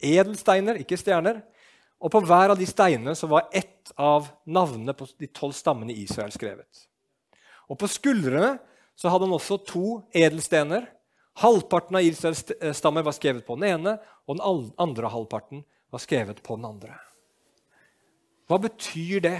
edelsteiner, 0.00 0.78
ikke 0.80 0.98
stjerner. 0.98 1.42
Og 2.00 2.12
på 2.14 2.22
hver 2.24 2.54
av 2.54 2.56
de 2.56 2.68
steinene 2.68 3.12
så 3.18 3.28
var 3.28 3.50
ett 3.52 3.90
av 4.00 4.30
navnene 4.48 4.94
på 4.96 5.10
de 5.20 5.28
tolv 5.28 5.52
stammene 5.52 5.92
i 5.92 6.06
Israel 6.06 6.32
skrevet. 6.32 6.86
Og 7.68 7.76
På 7.78 7.90
skuldrene 7.90 8.56
så 8.96 9.10
hadde 9.10 9.26
han 9.26 9.36
også 9.36 9.58
to 9.66 10.00
edelstener 10.16 10.86
Halvparten 11.38 11.96
av 11.96 12.02
Israels 12.02 12.42
eh, 12.50 12.72
stammer 12.76 13.06
var 13.06 13.14
skrevet 13.16 13.46
på 13.46 13.56
den 13.56 13.70
ene, 13.70 13.96
og 14.26 14.38
den 14.38 14.72
andre 14.80 15.12
halvparten 15.12 15.62
var 15.90 16.02
skrevet 16.02 16.42
på 16.42 16.56
den 16.58 16.66
andre. 16.68 16.98
Hva 18.50 18.58
betyr 18.58 19.22
det? 19.24 19.38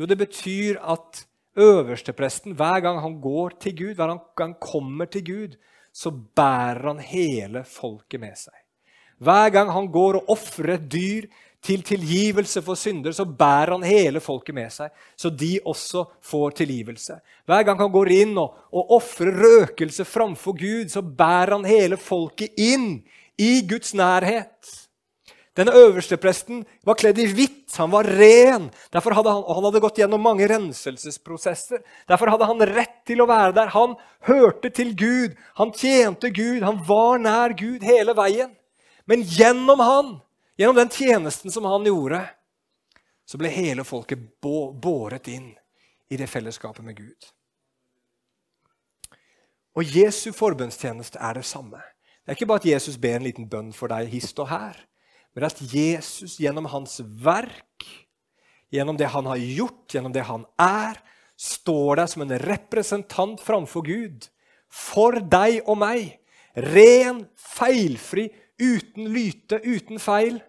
Jo, 0.00 0.08
det 0.08 0.16
betyr 0.18 0.80
at 0.80 1.26
øverstepresten, 1.60 2.56
hver 2.58 2.80
gang 2.82 2.98
han 3.04 3.20
går 3.22 3.58
til 3.62 3.76
Gud, 3.76 3.94
hver 3.94 4.10
gang 4.10 4.22
han 4.40 4.56
kommer 4.60 5.06
til 5.06 5.24
Gud, 5.24 5.56
så 5.94 6.10
bærer 6.10 6.88
han 6.88 7.02
hele 7.04 7.62
folket 7.68 8.22
med 8.22 8.38
seg. 8.38 8.56
Hver 9.22 9.52
gang 9.54 9.70
han 9.70 9.86
går 9.94 10.18
og 10.18 10.32
ofrer 10.34 10.74
et 10.74 10.88
dyr 10.90 11.28
til 11.64 11.82
tilgivelse 11.86 12.60
for 12.64 12.76
synder, 12.78 13.14
så 13.16 13.24
bærer 13.24 13.72
han 13.74 13.86
hele 13.86 14.20
folket 14.20 14.56
med 14.56 14.72
seg, 14.72 14.92
så 15.16 15.30
de 15.32 15.56
også 15.64 16.04
får 16.24 16.58
tilgivelse. 16.60 17.18
Hver 17.48 17.64
gang 17.66 17.80
han 17.80 17.92
går 17.94 18.12
inn 18.18 18.36
og, 18.40 18.58
og 18.74 18.96
ofrer 18.98 19.32
røkelse 19.32 20.04
framfor 20.08 20.58
Gud, 20.60 20.92
så 20.92 21.02
bærer 21.02 21.56
han 21.56 21.68
hele 21.68 21.96
folket 22.00 22.56
inn 22.60 22.98
i 23.40 23.52
Guds 23.68 23.94
nærhet. 23.96 24.84
Denne 25.54 25.70
øverstepresten 25.78 26.64
var 26.82 26.98
kledd 26.98 27.20
i 27.22 27.28
hvitt, 27.30 27.70
han 27.78 27.92
var 27.92 28.08
ren. 28.10 28.66
Derfor 28.92 29.14
hadde 29.14 29.30
han, 29.30 29.44
han 29.54 29.66
hadde 29.68 29.82
gått 29.84 30.00
gjennom 30.02 30.22
mange 30.26 30.48
renselsesprosesser. 30.50 31.84
Derfor 32.10 32.32
hadde 32.32 32.48
han 32.50 32.64
rett 32.74 32.96
til 33.06 33.22
å 33.22 33.28
være 33.30 33.54
der. 33.54 33.70
Han 33.70 33.94
hørte 34.26 34.72
til 34.74 34.90
Gud, 34.98 35.38
han 35.60 35.70
tjente 35.78 36.32
Gud, 36.34 36.66
han 36.66 36.82
var 36.88 37.22
nær 37.22 37.54
Gud 37.54 37.86
hele 37.86 38.16
veien. 38.18 38.50
Men 39.06 39.22
gjennom 39.22 39.82
han 39.84 40.12
Gjennom 40.56 40.76
den 40.76 40.90
tjenesten 40.90 41.50
som 41.50 41.64
han 41.64 41.86
gjorde, 41.86 42.22
så 43.26 43.38
ble 43.40 43.50
hele 43.50 43.84
folket 43.86 44.20
båret 44.40 45.28
inn 45.32 45.50
i 46.12 46.18
det 46.20 46.28
fellesskapet 46.30 46.84
med 46.84 46.98
Gud. 47.00 47.30
Og 49.74 49.90
Jesu 49.90 50.30
forbønnstjeneste 50.36 51.18
er 51.18 51.40
det 51.40 51.46
samme. 51.48 51.80
Det 52.22 52.32
er 52.32 52.38
ikke 52.38 52.48
bare 52.48 52.62
at 52.62 52.68
Jesus 52.68 52.98
ber 53.00 53.18
en 53.18 53.26
liten 53.26 53.48
bønn 53.50 53.72
for 53.74 53.90
deg 53.90 54.12
hist 54.12 54.38
og 54.38 54.48
her, 54.52 54.78
men 55.34 55.48
at 55.48 55.58
Jesus 55.58 56.38
gjennom 56.38 56.68
hans 56.70 57.00
verk, 57.02 57.88
gjennom 58.70 58.98
det 58.98 59.10
han 59.10 59.26
har 59.26 59.40
gjort, 59.42 59.88
gjennom 59.90 60.14
det 60.14 60.22
han 60.28 60.46
er, 60.62 61.00
står 61.34 61.98
der 61.98 62.10
som 62.10 62.22
en 62.22 62.36
representant 62.38 63.42
framfor 63.42 63.82
Gud. 63.86 64.28
For 64.70 65.18
deg 65.18 65.66
og 65.66 65.78
meg. 65.82 66.20
Ren, 66.54 67.24
feilfri, 67.34 68.28
uten 68.60 69.08
lyte, 69.12 69.60
uten 69.64 70.00
feil. 70.02 70.40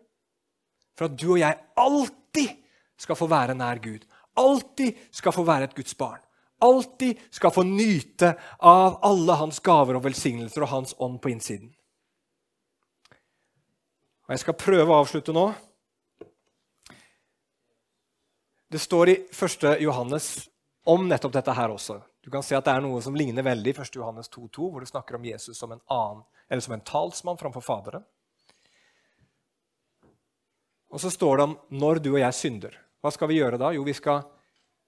For 0.95 1.09
at 1.09 1.17
du 1.19 1.31
og 1.33 1.41
jeg 1.41 1.59
alltid 1.77 2.61
skal 2.99 3.17
få 3.19 3.27
være 3.31 3.55
nær 3.57 3.81
Gud. 3.83 4.05
Alltid 4.39 5.07
skal 5.11 5.35
få 5.35 5.43
være 5.47 5.69
et 5.69 5.75
Guds 5.75 5.95
barn. 5.95 6.21
Alltid 6.63 7.19
skal 7.31 7.51
få 7.51 7.65
nyte 7.67 8.33
av 8.63 8.99
alle 9.03 9.35
hans 9.41 9.59
gaver 9.59 9.97
og 9.97 10.05
velsignelser 10.05 10.63
og 10.63 10.71
hans 10.71 10.95
ånd 10.99 11.19
på 11.21 11.33
innsiden. 11.33 11.73
Og 14.25 14.33
Jeg 14.33 14.41
skal 14.41 14.57
prøve 14.57 14.89
å 14.89 15.01
avslutte 15.03 15.35
nå. 15.35 15.49
Det 18.71 18.81
står 18.81 19.11
i 19.11 19.17
1. 19.29 19.67
Johannes 19.83 20.49
om 20.89 21.05
nettopp 21.07 21.35
dette 21.35 21.53
her 21.53 21.71
også. 21.71 21.99
Du 22.25 22.31
kan 22.33 22.41
se 22.41 22.57
at 22.57 22.65
Det 22.65 22.73
er 22.73 22.81
noe 22.81 22.97
som 23.05 23.13
ligner 23.13 23.45
veldig 23.45 23.69
i 23.69 23.77
1. 23.77 23.99
Johannes 23.99 24.31
2,2, 24.33 24.71
hvor 24.73 24.81
det 24.81 24.89
snakker 24.89 25.19
om 25.19 25.25
Jesus 25.27 25.59
som 25.59 25.75
en 25.75 25.81
annen, 25.93 26.23
eller 26.49 26.63
som 26.65 26.73
en 26.73 26.81
talsmann 26.81 27.37
framfor 27.37 27.61
Faderen. 27.61 28.05
Og 30.89 31.01
så 31.03 31.11
står 31.13 31.37
det 31.37 31.45
om 31.45 31.53
når 31.69 32.01
du 32.01 32.09
og 32.15 32.23
jeg 32.23 32.33
synder. 32.33 32.79
Hva 33.03 33.11
skal 33.13 33.29
vi 33.29 33.37
gjøre 33.37 33.59
da? 33.61 33.69
Jo, 33.75 33.83
vi 33.85 33.93
skal 33.93 34.23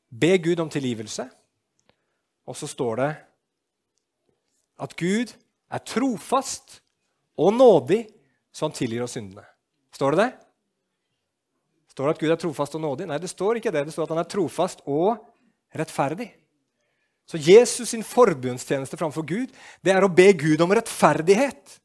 be 0.10 0.32
Gud 0.42 0.64
om 0.64 0.72
tilgivelse. 0.74 1.28
Og 2.50 2.58
så 2.58 2.70
står 2.72 3.04
det 3.04 3.12
at 4.82 4.98
Gud 4.98 5.36
er 5.70 5.86
trofast 5.86 6.80
og 7.38 7.54
nådig, 7.54 8.02
så 8.50 8.66
han 8.66 8.74
tilgir 8.74 9.06
oss 9.06 9.14
syndene. 9.14 9.46
Står 9.94 10.18
det 10.18 10.24
det? 10.24 10.32
Står 11.94 12.10
det 12.10 12.18
at 12.18 12.26
Gud 12.26 12.34
er 12.34 12.42
trofast 12.42 12.82
og 12.82 12.86
nådig? 12.88 13.12
Nei, 13.14 13.22
det 13.22 13.30
står 13.30 13.62
ikke 13.62 13.76
det. 13.78 13.86
Det 13.86 13.94
står 13.94 14.10
at 14.10 14.16
han 14.16 14.26
er 14.26 14.34
trofast 14.34 14.82
og 14.90 15.20
rettferdig. 15.78 16.32
Så 17.28 17.40
Jesus 17.42 17.92
sin 17.92 18.06
forbundstjeneste 18.08 18.98
framfor 19.00 19.26
Gud 19.28 19.52
det 19.84 19.92
er 19.92 20.06
å 20.06 20.12
be 20.12 20.30
Gud 20.38 20.64
om 20.64 20.72
rettferdighet. 20.72 21.78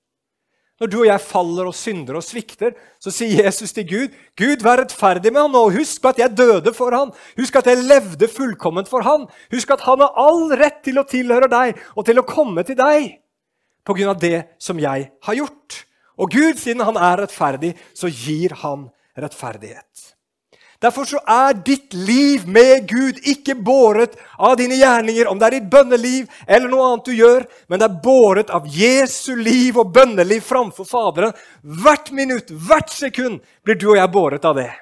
Når 0.83 0.91
du 0.91 0.97
og 0.99 1.07
jeg 1.07 1.23
faller 1.23 1.69
og 1.71 1.77
synder 1.79 2.17
og 2.19 2.25
svikter, 2.27 2.73
så 2.99 3.13
sier 3.15 3.45
Jesus 3.45 3.71
til 3.75 3.85
Gud, 3.87 4.15
'Gud, 4.35 4.65
vær 4.67 4.81
rettferdig 4.81 5.31
med 5.31 5.45
han 5.45 5.53
nå. 5.55 5.63
Husk 5.77 6.09
at 6.11 6.19
jeg 6.19 6.35
døde 6.35 6.73
for 6.75 6.91
han. 6.91 7.13
Husk 7.39 7.59
at 7.61 7.69
jeg 7.71 7.85
levde 7.87 8.27
fullkomment 8.27 8.91
for 8.91 9.07
han. 9.07 9.29
Husk 9.53 9.71
at 9.71 9.85
han 9.87 10.03
har 10.03 10.17
all 10.19 10.51
rett 10.59 10.83
til 10.83 10.99
å 10.99 11.07
tilhøre 11.07 11.51
deg 11.51 11.79
og 11.95 12.07
til 12.07 12.19
å 12.19 12.27
komme 12.27 12.67
til 12.67 12.79
deg 12.79 13.13
på 13.87 13.95
grunn 13.95 14.11
av 14.11 14.19
det 14.19 14.57
som 14.59 14.79
jeg 14.83 15.07
har 15.23 15.39
gjort. 15.39 15.79
Og 16.19 16.35
Gud, 16.35 16.59
siden 16.59 16.83
han 16.83 16.99
er 16.99 17.23
rettferdig, 17.25 17.77
så 17.95 18.11
gir 18.11 18.55
han 18.63 18.89
rettferdighet. 19.15 20.13
Derfor 20.83 21.07
så 21.07 21.21
er 21.31 21.55
ditt 21.63 21.95
liv 21.95 22.43
med 22.51 22.89
Gud 22.91 23.21
ikke 23.23 23.55
båret 23.55 24.17
av 24.35 24.57
dine 24.59 24.75
gjerninger, 24.75 25.29
om 25.31 25.39
det 25.39 25.47
er 25.47 25.57
ditt 25.61 25.69
bønneliv 25.71 26.31
eller 26.47 26.71
noe 26.73 26.87
annet 26.89 27.07
du 27.07 27.13
gjør, 27.15 27.45
men 27.71 27.79
det 27.79 27.87
er 27.87 28.01
båret 28.03 28.51
av 28.51 28.67
Jesu 28.67 29.37
liv 29.39 29.79
og 29.79 29.93
bønneliv 29.95 30.43
framfor 30.43 30.89
Faderen. 30.89 31.37
Hvert 31.63 32.11
minutt, 32.11 32.51
hvert 32.51 32.91
sekund 32.91 33.39
blir 33.63 33.79
du 33.79 33.93
og 33.93 34.01
jeg 34.01 34.11
båret 34.15 34.49
av 34.49 34.59
det. 34.59 34.73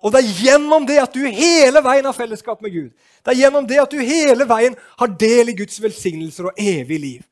Og 0.00 0.12
det 0.12 0.20
er 0.20 0.44
gjennom 0.44 0.84
det 0.88 0.98
at 1.00 1.16
du 1.16 1.24
hele 1.24 1.82
veien 1.84 2.06
har 2.08 2.16
fellesskap 2.16 2.60
med 2.64 2.72
Gud. 2.72 2.90
Det 3.24 3.32
er 3.32 3.40
gjennom 3.42 3.66
det 3.68 3.80
at 3.82 3.92
du 3.92 4.00
hele 4.00 4.46
veien 4.48 4.76
har 5.00 5.16
del 5.20 5.52
i 5.52 5.56
Guds 5.56 5.80
velsignelser 5.80 6.48
og 6.48 6.60
evig 6.60 7.00
liv. 7.00 7.24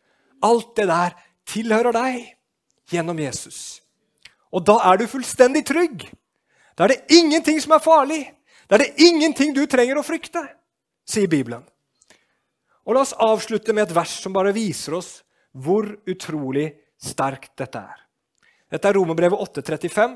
Alt 0.45 0.75
det 0.77 0.89
der 0.89 1.16
tilhører 1.49 1.97
deg 1.97 2.19
gjennom 2.93 3.21
Jesus. 3.21 3.81
Og 4.53 4.64
da 4.64 4.79
er 4.89 5.01
du 5.01 5.09
fullstendig 5.09 5.64
trygg. 5.69 6.05
Da 6.79 6.87
er 6.87 6.95
det 6.95 7.16
ingenting 7.18 7.59
som 7.59 7.74
er 7.74 7.83
farlig. 7.83 8.20
Da 8.70 8.76
er 8.76 8.85
det 8.85 9.03
ingenting 9.03 9.51
du 9.57 9.64
trenger 9.66 9.99
å 9.99 10.07
frykte, 10.07 10.45
sier 11.09 11.31
Bibelen. 11.31 11.64
Og 12.87 12.95
La 12.95 13.03
oss 13.03 13.16
avslutte 13.18 13.74
med 13.74 13.89
et 13.89 13.97
vers 13.97 14.12
som 14.22 14.33
bare 14.33 14.55
viser 14.55 14.95
oss 14.97 15.18
hvor 15.59 15.91
utrolig 16.09 16.70
sterkt 17.03 17.57
dette 17.59 17.83
er. 17.83 18.05
Dette 18.70 18.89
er 18.89 18.97
Romerbrevet 18.97 19.41
8,35. 19.59 20.14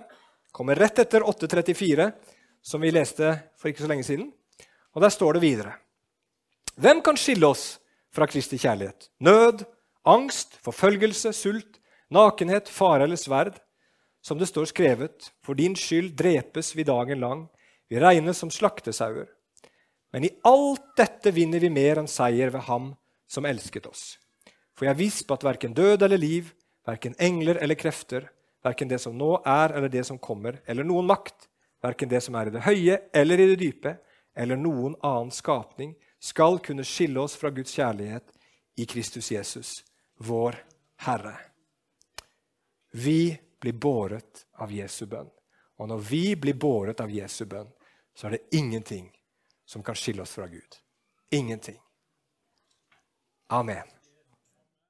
Kommer 0.52 0.78
rett 0.78 1.02
etter 1.02 1.24
8,34, 1.24 2.10
som 2.62 2.80
vi 2.84 2.92
leste 2.92 3.32
for 3.58 3.72
ikke 3.72 3.82
så 3.82 3.90
lenge 3.90 4.06
siden. 4.06 4.28
Og 4.92 5.02
Der 5.02 5.10
står 5.10 5.34
det 5.34 5.42
videre. 5.42 5.74
Hvem 6.76 7.02
kan 7.02 7.16
skille 7.16 7.48
oss 7.48 7.80
fra 8.12 8.28
Kristi 8.28 8.60
kjærlighet? 8.60 9.10
Nød, 9.20 9.64
angst, 10.04 10.56
forfølgelse, 10.64 11.32
sult, 11.32 11.80
nakenhet, 12.12 12.68
fare 12.68 13.08
eller 13.08 13.20
sverd? 13.20 13.58
Som 14.22 14.38
det 14.38 14.46
står 14.46 14.70
skrevet, 14.70 15.32
for 15.42 15.58
din 15.58 15.74
skyld 15.76 16.14
drepes 16.18 16.76
vi 16.78 16.86
dagen 16.86 17.20
lang, 17.20 17.46
vi 17.90 18.00
regnes 18.00 18.38
som 18.38 18.50
slaktesauer. 18.50 19.26
Men 20.12 20.24
i 20.24 20.30
alt 20.46 20.92
dette 20.96 21.32
vinner 21.34 21.60
vi 21.60 21.70
mer 21.72 21.98
enn 22.02 22.10
seier 22.10 22.52
ved 22.54 22.68
Ham 22.68 22.92
som 23.28 23.46
elsket 23.48 23.88
oss. 23.90 24.04
For 24.76 24.86
jeg 24.86 25.00
visst 25.00 25.26
på 25.26 25.34
at 25.34 25.44
verken 25.46 25.74
død 25.74 26.04
eller 26.06 26.20
liv, 26.20 26.52
verken 26.86 27.16
engler 27.18 27.58
eller 27.64 27.78
krefter, 27.78 28.28
verken 28.62 28.90
det 28.90 29.00
som 29.02 29.16
nå 29.18 29.34
er 29.42 29.74
eller 29.74 29.90
det 29.92 30.04
som 30.06 30.20
kommer, 30.22 30.60
eller 30.66 30.86
noen 30.86 31.08
makt, 31.08 31.48
verken 31.82 32.10
det 32.12 32.22
som 32.22 32.36
er 32.38 32.48
i 32.48 32.54
det 32.54 32.64
høye 32.66 32.98
eller 33.12 33.40
i 33.40 33.48
det 33.52 33.58
dype, 33.60 33.96
eller 34.38 34.56
noen 34.56 34.94
annen 35.02 35.32
skapning, 35.34 35.96
skal 36.22 36.60
kunne 36.62 36.86
skille 36.86 37.20
oss 37.20 37.34
fra 37.36 37.50
Guds 37.50 37.74
kjærlighet 37.74 38.28
i 38.78 38.86
Kristus 38.86 39.32
Jesus, 39.32 39.80
vår 40.22 40.56
Herre. 41.02 41.34
Vi 42.92 43.34
blir 43.62 43.72
båret 43.78 44.42
av 44.58 44.72
Jesu 44.74 45.06
bønn. 45.06 45.30
Og 45.78 45.88
når 45.88 46.04
vi 46.08 46.24
blir 46.36 46.58
båret 46.58 47.00
av 47.00 47.10
Jesu 47.10 47.44
bønn, 47.46 47.70
så 48.14 48.26
er 48.26 48.36
det 48.36 48.58
ingenting 48.58 49.06
som 49.64 49.82
kan 49.86 49.96
skille 49.96 50.22
oss 50.22 50.34
fra 50.34 50.48
Gud. 50.50 50.78
Ingenting. 51.30 51.78
Amen. 53.48 53.86